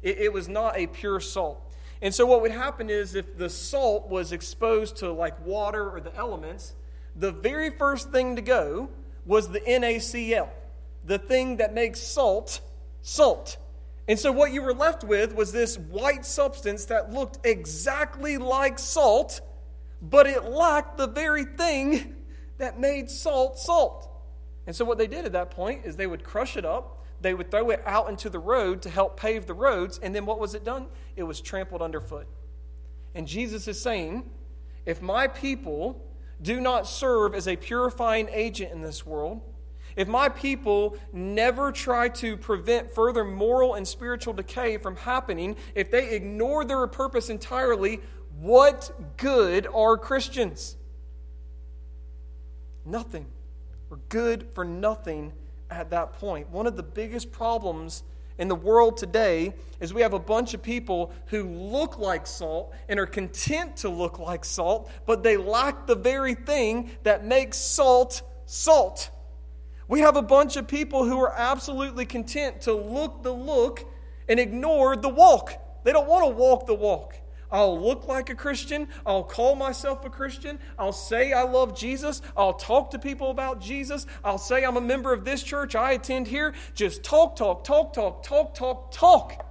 It, 0.01 0.17
it 0.17 0.33
was 0.33 0.49
not 0.49 0.77
a 0.77 0.87
pure 0.87 1.21
salt. 1.21 1.73
And 2.01 2.13
so, 2.13 2.25
what 2.25 2.41
would 2.41 2.51
happen 2.51 2.89
is 2.89 3.15
if 3.15 3.37
the 3.37 3.49
salt 3.49 4.09
was 4.09 4.33
exposed 4.33 4.97
to 4.97 5.11
like 5.13 5.39
water 5.45 5.89
or 5.89 6.01
the 6.01 6.13
elements, 6.17 6.73
the 7.15 7.31
very 7.31 7.69
first 7.69 8.11
thing 8.11 8.35
to 8.35 8.41
go 8.41 8.89
was 9.25 9.47
the 9.47 9.61
NaCl, 9.61 10.49
the 11.05 11.17
thing 11.17 11.57
that 11.57 11.73
makes 11.73 12.01
salt 12.01 12.59
salt. 13.01 13.57
And 14.07 14.17
so, 14.17 14.31
what 14.31 14.51
you 14.51 14.61
were 14.61 14.73
left 14.73 15.03
with 15.03 15.35
was 15.35 15.51
this 15.51 15.77
white 15.77 16.25
substance 16.25 16.85
that 16.85 17.11
looked 17.11 17.45
exactly 17.45 18.37
like 18.37 18.79
salt, 18.79 19.41
but 20.01 20.27
it 20.27 20.45
lacked 20.45 20.97
the 20.97 21.07
very 21.07 21.43
thing 21.43 22.15
that 22.57 22.79
made 22.79 23.09
salt 23.09 23.59
salt. 23.59 24.09
And 24.65 24.75
so, 24.75 24.85
what 24.85 24.97
they 24.97 25.07
did 25.07 25.25
at 25.25 25.33
that 25.33 25.51
point 25.51 25.85
is 25.85 25.95
they 25.95 26.07
would 26.07 26.23
crush 26.23 26.55
it 26.55 26.65
up 26.65 26.97
they 27.21 27.33
would 27.33 27.49
throw 27.49 27.69
it 27.71 27.81
out 27.85 28.09
into 28.09 28.29
the 28.29 28.39
road 28.39 28.81
to 28.83 28.89
help 28.89 29.19
pave 29.19 29.47
the 29.47 29.53
roads, 29.53 29.99
and 30.01 30.13
then 30.13 30.25
what 30.25 30.39
was 30.39 30.53
it 30.53 30.63
done? 30.63 30.87
It 31.15 31.23
was 31.23 31.41
trampled 31.41 31.81
underfoot. 31.81 32.27
And 33.15 33.27
Jesus 33.27 33.67
is 33.67 33.81
saying, 33.81 34.29
if 34.85 35.01
my 35.01 35.27
people 35.27 36.05
do 36.41 36.61
not 36.61 36.87
serve 36.87 37.33
as 37.33 37.47
a 37.47 37.55
purifying 37.55 38.29
agent 38.31 38.71
in 38.71 38.81
this 38.81 39.05
world, 39.05 39.41
if 39.97 40.07
my 40.07 40.29
people 40.29 40.95
never 41.11 41.71
try 41.71 42.07
to 42.07 42.37
prevent 42.37 42.91
further 42.91 43.25
moral 43.25 43.73
and 43.73 43.85
spiritual 43.85 44.33
decay 44.33 44.77
from 44.77 44.95
happening, 44.95 45.57
if 45.75 45.91
they 45.91 46.11
ignore 46.15 46.63
their 46.63 46.85
purpose 46.87 47.29
entirely, 47.29 47.99
what 48.39 48.91
good 49.17 49.67
are 49.73 49.97
Christians? 49.97 50.77
Nothing. 52.85 53.25
We're 53.89 53.97
good 54.09 54.47
for 54.53 54.63
nothing 54.63 55.33
at 55.71 55.89
that 55.89 56.13
point. 56.13 56.49
One 56.51 56.67
of 56.67 56.77
the 56.77 56.83
biggest 56.83 57.31
problems 57.31 58.03
in 58.37 58.47
the 58.47 58.55
world 58.55 58.97
today 58.97 59.55
is 59.79 59.95
we 59.95 60.03
have 60.03 60.13
a 60.13 60.19
bunch 60.19 60.53
of 60.53 60.61
people 60.61 61.11
who 61.27 61.43
look 61.43 61.97
like 61.97 62.27
salt 62.27 62.71
and 62.87 62.99
are 62.99 63.07
content 63.07 63.77
to 63.77 63.89
look 63.89 64.19
like 64.19 64.45
salt, 64.45 64.91
but 65.07 65.23
they 65.23 65.37
lack 65.37 65.87
the 65.87 65.95
very 65.95 66.35
thing 66.35 66.91
that 67.01 67.25
makes 67.25 67.57
salt 67.57 68.21
salt. 68.45 69.09
We 69.87 70.01
have 70.01 70.17
a 70.17 70.21
bunch 70.21 70.57
of 70.57 70.67
people 70.67 71.05
who 71.05 71.19
are 71.19 71.33
absolutely 71.33 72.05
content 72.05 72.61
to 72.61 72.73
look 72.73 73.23
the 73.23 73.31
look 73.31 73.85
and 74.27 74.39
ignore 74.39 74.95
the 74.95 75.09
walk. 75.09 75.53
They 75.83 75.93
don't 75.93 76.07
want 76.07 76.25
to 76.25 76.31
walk 76.31 76.67
the 76.67 76.73
walk. 76.73 77.15
I'll 77.49 77.81
look 77.81 78.07
like 78.07 78.29
a 78.29 78.35
Christian. 78.35 78.89
I'll 79.05 79.23
call 79.23 79.55
myself 79.55 80.03
a 80.03 80.09
Christian. 80.09 80.59
I'll 80.77 80.91
say 80.91 81.31
I 81.31 81.43
love 81.43 81.77
Jesus. 81.77 82.21
I'll 82.35 82.53
talk 82.53 82.91
to 82.91 82.99
people 82.99 83.31
about 83.31 83.61
Jesus. 83.61 84.05
I'll 84.23 84.37
say 84.37 84.65
I'm 84.65 84.75
a 84.75 84.81
member 84.81 85.13
of 85.13 85.23
this 85.23 85.43
church. 85.43 85.73
I 85.75 85.93
attend 85.93 86.27
here. 86.27 86.53
Just 86.73 87.03
talk, 87.03 87.37
talk, 87.37 87.63
talk, 87.63 87.93
talk, 87.93 88.23
talk, 88.23 88.53
talk, 88.53 88.91
talk. 88.91 89.45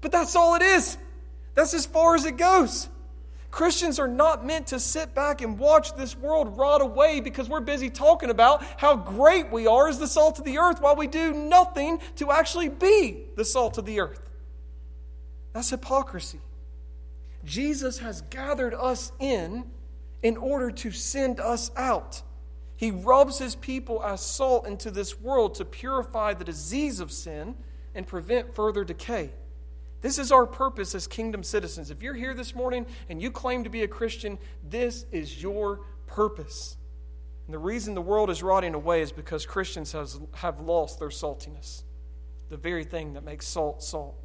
But 0.00 0.12
that's 0.12 0.34
all 0.34 0.54
it 0.54 0.62
is. 0.62 0.96
That's 1.54 1.74
as 1.74 1.84
far 1.84 2.14
as 2.14 2.24
it 2.24 2.38
goes. 2.38 2.88
Christians 3.56 3.98
are 3.98 4.06
not 4.06 4.44
meant 4.44 4.66
to 4.66 4.78
sit 4.78 5.14
back 5.14 5.40
and 5.40 5.58
watch 5.58 5.96
this 5.96 6.14
world 6.14 6.58
rot 6.58 6.82
away 6.82 7.20
because 7.20 7.48
we're 7.48 7.60
busy 7.60 7.88
talking 7.88 8.28
about 8.28 8.62
how 8.76 8.94
great 8.94 9.50
we 9.50 9.66
are 9.66 9.88
as 9.88 9.98
the 9.98 10.06
salt 10.06 10.38
of 10.38 10.44
the 10.44 10.58
earth 10.58 10.82
while 10.82 10.94
we 10.94 11.06
do 11.06 11.32
nothing 11.32 11.98
to 12.16 12.30
actually 12.30 12.68
be 12.68 13.22
the 13.34 13.46
salt 13.46 13.78
of 13.78 13.86
the 13.86 13.98
earth. 13.98 14.28
That's 15.54 15.70
hypocrisy. 15.70 16.40
Jesus 17.46 18.00
has 18.00 18.20
gathered 18.28 18.74
us 18.74 19.10
in 19.20 19.64
in 20.22 20.36
order 20.36 20.70
to 20.72 20.90
send 20.90 21.40
us 21.40 21.70
out. 21.76 22.20
He 22.76 22.90
rubs 22.90 23.38
his 23.38 23.54
people 23.54 24.04
as 24.04 24.20
salt 24.20 24.66
into 24.66 24.90
this 24.90 25.18
world 25.18 25.54
to 25.54 25.64
purify 25.64 26.34
the 26.34 26.44
disease 26.44 27.00
of 27.00 27.10
sin 27.10 27.54
and 27.94 28.06
prevent 28.06 28.54
further 28.54 28.84
decay. 28.84 29.30
This 30.02 30.18
is 30.18 30.30
our 30.30 30.46
purpose 30.46 30.94
as 30.94 31.06
kingdom 31.06 31.42
citizens. 31.42 31.90
If 31.90 32.02
you're 32.02 32.14
here 32.14 32.34
this 32.34 32.54
morning 32.54 32.86
and 33.08 33.20
you 33.20 33.30
claim 33.30 33.64
to 33.64 33.70
be 33.70 33.82
a 33.82 33.88
Christian, 33.88 34.38
this 34.62 35.06
is 35.10 35.42
your 35.42 35.80
purpose. 36.06 36.76
And 37.46 37.54
the 37.54 37.58
reason 37.58 37.94
the 37.94 38.02
world 38.02 38.30
is 38.30 38.42
rotting 38.42 38.74
away 38.74 39.02
is 39.02 39.12
because 39.12 39.46
Christians 39.46 39.92
has, 39.92 40.18
have 40.34 40.60
lost 40.60 40.98
their 40.98 41.08
saltiness, 41.08 41.82
the 42.50 42.56
very 42.56 42.84
thing 42.84 43.14
that 43.14 43.24
makes 43.24 43.46
salt 43.46 43.82
salt. 43.82 44.16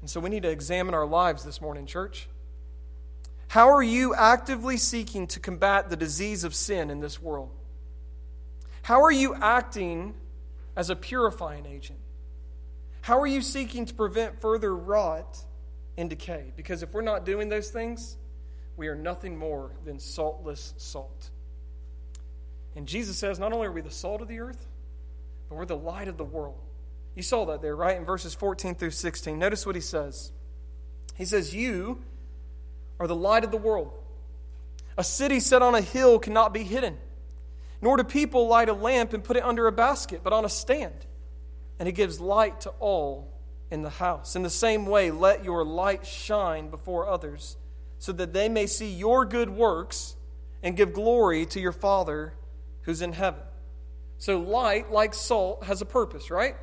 And 0.00 0.10
so 0.10 0.20
we 0.20 0.30
need 0.30 0.42
to 0.42 0.50
examine 0.50 0.94
our 0.94 1.06
lives 1.06 1.44
this 1.44 1.60
morning, 1.60 1.86
church. 1.86 2.28
How 3.48 3.70
are 3.70 3.82
you 3.82 4.14
actively 4.14 4.76
seeking 4.76 5.26
to 5.28 5.40
combat 5.40 5.88
the 5.88 5.96
disease 5.96 6.44
of 6.44 6.54
sin 6.54 6.90
in 6.90 7.00
this 7.00 7.22
world? 7.22 7.50
How 8.82 9.02
are 9.02 9.12
you 9.12 9.34
acting 9.34 10.14
as 10.76 10.90
a 10.90 10.96
purifying 10.96 11.64
agent? 11.66 11.98
How 13.04 13.20
are 13.20 13.26
you 13.26 13.42
seeking 13.42 13.84
to 13.84 13.92
prevent 13.92 14.40
further 14.40 14.74
rot 14.74 15.36
and 15.98 16.08
decay? 16.08 16.54
Because 16.56 16.82
if 16.82 16.94
we're 16.94 17.02
not 17.02 17.26
doing 17.26 17.50
those 17.50 17.68
things, 17.68 18.16
we 18.78 18.88
are 18.88 18.94
nothing 18.94 19.36
more 19.36 19.72
than 19.84 19.98
saltless 19.98 20.72
salt. 20.78 21.28
And 22.74 22.88
Jesus 22.88 23.18
says, 23.18 23.38
not 23.38 23.52
only 23.52 23.66
are 23.66 23.72
we 23.72 23.82
the 23.82 23.90
salt 23.90 24.22
of 24.22 24.28
the 24.28 24.40
earth, 24.40 24.66
but 25.50 25.56
we're 25.56 25.66
the 25.66 25.76
light 25.76 26.08
of 26.08 26.16
the 26.16 26.24
world. 26.24 26.58
You 27.14 27.22
saw 27.22 27.44
that 27.44 27.60
there, 27.60 27.76
right? 27.76 27.98
In 27.98 28.06
verses 28.06 28.32
14 28.34 28.74
through 28.74 28.92
16. 28.92 29.38
Notice 29.38 29.66
what 29.66 29.74
he 29.74 29.82
says. 29.82 30.32
He 31.14 31.26
says, 31.26 31.54
You 31.54 32.02
are 32.98 33.06
the 33.06 33.14
light 33.14 33.44
of 33.44 33.50
the 33.50 33.58
world. 33.58 33.92
A 34.96 35.04
city 35.04 35.40
set 35.40 35.60
on 35.60 35.74
a 35.74 35.82
hill 35.82 36.18
cannot 36.18 36.54
be 36.54 36.62
hidden, 36.62 36.96
nor 37.82 37.98
do 37.98 38.04
people 38.04 38.48
light 38.48 38.70
a 38.70 38.72
lamp 38.72 39.12
and 39.12 39.22
put 39.22 39.36
it 39.36 39.44
under 39.44 39.66
a 39.66 39.72
basket, 39.72 40.22
but 40.24 40.32
on 40.32 40.46
a 40.46 40.48
stand, 40.48 41.04
and 41.78 41.86
he 41.86 41.92
gives 41.92 42.20
light 42.20 42.60
to 42.62 42.70
all 42.80 43.32
in 43.70 43.82
the 43.82 43.90
house. 43.90 44.36
In 44.36 44.42
the 44.42 44.50
same 44.50 44.86
way, 44.86 45.10
let 45.10 45.44
your 45.44 45.64
light 45.64 46.06
shine 46.06 46.68
before 46.68 47.08
others, 47.08 47.56
so 47.98 48.12
that 48.12 48.32
they 48.32 48.48
may 48.48 48.66
see 48.66 48.90
your 48.90 49.24
good 49.24 49.50
works 49.50 50.16
and 50.62 50.76
give 50.76 50.92
glory 50.92 51.46
to 51.46 51.60
your 51.60 51.72
Father 51.72 52.34
who's 52.82 53.02
in 53.02 53.12
heaven. 53.12 53.42
So, 54.18 54.38
light, 54.38 54.92
like 54.92 55.12
salt, 55.12 55.64
has 55.64 55.82
a 55.82 55.86
purpose, 55.86 56.30
right? 56.30 56.56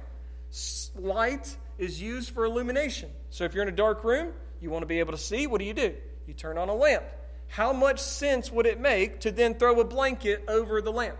Light 0.95 1.55
is 1.77 2.01
used 2.01 2.29
for 2.29 2.45
illumination. 2.45 3.09
So, 3.29 3.43
if 3.43 3.53
you're 3.53 3.63
in 3.63 3.69
a 3.69 3.75
dark 3.75 4.03
room, 4.03 4.33
you 4.59 4.69
want 4.69 4.83
to 4.83 4.87
be 4.87 4.99
able 4.99 5.11
to 5.11 5.17
see, 5.17 5.47
what 5.47 5.59
do 5.59 5.65
you 5.65 5.73
do? 5.73 5.95
You 6.27 6.33
turn 6.33 6.57
on 6.57 6.69
a 6.69 6.75
lamp. 6.75 7.03
How 7.47 7.73
much 7.73 7.99
sense 7.99 8.51
would 8.51 8.65
it 8.65 8.79
make 8.79 9.19
to 9.21 9.31
then 9.31 9.55
throw 9.55 9.79
a 9.81 9.83
blanket 9.83 10.45
over 10.47 10.81
the 10.81 10.91
lamp? 10.91 11.17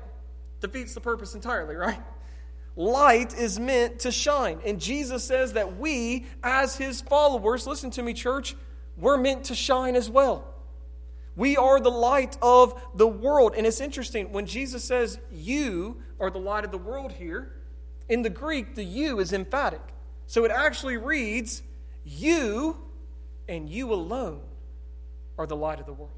Defeats 0.62 0.94
the 0.94 1.02
purpose 1.02 1.36
entirely, 1.36 1.76
right? 1.76 2.00
Light 2.82 3.38
is 3.38 3.60
meant 3.60 4.00
to 4.00 4.12
shine. 4.12 4.60
And 4.66 4.82
Jesus 4.82 5.24
says 5.24 5.54
that 5.54 5.78
we, 5.78 6.26
as 6.42 6.76
his 6.76 7.00
followers, 7.00 7.68
listen 7.68 7.92
to 7.92 8.02
me, 8.02 8.16
church, 8.16 8.56
we're 8.98 9.18
meant 9.18 9.46
to 9.46 9.56
shine 9.56 9.96
as 9.96 10.10
well. 10.10 10.52
We 11.36 11.58
are 11.58 11.80
the 11.80 11.92
light 11.92 12.40
of 12.42 12.82
the 12.96 13.06
world. 13.06 13.54
And 13.56 13.68
it's 13.68 13.82
interesting, 13.82 14.32
when 14.32 14.48
Jesus 14.48 14.84
says, 14.84 15.20
You 15.32 16.02
are 16.20 16.32
the 16.32 16.40
light 16.40 16.66
of 16.66 16.72
the 16.72 16.80
world 16.80 17.12
here, 17.12 17.54
in 18.10 18.24
the 18.24 18.32
Greek, 18.32 18.74
the 18.74 18.84
you 18.84 19.20
is 19.20 19.32
emphatic. 19.32 19.84
So 20.26 20.44
it 20.44 20.50
actually 20.50 20.98
reads, 20.98 21.62
You 22.04 22.78
and 23.48 23.70
you 23.70 23.94
alone 23.94 24.42
are 25.38 25.46
the 25.46 25.56
light 25.56 25.80
of 25.80 25.86
the 25.86 25.94
world. 25.94 26.10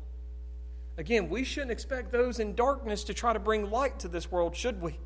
Again, 0.98 1.28
we 1.28 1.44
shouldn't 1.44 1.72
expect 1.72 2.14
those 2.14 2.40
in 2.40 2.56
darkness 2.56 3.04
to 3.04 3.14
try 3.14 3.34
to 3.34 3.40
bring 3.40 3.70
light 3.70 4.00
to 4.00 4.08
this 4.08 4.32
world, 4.32 4.56
should 4.56 4.82
we? 4.82 4.98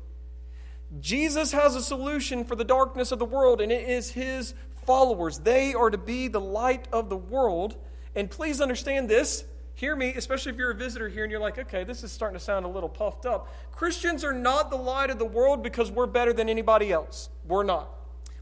Jesus 1.00 1.52
has 1.52 1.74
a 1.74 1.82
solution 1.82 2.44
for 2.44 2.56
the 2.56 2.64
darkness 2.64 3.12
of 3.12 3.18
the 3.18 3.24
world, 3.24 3.60
and 3.60 3.70
it 3.70 3.88
is 3.88 4.10
his 4.10 4.54
followers. 4.84 5.38
They 5.38 5.74
are 5.74 5.90
to 5.90 5.98
be 5.98 6.28
the 6.28 6.40
light 6.40 6.88
of 6.92 7.10
the 7.10 7.16
world. 7.16 7.76
And 8.14 8.30
please 8.30 8.60
understand 8.60 9.08
this. 9.08 9.44
Hear 9.74 9.94
me, 9.94 10.14
especially 10.14 10.52
if 10.52 10.58
you're 10.58 10.70
a 10.70 10.74
visitor 10.74 11.08
here 11.08 11.22
and 11.22 11.30
you're 11.30 11.40
like, 11.40 11.58
okay, 11.58 11.84
this 11.84 12.02
is 12.02 12.10
starting 12.10 12.36
to 12.36 12.44
sound 12.44 12.64
a 12.64 12.68
little 12.68 12.88
puffed 12.88 13.26
up. 13.26 13.54
Christians 13.70 14.24
are 14.24 14.32
not 14.32 14.70
the 14.70 14.76
light 14.76 15.10
of 15.10 15.18
the 15.18 15.24
world 15.24 15.62
because 15.62 15.90
we're 15.90 16.06
better 16.06 16.32
than 16.32 16.48
anybody 16.48 16.90
else. 16.90 17.28
We're 17.46 17.62
not. 17.64 17.90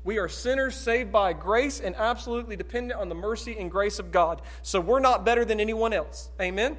We 0.05 0.19
are 0.19 0.29
sinners 0.29 0.77
saved 0.77 1.11
by 1.11 1.33
grace 1.33 1.81
and 1.81 1.97
absolutely 1.97 2.55
dependent 2.55 3.01
on 3.01 3.09
the 3.09 3.15
mercy 3.17 3.57
and 3.59 3.71
grace 3.71 3.99
of 3.99 4.13
God. 4.13 4.41
So 4.63 4.81
we're 4.81 5.01
not 5.01 5.25
better 5.25 5.45
than 5.45 5.59
anyone 5.59 5.93
else. 5.93 6.31
Amen? 6.41 6.79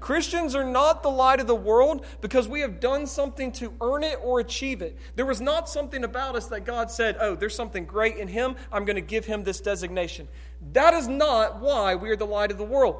Christians 0.00 0.54
are 0.54 0.64
not 0.64 1.02
the 1.02 1.10
light 1.10 1.40
of 1.40 1.46
the 1.46 1.54
world 1.54 2.04
because 2.20 2.48
we 2.48 2.60
have 2.62 2.80
done 2.80 3.06
something 3.06 3.52
to 3.52 3.72
earn 3.80 4.02
it 4.02 4.18
or 4.22 4.40
achieve 4.40 4.80
it. 4.82 4.98
There 5.14 5.26
was 5.26 5.40
not 5.40 5.68
something 5.68 6.02
about 6.02 6.34
us 6.34 6.46
that 6.46 6.64
God 6.64 6.90
said, 6.90 7.16
oh, 7.20 7.36
there's 7.36 7.54
something 7.54 7.84
great 7.84 8.16
in 8.16 8.26
him. 8.26 8.56
I'm 8.72 8.86
going 8.86 8.96
to 8.96 9.02
give 9.02 9.26
him 9.26 9.44
this 9.44 9.60
designation. 9.60 10.26
That 10.72 10.94
is 10.94 11.06
not 11.06 11.60
why 11.60 11.94
we 11.94 12.10
are 12.10 12.16
the 12.16 12.26
light 12.26 12.50
of 12.50 12.58
the 12.58 12.64
world. 12.64 12.96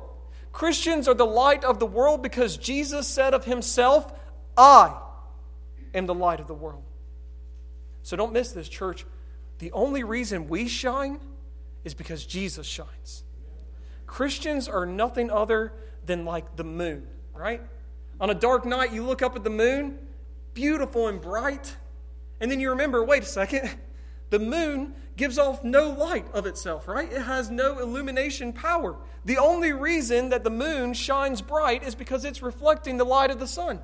Christians 0.53 1.09
are 1.09 1.15
the 1.15 1.27
light 1.27 1.65
of 1.65 1.79
the 1.79 1.87
world 1.87 2.23
because 2.23 2.57
Jesus 2.57 3.07
said 3.07 3.35
of 3.35 3.45
himself, 3.45 4.13
I 4.57 4.97
am 5.95 6.07
the 6.07 6.15
light 6.15 6.41
of 6.41 6.49
the 6.49 6.55
world. 6.55 6.83
So 8.03 8.17
don't 8.17 8.33
miss 8.33 8.53
this, 8.53 8.69
church. 8.69 9.07
The 9.59 9.73
only 9.73 10.05
reason 10.05 10.49
we 10.49 10.69
shine 10.69 11.21
is 11.85 11.95
because 11.95 12.27
Jesus 12.27 12.67
shines. 12.67 13.25
Christians 14.07 14.69
are 14.69 14.87
nothing 14.87 15.31
other 15.31 15.73
than 16.07 16.25
like 16.25 16.57
the 16.57 16.65
moon, 16.65 17.07
right? 17.35 17.63
On 18.21 18.31
a 18.31 18.35
dark 18.35 18.65
night, 18.65 18.93
you 18.93 19.03
look 19.05 19.23
up 19.23 19.37
at 19.37 19.45
the 19.45 19.51
moon, 19.51 19.99
beautiful 20.55 21.09
and 21.09 21.21
bright, 21.21 21.77
and 22.41 22.51
then 22.51 22.61
you 22.61 22.71
remember 22.71 23.05
wait 23.05 23.23
a 23.23 23.27
second, 23.27 23.71
the 24.31 24.39
moon 24.39 24.95
gives 25.17 25.39
off 25.39 25.63
no 25.63 25.91
light 25.91 26.27
of 26.33 26.47
itself, 26.47 26.89
right? 26.89 27.13
It 27.13 27.23
has 27.23 27.51
no 27.51 27.79
illumination 27.79 28.53
power. 28.53 28.97
The 29.25 29.39
only 29.39 29.73
reason 29.73 30.31
that 30.31 30.45
the 30.45 30.51
moon 30.51 30.95
shines 30.95 31.43
bright 31.43 31.83
is 31.83 31.95
because 31.95 32.25
it's 32.25 32.41
reflecting 32.41 32.97
the 32.97 33.05
light 33.05 33.31
of 33.31 33.39
the 33.39 33.47
sun. 33.47 33.81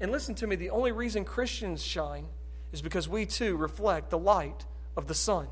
And 0.00 0.12
listen 0.12 0.36
to 0.36 0.46
me, 0.46 0.54
the 0.54 0.70
only 0.70 0.92
reason 0.92 1.24
Christians 1.24 1.82
shine 1.82 2.28
is 2.72 2.82
because 2.82 3.08
we 3.08 3.26
too 3.26 3.56
reflect 3.56 4.10
the 4.10 4.18
light 4.18 4.66
of 4.96 5.08
the 5.08 5.14
sun, 5.14 5.48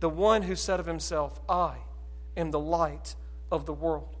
the 0.00 0.08
one 0.08 0.42
who 0.42 0.56
said 0.56 0.80
of 0.80 0.86
himself, 0.86 1.40
I 1.48 1.76
am 2.36 2.50
the 2.50 2.58
light 2.58 3.14
of 3.52 3.66
the 3.66 3.72
world. 3.72 4.17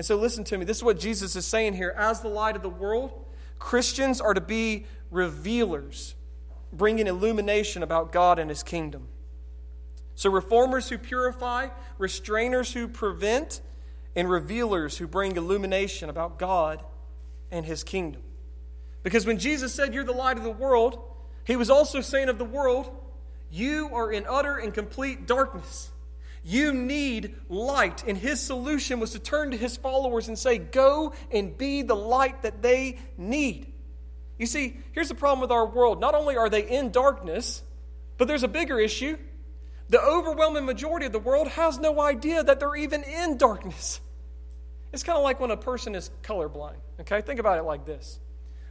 And 0.00 0.06
so, 0.06 0.16
listen 0.16 0.44
to 0.44 0.56
me. 0.56 0.64
This 0.64 0.78
is 0.78 0.82
what 0.82 0.98
Jesus 0.98 1.36
is 1.36 1.44
saying 1.44 1.74
here. 1.74 1.94
As 1.94 2.22
the 2.22 2.28
light 2.28 2.56
of 2.56 2.62
the 2.62 2.70
world, 2.70 3.12
Christians 3.58 4.18
are 4.18 4.32
to 4.32 4.40
be 4.40 4.86
revealers, 5.10 6.14
bringing 6.72 7.06
illumination 7.06 7.82
about 7.82 8.10
God 8.10 8.38
and 8.38 8.48
his 8.48 8.62
kingdom. 8.62 9.08
So, 10.14 10.30
reformers 10.30 10.88
who 10.88 10.96
purify, 10.96 11.68
restrainers 11.98 12.72
who 12.72 12.88
prevent, 12.88 13.60
and 14.16 14.30
revealers 14.30 14.96
who 14.96 15.06
bring 15.06 15.36
illumination 15.36 16.08
about 16.08 16.38
God 16.38 16.82
and 17.50 17.66
his 17.66 17.84
kingdom. 17.84 18.22
Because 19.02 19.26
when 19.26 19.38
Jesus 19.38 19.74
said, 19.74 19.92
You're 19.92 20.04
the 20.04 20.12
light 20.12 20.38
of 20.38 20.44
the 20.44 20.50
world, 20.50 20.98
he 21.44 21.56
was 21.56 21.68
also 21.68 22.00
saying 22.00 22.30
of 22.30 22.38
the 22.38 22.44
world, 22.46 22.90
You 23.50 23.90
are 23.92 24.10
in 24.10 24.24
utter 24.26 24.56
and 24.56 24.72
complete 24.72 25.26
darkness. 25.26 25.90
You 26.42 26.72
need 26.72 27.36
light. 27.48 28.04
And 28.06 28.16
his 28.16 28.40
solution 28.40 29.00
was 29.00 29.12
to 29.12 29.18
turn 29.18 29.50
to 29.50 29.56
his 29.56 29.76
followers 29.76 30.28
and 30.28 30.38
say, 30.38 30.58
Go 30.58 31.12
and 31.30 31.56
be 31.56 31.82
the 31.82 31.96
light 31.96 32.42
that 32.42 32.62
they 32.62 32.98
need. 33.16 33.72
You 34.38 34.46
see, 34.46 34.78
here's 34.92 35.08
the 35.08 35.14
problem 35.14 35.40
with 35.40 35.50
our 35.50 35.66
world. 35.66 36.00
Not 36.00 36.14
only 36.14 36.36
are 36.36 36.48
they 36.48 36.66
in 36.66 36.90
darkness, 36.92 37.62
but 38.16 38.26
there's 38.26 38.42
a 38.42 38.48
bigger 38.48 38.78
issue. 38.78 39.18
The 39.90 40.00
overwhelming 40.00 40.64
majority 40.64 41.04
of 41.06 41.12
the 41.12 41.18
world 41.18 41.48
has 41.48 41.78
no 41.78 42.00
idea 42.00 42.42
that 42.42 42.60
they're 42.60 42.76
even 42.76 43.02
in 43.02 43.36
darkness. 43.36 44.00
It's 44.92 45.02
kind 45.02 45.18
of 45.18 45.24
like 45.24 45.40
when 45.40 45.50
a 45.50 45.56
person 45.56 45.94
is 45.94 46.10
colorblind. 46.22 46.76
Okay? 47.00 47.20
Think 47.20 47.40
about 47.40 47.58
it 47.58 47.62
like 47.62 47.84
this 47.84 48.18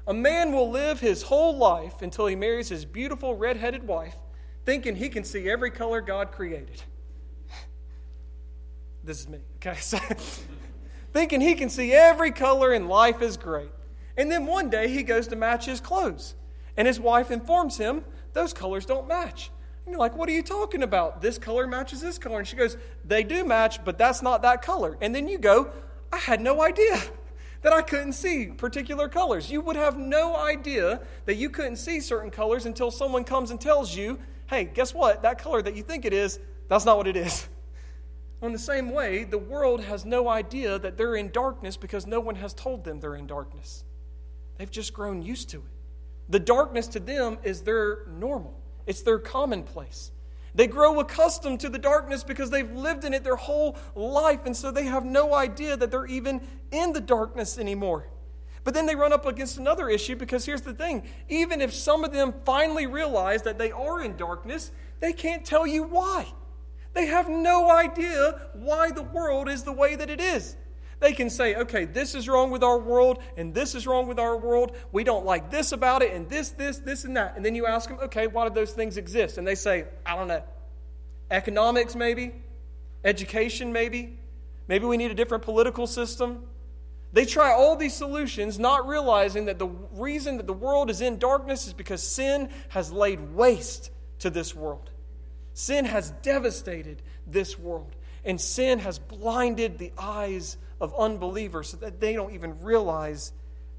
A 0.08 0.14
man 0.14 0.54
will 0.54 0.72
live 0.72 1.00
his 1.00 1.22
whole 1.22 1.58
life 1.58 2.02
until 2.02 2.26
he 2.26 2.36
marries 2.36 2.70
his 2.70 2.86
beautiful 2.86 3.36
redheaded 3.36 3.86
wife, 3.86 4.16
thinking 4.66 4.96
he 4.96 5.10
can 5.10 5.24
see 5.24 5.50
every 5.50 5.72
color 5.72 6.02
God 6.02 6.32
created. 6.32 6.82
This 9.04 9.22
is 9.22 9.30
me, 9.30 9.40
okay? 9.58 9.80
So, 9.82 9.98
thinking 11.12 11.42
he 11.42 11.56
can 11.56 11.70
see 11.70 11.92
every 11.92 12.32
color 12.32 12.72
and 12.72 12.88
life 12.88 13.22
is 13.22 13.36
great. 13.36 13.72
And 14.16 14.30
then 14.30 14.46
one 14.46 14.70
day 14.70 14.90
he 14.90 15.02
goes 15.02 15.28
to 15.30 15.36
match 15.36 15.66
his 15.66 15.80
clothes, 15.80 16.36
and 16.78 16.88
his 16.88 17.00
wife 17.00 17.32
informs 17.32 17.78
him 17.78 18.04
those 18.34 18.54
colors 18.54 18.86
don't 18.86 19.08
match. 19.08 19.50
And 19.86 19.94
you're 19.94 20.00
like, 20.00 20.16
what 20.16 20.30
are 20.30 20.34
you 20.34 20.44
talking 20.44 20.84
about? 20.84 21.22
This 21.22 21.40
color 21.40 21.66
matches 21.66 22.02
this 22.02 22.20
color. 22.20 22.38
And 22.38 22.48
she 22.48 22.56
goes, 22.56 22.78
they 23.04 23.24
do 23.24 23.44
match, 23.44 23.84
but 23.84 23.98
that's 23.98 24.22
not 24.22 24.44
that 24.44 24.62
color. 24.62 24.98
And 25.02 25.16
then 25.16 25.28
you 25.28 25.40
go, 25.40 25.72
I 26.14 26.18
had 26.18 26.42
no 26.42 26.62
idea 26.62 27.02
that 27.62 27.74
I 27.74 27.82
couldn't 27.82 28.14
see 28.14 28.48
particular 28.48 29.10
colors. 29.10 29.52
You 29.52 29.62
would 29.62 29.76
have 29.76 29.98
no 29.98 30.36
idea 30.36 31.02
that 31.26 31.36
you 31.36 31.50
couldn't 31.50 31.78
see 31.78 32.00
certain 32.00 32.30
colors 32.30 32.66
until 32.66 32.92
someone 32.92 33.24
comes 33.24 33.52
and 33.52 33.60
tells 33.60 33.96
you, 33.96 34.20
hey, 34.48 34.66
guess 34.66 34.94
what? 34.94 35.24
That 35.24 35.40
color 35.40 35.62
that 35.62 35.76
you 35.76 35.84
think 35.84 36.06
it 36.06 36.14
is, 36.14 36.40
that's 36.68 36.86
not 36.86 36.98
what 36.98 37.08
it 37.08 37.18
is. 37.18 37.48
In 38.42 38.54
the 38.54 38.60
same 38.60 38.92
way, 38.92 39.26
the 39.26 39.38
world 39.38 39.84
has 39.84 40.06
no 40.06 40.30
idea 40.30 40.80
that 40.80 40.98
they're 40.98 41.16
in 41.16 41.30
darkness 41.30 41.76
because 41.76 42.08
no 42.08 42.20
one 42.20 42.36
has 42.36 42.54
told 42.54 42.86
them 42.86 43.00
they're 43.00 43.16
in 43.16 43.28
darkness. 43.28 43.84
They've 44.58 44.72
just 44.72 44.94
grown 44.94 45.22
used 45.22 45.50
to 45.50 45.58
it. 45.58 45.64
The 46.30 46.40
darkness 46.40 46.88
to 46.90 47.00
them 47.00 47.38
is 47.44 47.62
their 47.62 48.06
normal, 48.08 48.60
it's 48.86 49.02
their 49.02 49.20
commonplace. 49.20 50.12
They 50.56 50.68
grow 50.68 51.00
accustomed 51.00 51.60
to 51.62 51.70
the 51.70 51.78
darkness 51.78 52.24
because 52.24 52.50
they've 52.50 52.72
lived 52.72 53.04
in 53.06 53.14
it 53.14 53.24
their 53.24 53.36
whole 53.36 53.78
life, 53.94 54.46
and 54.46 54.56
so 54.56 54.72
they 54.72 54.86
have 54.86 55.06
no 55.06 55.34
idea 55.34 55.78
that 55.78 55.92
they're 55.92 56.08
even 56.08 56.42
in 56.72 56.92
the 56.92 57.02
darkness 57.02 57.60
anymore. 57.60 58.08
But 58.64 58.74
then 58.74 58.86
they 58.86 58.96
run 58.96 59.14
up 59.14 59.26
against 59.26 59.58
another 59.58 59.90
issue 59.90 60.16
because 60.16 60.46
here's 60.46 60.62
the 60.62 60.74
thing 60.74 61.04
even 61.30 61.62
if 61.62 61.74
some 61.74 62.04
of 62.04 62.12
them 62.12 62.34
finally 62.46 62.88
realize 62.88 63.44
that 63.44 63.58
they 63.58 63.72
are 63.72 64.02
in 64.02 64.18
darkness, 64.18 64.72
they 65.00 65.14
can't 65.14 65.46
tell 65.46 65.66
you 65.66 65.84
why. 65.84 66.28
They 66.94 67.06
have 67.08 67.30
no 67.30 67.70
idea 67.70 68.40
why 68.54 68.92
the 68.92 69.04
world 69.04 69.48
is 69.48 69.64
the 69.64 69.72
way 69.72 69.96
that 69.96 70.10
it 70.10 70.20
is. 70.20 70.56
They 71.00 71.14
can 71.14 71.30
say, 71.30 71.56
okay, 71.56 71.86
this 71.86 72.14
is 72.14 72.28
wrong 72.28 72.52
with 72.52 72.62
our 72.62 72.78
world, 72.78 73.20
and 73.38 73.54
this 73.54 73.74
is 73.74 73.88
wrong 73.88 74.08
with 74.08 74.20
our 74.20 74.36
world. 74.36 74.76
We 74.92 75.06
don't 75.06 75.26
like 75.26 75.50
this 75.50 75.72
about 75.72 76.02
it, 76.02 76.14
and 76.14 76.28
this, 76.28 76.50
this, 76.50 76.80
this, 76.80 77.06
and 77.06 77.16
that. 77.16 77.38
And 77.38 77.46
then 77.46 77.56
you 77.56 77.66
ask 77.66 77.88
them, 77.88 78.00
okay, 78.04 78.28
why 78.28 78.48
do 78.48 78.54
those 78.54 78.72
things 78.72 78.98
exist? 78.98 79.38
And 79.38 79.48
they 79.48 79.56
say, 79.56 79.86
I 80.06 80.16
don't 80.18 80.28
know. 80.28 80.44
Economics, 81.32 81.96
maybe. 81.96 82.34
Education, 83.06 83.72
maybe. 83.72 84.20
Maybe 84.68 84.86
we 84.86 84.98
need 84.98 85.12
a 85.12 85.16
different 85.16 85.44
political 85.44 85.88
system. 85.88 86.44
They 87.14 87.26
try 87.26 87.54
all 87.54 87.76
these 87.76 87.94
solutions, 87.94 88.60
not 88.60 88.88
realizing 88.88 89.46
that 89.46 89.58
the 89.58 89.68
reason 89.94 90.38
that 90.38 90.48
the 90.48 90.54
world 90.54 90.90
is 90.90 91.02
in 91.02 91.18
darkness 91.18 91.66
is 91.66 91.74
because 91.74 92.04
sin 92.04 92.50
has 92.70 92.92
laid 92.92 93.34
waste 93.34 93.90
to 94.20 94.30
this 94.30 94.54
world. 94.54 94.92
Sin 95.60 95.84
has 95.84 96.12
devastated 96.22 97.02
this 97.28 97.60
world, 97.60 97.94
and 98.24 98.40
sin 98.40 98.80
has 98.80 98.98
blinded 98.98 99.78
the 99.78 99.92
eyes 99.98 100.56
of 100.80 100.96
unbelievers 100.98 101.68
so 101.68 101.76
that 101.76 102.00
they 102.00 102.14
don't 102.14 102.34
even 102.34 102.62
realize 102.62 103.34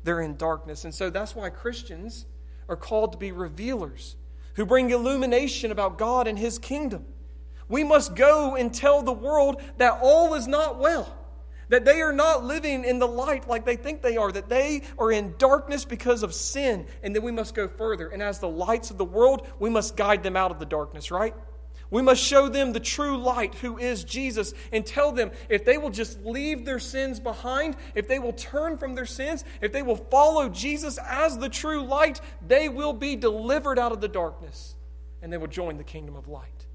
they're 0.04 0.20
in 0.20 0.36
darkness. 0.36 0.84
And 0.84 0.94
so 0.94 1.08
that's 1.08 1.34
why 1.34 1.48
Christians 1.48 2.26
are 2.68 2.76
called 2.76 3.12
to 3.12 3.18
be 3.18 3.32
revealers, 3.32 4.16
who 4.56 4.66
bring 4.66 4.90
illumination 4.90 5.72
about 5.72 5.96
God 5.96 6.28
and 6.28 6.38
His 6.38 6.58
kingdom. 6.58 7.06
We 7.66 7.82
must 7.82 8.14
go 8.14 8.56
and 8.56 8.74
tell 8.74 9.02
the 9.02 9.14
world 9.14 9.62
that 9.78 10.00
all 10.02 10.34
is 10.34 10.46
not 10.46 10.78
well, 10.78 11.16
that 11.70 11.86
they 11.86 12.02
are 12.02 12.12
not 12.12 12.44
living 12.44 12.84
in 12.84 12.98
the 12.98 13.08
light 13.08 13.48
like 13.48 13.64
they 13.64 13.76
think 13.76 14.02
they 14.02 14.18
are, 14.18 14.30
that 14.30 14.50
they 14.50 14.82
are 14.98 15.10
in 15.10 15.34
darkness 15.38 15.86
because 15.86 16.24
of 16.24 16.34
sin, 16.34 16.86
and 17.02 17.16
then 17.16 17.22
we 17.22 17.32
must 17.32 17.54
go 17.54 17.68
further. 17.68 18.08
And 18.08 18.22
as 18.22 18.38
the 18.38 18.50
lights 18.50 18.90
of 18.90 18.98
the 18.98 19.04
world, 19.06 19.48
we 19.58 19.70
must 19.70 19.96
guide 19.96 20.22
them 20.22 20.36
out 20.36 20.50
of 20.50 20.58
the 20.58 20.66
darkness, 20.66 21.10
right? 21.10 21.34
We 21.90 22.02
must 22.02 22.22
show 22.22 22.48
them 22.48 22.72
the 22.72 22.80
true 22.80 23.18
light, 23.18 23.56
who 23.56 23.76
is 23.76 24.04
Jesus, 24.04 24.54
and 24.72 24.86
tell 24.86 25.10
them 25.10 25.32
if 25.48 25.64
they 25.64 25.76
will 25.76 25.90
just 25.90 26.24
leave 26.24 26.64
their 26.64 26.78
sins 26.78 27.18
behind, 27.18 27.76
if 27.96 28.06
they 28.06 28.20
will 28.20 28.32
turn 28.32 28.78
from 28.78 28.94
their 28.94 29.06
sins, 29.06 29.44
if 29.60 29.72
they 29.72 29.82
will 29.82 29.96
follow 29.96 30.48
Jesus 30.48 30.98
as 31.04 31.38
the 31.38 31.48
true 31.48 31.82
light, 31.82 32.20
they 32.46 32.68
will 32.68 32.92
be 32.92 33.16
delivered 33.16 33.78
out 33.78 33.90
of 33.90 34.00
the 34.00 34.08
darkness 34.08 34.76
and 35.22 35.32
they 35.32 35.36
will 35.36 35.48
join 35.48 35.76
the 35.76 35.84
kingdom 35.84 36.16
of 36.16 36.28
light. 36.28 36.66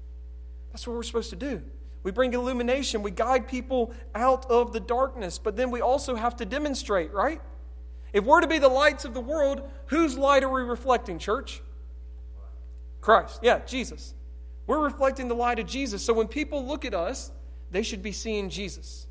That's 0.70 0.86
what 0.86 0.94
we're 0.94 1.02
supposed 1.02 1.30
to 1.30 1.36
do. 1.36 1.62
We 2.02 2.12
bring 2.12 2.34
illumination, 2.34 3.02
we 3.02 3.10
guide 3.10 3.48
people 3.48 3.92
out 4.14 4.48
of 4.50 4.72
the 4.72 4.80
darkness, 4.80 5.38
but 5.38 5.56
then 5.56 5.70
we 5.70 5.80
also 5.80 6.14
have 6.14 6.36
to 6.36 6.44
demonstrate, 6.44 7.12
right? 7.12 7.40
If 8.12 8.24
we're 8.24 8.42
to 8.42 8.46
be 8.46 8.58
the 8.58 8.68
lights 8.68 9.04
of 9.04 9.14
the 9.14 9.20
world, 9.20 9.62
whose 9.86 10.16
light 10.16 10.44
are 10.44 10.48
we 10.48 10.60
reflecting, 10.60 11.18
church? 11.18 11.62
Christ. 13.00 13.40
Yeah, 13.42 13.60
Jesus. 13.66 14.14
We're 14.66 14.80
reflecting 14.80 15.28
the 15.28 15.34
light 15.34 15.58
of 15.58 15.66
Jesus. 15.66 16.02
So 16.02 16.12
when 16.12 16.28
people 16.28 16.66
look 16.66 16.84
at 16.84 16.94
us, 16.94 17.30
they 17.70 17.82
should 17.82 18.02
be 18.02 18.12
seeing 18.12 18.50
Jesus, 18.50 19.06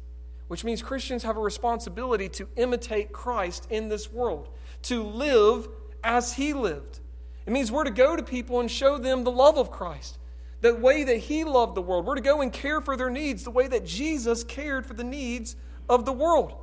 which 0.48 0.63
means 0.63 0.82
Christians 0.82 1.24
have 1.24 1.38
a 1.38 1.41
responsibility 1.41 2.30
to 2.30 2.48
imitate 2.56 3.12
Christ 3.12 3.68
in 3.70 3.89
this 3.89 4.12
world, 4.12 4.50
to 4.84 5.04
live 5.04 5.68
as 6.04 6.34
he 6.34 6.54
lived. 6.54 7.00
It 7.46 7.52
means 7.52 7.72
we're 7.72 7.84
to 7.84 7.91
go 7.91 8.15
to 8.15 8.24
people 8.24 8.60
and 8.60 8.70
show 8.70 8.98
them 8.98 9.24
the 9.24 9.32
love 9.32 9.58
of 9.58 9.72
Christ, 9.72 10.18
the 10.62 10.76
way 10.76 11.04
that 11.04 11.18
he 11.18 11.44
loved 11.44 11.76
the 11.76 11.82
world. 11.82 12.06
We're 12.06 12.15
to 12.15 12.22
go 12.22 12.41
and 12.41 12.52
care 12.52 12.82
for 12.82 12.98
their 12.98 13.10
needs 13.10 13.44
the 13.44 13.52
way 13.52 13.68
that 13.68 13.86
Jesus 13.86 14.44
cared 14.44 14.86
for 14.86 14.94
the 14.94 15.04
needs 15.04 15.56
of 15.88 16.06
the 16.06 16.13
world. 16.13 16.56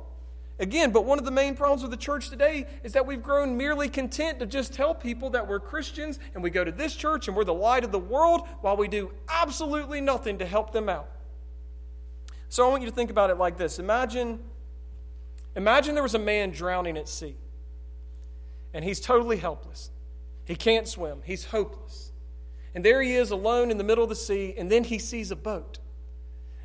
Again, 0.59 0.91
but 0.91 1.05
one 1.05 1.17
of 1.17 1.25
the 1.25 1.31
main 1.31 1.55
problems 1.55 1.81
with 1.81 1.89
the 1.89 1.97
church 1.97 2.29
today 2.29 2.67
is 2.83 2.93
that 2.93 3.07
we've 3.07 3.23
grown 3.23 3.57
merely 3.57 3.89
content 3.89 4.39
to 4.39 4.45
just 4.45 4.71
tell 4.73 4.93
people 4.93 5.31
that 5.31 5.47
we're 5.47 5.59
Christians 5.59 6.19
and 6.35 6.43
we 6.43 6.51
go 6.51 6.63
to 6.63 6.71
this 6.71 6.95
church 6.95 7.27
and 7.27 7.35
we're 7.35 7.43
the 7.43 7.53
light 7.53 7.83
of 7.83 7.91
the 7.91 7.99
world 7.99 8.47
while 8.61 8.77
we 8.77 8.87
do 8.87 9.11
absolutely 9.27 9.99
nothing 9.99 10.37
to 10.37 10.45
help 10.45 10.71
them 10.71 10.89
out. 10.89 11.09
So 12.49 12.67
I 12.67 12.69
want 12.69 12.83
you 12.83 12.89
to 12.89 12.95
think 12.95 13.09
about 13.09 13.31
it 13.31 13.37
like 13.37 13.57
this. 13.57 13.79
Imagine 13.79 14.39
imagine 15.55 15.95
there 15.95 16.03
was 16.03 16.13
a 16.13 16.19
man 16.19 16.51
drowning 16.51 16.97
at 16.97 17.09
sea. 17.09 17.35
And 18.75 18.83
he's 18.85 18.99
totally 18.99 19.37
helpless. 19.37 19.89
He 20.45 20.55
can't 20.55 20.87
swim. 20.87 21.21
He's 21.25 21.45
hopeless. 21.45 22.11
And 22.75 22.85
there 22.85 23.01
he 23.01 23.15
is 23.15 23.31
alone 23.31 23.71
in 23.71 23.77
the 23.77 23.83
middle 23.83 24.03
of 24.03 24.09
the 24.09 24.15
sea 24.15 24.53
and 24.55 24.71
then 24.71 24.83
he 24.83 24.99
sees 24.99 25.31
a 25.31 25.35
boat. 25.35 25.79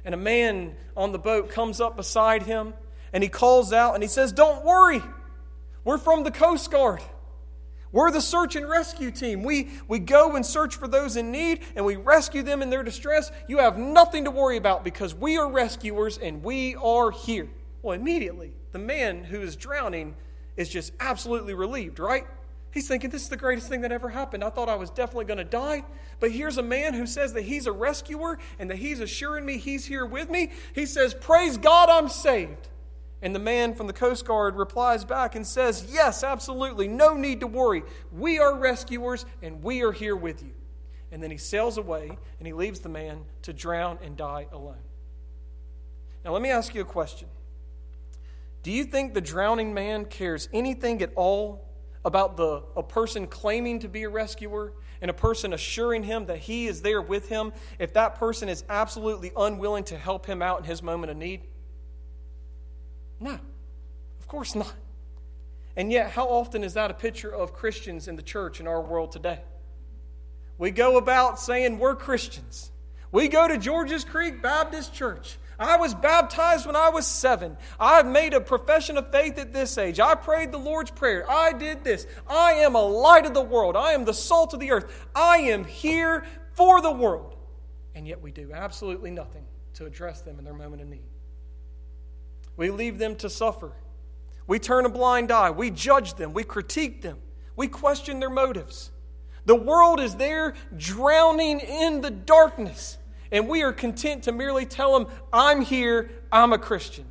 And 0.04 0.14
a 0.14 0.18
man 0.18 0.76
on 0.94 1.12
the 1.12 1.18
boat 1.18 1.48
comes 1.48 1.80
up 1.80 1.96
beside 1.96 2.42
him 2.42 2.74
and 3.12 3.22
he 3.22 3.28
calls 3.28 3.72
out 3.72 3.94
and 3.94 4.02
he 4.02 4.08
says, 4.08 4.32
Don't 4.32 4.64
worry. 4.64 5.02
We're 5.84 5.98
from 5.98 6.24
the 6.24 6.30
Coast 6.30 6.70
Guard. 6.70 7.00
We're 7.90 8.10
the 8.10 8.20
search 8.20 8.54
and 8.54 8.68
rescue 8.68 9.10
team. 9.10 9.42
We, 9.42 9.70
we 9.88 9.98
go 9.98 10.36
and 10.36 10.44
search 10.44 10.76
for 10.76 10.86
those 10.86 11.16
in 11.16 11.32
need 11.32 11.60
and 11.74 11.84
we 11.86 11.96
rescue 11.96 12.42
them 12.42 12.60
in 12.60 12.68
their 12.68 12.82
distress. 12.82 13.32
You 13.48 13.58
have 13.58 13.78
nothing 13.78 14.24
to 14.24 14.30
worry 14.30 14.58
about 14.58 14.84
because 14.84 15.14
we 15.14 15.38
are 15.38 15.50
rescuers 15.50 16.18
and 16.18 16.42
we 16.42 16.74
are 16.76 17.10
here. 17.10 17.48
Well, 17.80 17.94
immediately, 17.94 18.52
the 18.72 18.78
man 18.78 19.24
who 19.24 19.40
is 19.40 19.56
drowning 19.56 20.16
is 20.56 20.68
just 20.68 20.92
absolutely 21.00 21.54
relieved, 21.54 21.98
right? 21.98 22.26
He's 22.70 22.86
thinking, 22.86 23.10
This 23.10 23.22
is 23.22 23.28
the 23.28 23.36
greatest 23.36 23.68
thing 23.68 23.80
that 23.80 23.92
ever 23.92 24.10
happened. 24.10 24.44
I 24.44 24.50
thought 24.50 24.68
I 24.68 24.74
was 24.74 24.90
definitely 24.90 25.24
going 25.24 25.38
to 25.38 25.44
die. 25.44 25.84
But 26.20 26.32
here's 26.32 26.58
a 26.58 26.62
man 26.62 26.94
who 26.94 27.06
says 27.06 27.32
that 27.34 27.42
he's 27.42 27.66
a 27.66 27.72
rescuer 27.72 28.38
and 28.58 28.70
that 28.70 28.76
he's 28.76 29.00
assuring 29.00 29.46
me 29.46 29.56
he's 29.56 29.86
here 29.86 30.04
with 30.04 30.28
me. 30.28 30.50
He 30.74 30.84
says, 30.84 31.14
Praise 31.14 31.56
God, 31.56 31.88
I'm 31.88 32.08
saved. 32.08 32.68
And 33.20 33.34
the 33.34 33.40
man 33.40 33.74
from 33.74 33.88
the 33.88 33.92
Coast 33.92 34.24
Guard 34.24 34.56
replies 34.56 35.04
back 35.04 35.34
and 35.34 35.46
says, 35.46 35.86
Yes, 35.90 36.22
absolutely. 36.22 36.86
No 36.86 37.14
need 37.14 37.40
to 37.40 37.46
worry. 37.46 37.82
We 38.12 38.38
are 38.38 38.56
rescuers 38.56 39.26
and 39.42 39.62
we 39.62 39.82
are 39.82 39.92
here 39.92 40.14
with 40.14 40.42
you. 40.42 40.52
And 41.10 41.22
then 41.22 41.30
he 41.30 41.38
sails 41.38 41.78
away 41.78 42.16
and 42.38 42.46
he 42.46 42.52
leaves 42.52 42.80
the 42.80 42.88
man 42.88 43.24
to 43.42 43.52
drown 43.52 43.98
and 44.02 44.16
die 44.16 44.46
alone. 44.52 44.82
Now, 46.24 46.32
let 46.32 46.42
me 46.42 46.50
ask 46.50 46.74
you 46.74 46.82
a 46.82 46.84
question 46.84 47.28
Do 48.62 48.70
you 48.70 48.84
think 48.84 49.14
the 49.14 49.20
drowning 49.20 49.74
man 49.74 50.04
cares 50.04 50.48
anything 50.52 51.02
at 51.02 51.12
all 51.16 51.64
about 52.04 52.36
the, 52.36 52.62
a 52.76 52.82
person 52.82 53.26
claiming 53.26 53.80
to 53.80 53.88
be 53.88 54.04
a 54.04 54.08
rescuer 54.08 54.72
and 55.00 55.10
a 55.10 55.14
person 55.14 55.52
assuring 55.52 56.04
him 56.04 56.26
that 56.26 56.38
he 56.38 56.66
is 56.66 56.82
there 56.82 57.02
with 57.02 57.28
him 57.28 57.52
if 57.78 57.92
that 57.94 58.14
person 58.14 58.48
is 58.48 58.64
absolutely 58.68 59.32
unwilling 59.36 59.84
to 59.84 59.98
help 59.98 60.26
him 60.26 60.40
out 60.40 60.60
in 60.60 60.64
his 60.64 60.82
moment 60.82 61.10
of 61.10 61.16
need? 61.16 61.42
No, 63.20 63.38
of 64.20 64.28
course 64.28 64.54
not. 64.54 64.74
And 65.76 65.92
yet, 65.92 66.10
how 66.10 66.26
often 66.26 66.64
is 66.64 66.74
that 66.74 66.90
a 66.90 66.94
picture 66.94 67.32
of 67.32 67.52
Christians 67.52 68.08
in 68.08 68.16
the 68.16 68.22
church 68.22 68.58
in 68.58 68.66
our 68.66 68.80
world 68.80 69.12
today? 69.12 69.40
We 70.58 70.72
go 70.72 70.96
about 70.96 71.38
saying 71.38 71.78
we're 71.78 71.94
Christians. 71.94 72.72
We 73.12 73.28
go 73.28 73.46
to 73.46 73.56
Georges 73.56 74.04
Creek 74.04 74.42
Baptist 74.42 74.92
Church. 74.92 75.38
I 75.58 75.76
was 75.76 75.94
baptized 75.94 76.66
when 76.66 76.76
I 76.76 76.90
was 76.90 77.06
seven. 77.06 77.56
I've 77.80 78.06
made 78.06 78.32
a 78.34 78.40
profession 78.40 78.96
of 78.96 79.10
faith 79.10 79.38
at 79.38 79.52
this 79.52 79.76
age. 79.76 79.98
I 79.98 80.14
prayed 80.14 80.52
the 80.52 80.58
Lord's 80.58 80.90
Prayer. 80.90 81.28
I 81.28 81.52
did 81.52 81.82
this. 81.82 82.06
I 82.28 82.54
am 82.54 82.74
a 82.76 82.82
light 82.82 83.26
of 83.26 83.34
the 83.34 83.42
world. 83.42 83.76
I 83.76 83.92
am 83.92 84.04
the 84.04 84.14
salt 84.14 84.54
of 84.54 84.60
the 84.60 84.70
earth. 84.70 85.06
I 85.14 85.38
am 85.38 85.64
here 85.64 86.24
for 86.52 86.80
the 86.80 86.92
world. 86.92 87.36
And 87.94 88.06
yet 88.06 88.20
we 88.20 88.30
do 88.30 88.52
absolutely 88.52 89.10
nothing 89.10 89.44
to 89.74 89.86
address 89.86 90.20
them 90.20 90.38
in 90.38 90.44
their 90.44 90.54
moment 90.54 90.82
of 90.82 90.88
need. 90.88 91.08
We 92.58 92.70
leave 92.70 92.98
them 92.98 93.16
to 93.16 93.30
suffer. 93.30 93.72
We 94.46 94.58
turn 94.58 94.84
a 94.84 94.90
blind 94.90 95.30
eye. 95.30 95.50
We 95.50 95.70
judge 95.70 96.14
them. 96.14 96.34
We 96.34 96.44
critique 96.44 97.00
them. 97.00 97.18
We 97.56 97.68
question 97.68 98.20
their 98.20 98.28
motives. 98.28 98.90
The 99.46 99.54
world 99.54 100.00
is 100.00 100.16
there 100.16 100.54
drowning 100.76 101.60
in 101.60 102.02
the 102.02 102.10
darkness, 102.10 102.98
and 103.32 103.48
we 103.48 103.62
are 103.62 103.72
content 103.72 104.24
to 104.24 104.32
merely 104.32 104.66
tell 104.66 104.98
them, 104.98 105.10
I'm 105.32 105.62
here, 105.62 106.10
I'm 106.30 106.52
a 106.52 106.58
Christian, 106.58 107.06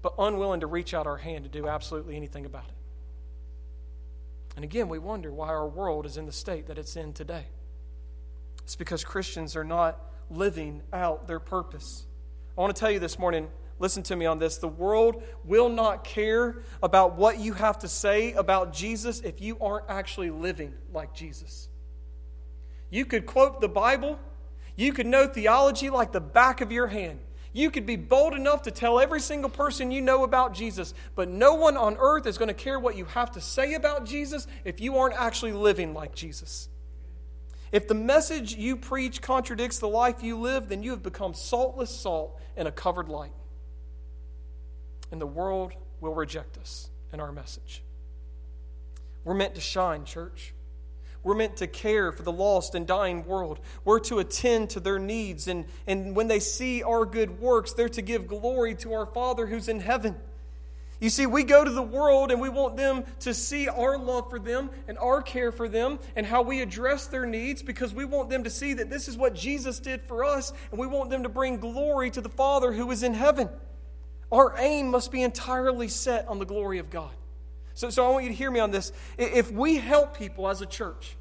but 0.00 0.14
unwilling 0.18 0.60
to 0.60 0.66
reach 0.66 0.94
out 0.94 1.06
our 1.06 1.18
hand 1.18 1.44
to 1.44 1.50
do 1.50 1.68
absolutely 1.68 2.16
anything 2.16 2.46
about 2.46 2.64
it. 2.64 2.74
And 4.54 4.64
again, 4.64 4.88
we 4.88 4.98
wonder 4.98 5.30
why 5.30 5.48
our 5.48 5.68
world 5.68 6.06
is 6.06 6.16
in 6.16 6.24
the 6.24 6.32
state 6.32 6.68
that 6.68 6.78
it's 6.78 6.96
in 6.96 7.12
today. 7.12 7.44
It's 8.62 8.76
because 8.76 9.04
Christians 9.04 9.54
are 9.54 9.64
not 9.64 10.00
living 10.30 10.82
out 10.92 11.26
their 11.26 11.40
purpose. 11.40 12.06
I 12.56 12.60
want 12.60 12.74
to 12.74 12.80
tell 12.80 12.90
you 12.90 12.98
this 12.98 13.18
morning 13.18 13.48
listen 13.78 14.02
to 14.04 14.16
me 14.16 14.26
on 14.26 14.38
this. 14.38 14.56
The 14.58 14.68
world 14.68 15.22
will 15.44 15.68
not 15.68 16.04
care 16.04 16.62
about 16.82 17.16
what 17.16 17.38
you 17.38 17.52
have 17.52 17.78
to 17.80 17.88
say 17.88 18.32
about 18.32 18.72
Jesus 18.72 19.20
if 19.20 19.40
you 19.40 19.58
aren't 19.60 19.86
actually 19.88 20.30
living 20.30 20.74
like 20.92 21.14
Jesus. 21.14 21.68
You 22.90 23.04
could 23.04 23.26
quote 23.26 23.60
the 23.60 23.68
Bible, 23.68 24.18
you 24.76 24.92
could 24.92 25.06
know 25.06 25.26
theology 25.26 25.90
like 25.90 26.12
the 26.12 26.20
back 26.20 26.60
of 26.60 26.70
your 26.70 26.86
hand. 26.86 27.20
You 27.52 27.70
could 27.70 27.86
be 27.86 27.96
bold 27.96 28.34
enough 28.34 28.62
to 28.62 28.70
tell 28.70 29.00
every 29.00 29.20
single 29.20 29.48
person 29.48 29.90
you 29.90 30.02
know 30.02 30.24
about 30.24 30.52
Jesus, 30.52 30.92
but 31.14 31.28
no 31.28 31.54
one 31.54 31.78
on 31.78 31.96
earth 31.98 32.26
is 32.26 32.36
going 32.36 32.48
to 32.48 32.54
care 32.54 32.78
what 32.78 32.96
you 32.96 33.06
have 33.06 33.30
to 33.32 33.40
say 33.40 33.72
about 33.72 34.04
Jesus 34.04 34.46
if 34.64 34.78
you 34.78 34.98
aren't 34.98 35.14
actually 35.14 35.52
living 35.52 35.94
like 35.94 36.14
Jesus. 36.14 36.68
If 37.72 37.88
the 37.88 37.94
message 37.94 38.54
you 38.54 38.76
preach 38.76 39.22
contradicts 39.22 39.78
the 39.78 39.88
life 39.88 40.22
you 40.22 40.38
live, 40.38 40.68
then 40.68 40.82
you 40.82 40.90
have 40.90 41.02
become 41.02 41.32
saltless 41.32 41.90
salt 41.90 42.38
in 42.56 42.66
a 42.66 42.72
covered 42.72 43.08
light 43.08 43.32
and 45.10 45.20
the 45.20 45.26
world 45.26 45.72
will 46.00 46.14
reject 46.14 46.58
us 46.58 46.90
and 47.12 47.20
our 47.20 47.32
message. 47.32 47.82
We're 49.24 49.34
meant 49.34 49.54
to 49.56 49.60
shine, 49.60 50.04
church. 50.04 50.54
We're 51.22 51.34
meant 51.34 51.56
to 51.56 51.66
care 51.66 52.12
for 52.12 52.22
the 52.22 52.30
lost 52.30 52.76
and 52.76 52.86
dying 52.86 53.24
world. 53.26 53.58
We're 53.84 53.98
to 54.00 54.20
attend 54.20 54.70
to 54.70 54.80
their 54.80 55.00
needs. 55.00 55.48
And, 55.48 55.64
and 55.86 56.14
when 56.14 56.28
they 56.28 56.38
see 56.38 56.84
our 56.84 57.04
good 57.04 57.40
works, 57.40 57.72
they're 57.72 57.88
to 57.88 58.02
give 58.02 58.28
glory 58.28 58.76
to 58.76 58.92
our 58.92 59.06
Father 59.06 59.46
who's 59.46 59.66
in 59.66 59.80
heaven. 59.80 60.14
You 61.00 61.10
see, 61.10 61.26
we 61.26 61.42
go 61.42 61.64
to 61.64 61.70
the 61.70 61.82
world 61.82 62.30
and 62.30 62.40
we 62.40 62.48
want 62.48 62.76
them 62.76 63.04
to 63.20 63.34
see 63.34 63.68
our 63.68 63.98
love 63.98 64.30
for 64.30 64.38
them 64.38 64.70
and 64.86 64.96
our 64.98 65.20
care 65.20 65.50
for 65.50 65.68
them 65.68 65.98
and 66.14 66.24
how 66.24 66.42
we 66.42 66.62
address 66.62 67.08
their 67.08 67.26
needs 67.26 67.62
because 67.62 67.92
we 67.92 68.04
want 68.04 68.30
them 68.30 68.44
to 68.44 68.50
see 68.50 68.74
that 68.74 68.88
this 68.88 69.08
is 69.08 69.16
what 69.16 69.34
Jesus 69.34 69.80
did 69.80 70.02
for 70.02 70.24
us 70.24 70.52
and 70.70 70.78
we 70.78 70.86
want 70.86 71.10
them 71.10 71.24
to 71.24 71.28
bring 71.28 71.58
glory 71.58 72.10
to 72.12 72.20
the 72.20 72.28
Father 72.28 72.72
who 72.72 72.90
is 72.92 73.02
in 73.02 73.12
heaven. 73.12 73.48
Our 74.32 74.54
aim 74.58 74.90
must 74.90 75.12
be 75.12 75.22
entirely 75.22 75.88
set 75.88 76.26
on 76.28 76.38
the 76.38 76.44
glory 76.44 76.78
of 76.78 76.90
God. 76.90 77.12
So, 77.74 77.90
so 77.90 78.06
I 78.06 78.10
want 78.10 78.24
you 78.24 78.30
to 78.30 78.36
hear 78.36 78.50
me 78.50 78.60
on 78.60 78.70
this. 78.70 78.92
If 79.18 79.52
we 79.52 79.76
help 79.76 80.16
people 80.16 80.48
as 80.48 80.62
a 80.62 80.66
church, 80.66 81.16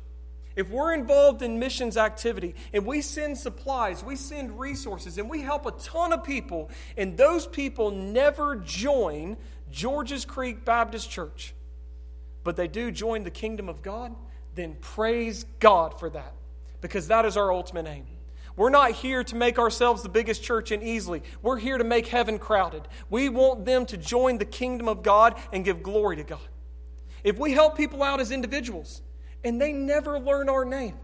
if 0.56 0.70
we're 0.70 0.94
involved 0.94 1.42
in 1.42 1.60
missions 1.60 1.98
activity 1.98 2.56
and 2.74 2.86
we 2.86 3.02
send 3.02 3.38
supplies, 3.38 4.04
we 4.04 4.16
send 4.16 4.58
resources, 4.58 5.18
and 5.18 5.30
we 5.30 5.42
help 5.42 5.66
a 5.66 5.72
ton 5.72 6.14
of 6.14 6.24
people, 6.24 6.70
and 6.96 7.18
those 7.18 7.46
people 7.46 7.92
never 7.92 8.56
join 8.56 9.36
Georges 9.70 10.24
Creek 10.24 10.64
Baptist 10.64 11.10
Church, 11.10 11.54
but 12.44 12.56
they 12.56 12.68
do 12.70 12.90
join 12.90 13.24
the 13.24 13.32
kingdom 13.32 13.68
of 13.68 13.82
God, 13.82 14.16
then 14.56 14.78
praise 14.80 15.46
God 15.60 16.00
for 16.00 16.10
that 16.10 16.34
because 16.80 17.10
that 17.10 17.26
is 17.26 17.36
our 17.36 17.52
ultimate 17.52 17.88
aim. 17.88 18.06
We're 18.56 18.70
not 18.70 18.92
here 18.92 19.24
to 19.24 19.36
make 19.36 19.60
ourselves 19.60 20.02
the 20.02 20.10
biggest 20.10 20.42
church 20.42 20.72
in 20.72 20.82
Easley. 20.82 21.24
We're 21.42 21.58
here 21.58 21.78
to 21.78 21.84
make 21.84 22.08
heaven 22.08 22.40
crowded. 22.40 22.88
We 23.10 23.28
want 23.28 23.66
them 23.66 23.86
to 23.88 23.98
join 23.98 24.38
the 24.38 24.46
kingdom 24.46 24.88
of 24.88 25.04
God 25.04 25.36
and 25.52 25.66
give 25.66 25.84
glory 25.84 26.16
to 26.16 26.24
God. 26.24 26.40
If 27.24 27.38
we 27.38 27.52
help 27.52 27.76
people 27.76 28.02
out 28.02 28.22
as 28.22 28.32
individuals 28.32 29.02
and 29.44 29.60
they 29.60 29.74
never 29.74 30.20
learn 30.20 30.48
our 30.48 30.64
name, 30.64 30.96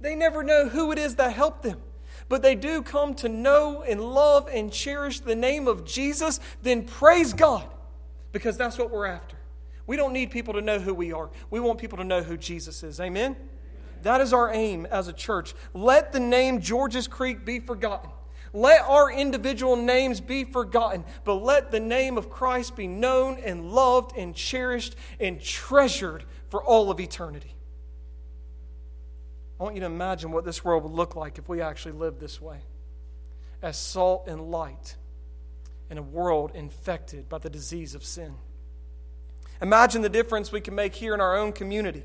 they 0.00 0.14
never 0.14 0.42
know 0.42 0.68
who 0.68 0.92
it 0.92 0.98
is 0.98 1.16
that 1.16 1.32
helped 1.32 1.62
them, 1.62 1.80
but 2.28 2.42
they 2.42 2.54
do 2.54 2.82
come 2.82 3.14
to 3.14 3.28
know 3.28 3.82
and 3.82 4.00
love 4.00 4.48
and 4.52 4.72
cherish 4.72 5.20
the 5.20 5.34
name 5.34 5.66
of 5.66 5.84
Jesus, 5.84 6.40
then 6.62 6.84
praise 6.84 7.32
God 7.32 7.64
because 8.32 8.56
that's 8.56 8.76
what 8.76 8.90
we're 8.90 9.06
after. 9.06 9.36
We 9.86 9.96
don't 9.96 10.12
need 10.12 10.30
people 10.30 10.54
to 10.54 10.60
know 10.60 10.78
who 10.78 10.92
we 10.92 11.12
are, 11.12 11.30
we 11.50 11.60
want 11.60 11.78
people 11.78 11.98
to 11.98 12.04
know 12.04 12.22
who 12.22 12.36
Jesus 12.36 12.82
is. 12.82 13.00
Amen? 13.00 13.36
That 14.02 14.20
is 14.20 14.32
our 14.32 14.52
aim 14.52 14.86
as 14.86 15.08
a 15.08 15.12
church. 15.12 15.54
Let 15.74 16.12
the 16.12 16.20
name 16.20 16.60
Georges 16.60 17.08
Creek 17.08 17.44
be 17.44 17.60
forgotten. 17.60 18.10
Let 18.52 18.82
our 18.82 19.12
individual 19.12 19.76
names 19.76 20.20
be 20.20 20.44
forgotten, 20.44 21.04
but 21.24 21.34
let 21.34 21.70
the 21.70 21.80
name 21.80 22.16
of 22.16 22.30
Christ 22.30 22.76
be 22.76 22.86
known 22.86 23.38
and 23.38 23.72
loved 23.72 24.16
and 24.16 24.34
cherished 24.34 24.96
and 25.20 25.40
treasured 25.40 26.24
for 26.48 26.62
all 26.62 26.90
of 26.90 26.98
eternity. 26.98 27.54
I 29.60 29.64
want 29.64 29.74
you 29.74 29.80
to 29.80 29.86
imagine 29.86 30.30
what 30.30 30.44
this 30.44 30.64
world 30.64 30.84
would 30.84 30.92
look 30.92 31.16
like 31.16 31.38
if 31.38 31.48
we 31.48 31.60
actually 31.60 31.92
lived 31.92 32.20
this 32.20 32.40
way 32.40 32.60
as 33.60 33.76
salt 33.76 34.28
and 34.28 34.50
light 34.50 34.96
in 35.90 35.98
a 35.98 36.02
world 36.02 36.52
infected 36.54 37.28
by 37.28 37.38
the 37.38 37.50
disease 37.50 37.94
of 37.94 38.04
sin. 38.04 38.34
Imagine 39.60 40.02
the 40.02 40.08
difference 40.08 40.52
we 40.52 40.60
can 40.60 40.74
make 40.74 40.94
here 40.94 41.12
in 41.12 41.20
our 41.20 41.36
own 41.36 41.52
community. 41.52 42.04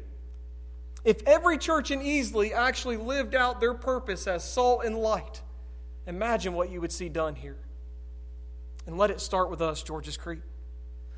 If 1.04 1.22
every 1.26 1.58
church 1.58 1.92
in 1.92 2.00
Easley 2.00 2.54
actually 2.54 2.98
lived 2.98 3.36
out 3.36 3.60
their 3.60 3.74
purpose 3.74 4.26
as 4.28 4.44
salt 4.44 4.86
and 4.86 4.98
light, 4.98 5.42
imagine 6.08 6.54
what 6.54 6.70
you 6.70 6.80
would 6.82 6.92
see 6.92 7.10
done 7.10 7.36
here. 7.36 7.58
And 8.86 8.98
let 8.98 9.12
it 9.12 9.20
start 9.20 9.50
with 9.50 9.62
us, 9.62 9.84
Georges 9.84 10.18
Creek. 10.18 10.42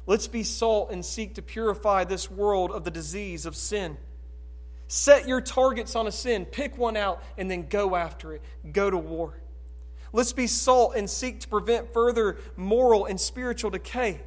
Let's 0.08 0.28
be 0.28 0.44
salt 0.44 0.92
and 0.92 1.04
seek 1.04 1.36
to 1.36 1.42
purify 1.42 2.04
this 2.04 2.30
world 2.30 2.72
of 2.72 2.84
the 2.84 2.92
disease 2.92 3.46
of 3.46 3.56
sin. 3.56 3.98
Set 4.88 5.28
your 5.28 5.42
targets 5.42 5.96
on 5.96 6.06
a 6.06 6.12
sin, 6.12 6.46
pick 6.46 6.78
one 6.78 6.96
out, 6.96 7.24
and 7.38 7.50
then 7.50 7.68
go 7.68 7.96
after 7.96 8.34
it. 8.34 8.44
Go 8.72 8.90
to 8.90 8.98
war. 8.98 9.40
Let's 10.14 10.34
be 10.34 10.48
salt 10.48 10.96
and 10.96 11.10
seek 11.10 11.42
to 11.42 11.48
prevent 11.48 11.92
further 11.92 12.38
moral 12.56 13.06
and 13.06 13.20
spiritual 13.20 13.72
decay. 13.72 14.22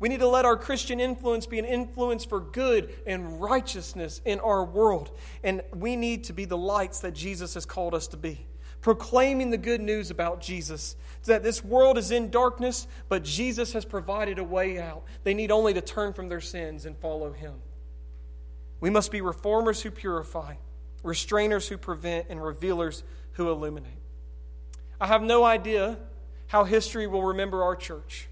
We 0.00 0.08
need 0.08 0.20
to 0.20 0.28
let 0.28 0.46
our 0.46 0.56
Christian 0.56 0.98
influence 0.98 1.44
be 1.44 1.58
an 1.58 1.66
influence 1.66 2.24
for 2.24 2.40
good 2.40 2.92
and 3.06 3.40
righteousness 3.40 4.22
in 4.24 4.40
our 4.40 4.64
world. 4.64 5.10
And 5.44 5.60
we 5.74 5.94
need 5.94 6.24
to 6.24 6.32
be 6.32 6.46
the 6.46 6.56
lights 6.56 7.00
that 7.00 7.12
Jesus 7.12 7.52
has 7.52 7.66
called 7.66 7.94
us 7.94 8.08
to 8.08 8.16
be, 8.16 8.46
proclaiming 8.80 9.50
the 9.50 9.58
good 9.58 9.82
news 9.82 10.10
about 10.10 10.40
Jesus. 10.40 10.96
That 11.24 11.42
this 11.42 11.62
world 11.62 11.98
is 11.98 12.10
in 12.10 12.30
darkness, 12.30 12.86
but 13.10 13.22
Jesus 13.22 13.74
has 13.74 13.84
provided 13.84 14.38
a 14.38 14.44
way 14.44 14.80
out. 14.80 15.04
They 15.22 15.34
need 15.34 15.50
only 15.50 15.74
to 15.74 15.82
turn 15.82 16.14
from 16.14 16.30
their 16.30 16.40
sins 16.40 16.86
and 16.86 16.96
follow 16.96 17.32
him. 17.32 17.56
We 18.80 18.88
must 18.88 19.12
be 19.12 19.20
reformers 19.20 19.82
who 19.82 19.90
purify, 19.90 20.54
restrainers 21.04 21.68
who 21.68 21.76
prevent, 21.76 22.28
and 22.30 22.42
revealers 22.42 23.04
who 23.32 23.50
illuminate. 23.50 23.92
I 24.98 25.08
have 25.08 25.22
no 25.22 25.44
idea 25.44 25.98
how 26.46 26.64
history 26.64 27.06
will 27.06 27.22
remember 27.22 27.62
our 27.62 27.76
church. 27.76 28.29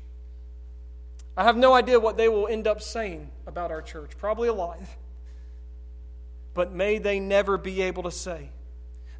I 1.39 1.45
have 1.45 1.57
no 1.57 1.72
idea 1.72 2.01
what 2.01 2.16
they 2.16 2.28
will 2.28 2.49
end 2.49 2.66
up 2.66 2.82
saying 2.82 3.30
about 3.47 3.70
our 3.70 3.80
church, 3.80 4.18
probably 4.18 4.49
a 4.49 4.53
lot. 4.53 4.80
But 6.53 6.72
may 6.72 6.99
they 6.99 7.20
never 7.20 7.57
be 7.57 7.82
able 7.82 8.03
to 8.03 8.11
say 8.11 8.51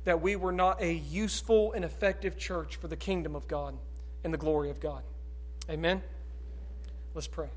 that 0.03 0.21
we 0.21 0.35
were 0.35 0.51
not 0.51 0.83
a 0.83 0.93
useful 0.93 1.73
and 1.75 1.85
effective 1.85 2.37
church 2.37 2.75
for 2.75 2.89
the 2.89 2.97
kingdom 2.97 3.37
of 3.37 3.47
God 3.47 3.79
and 4.25 4.35
the 4.35 4.39
glory 4.39 4.69
of 4.69 4.81
God. 4.81 5.05
Amen? 5.71 6.03
Let's 7.15 7.29
pray. 7.29 7.51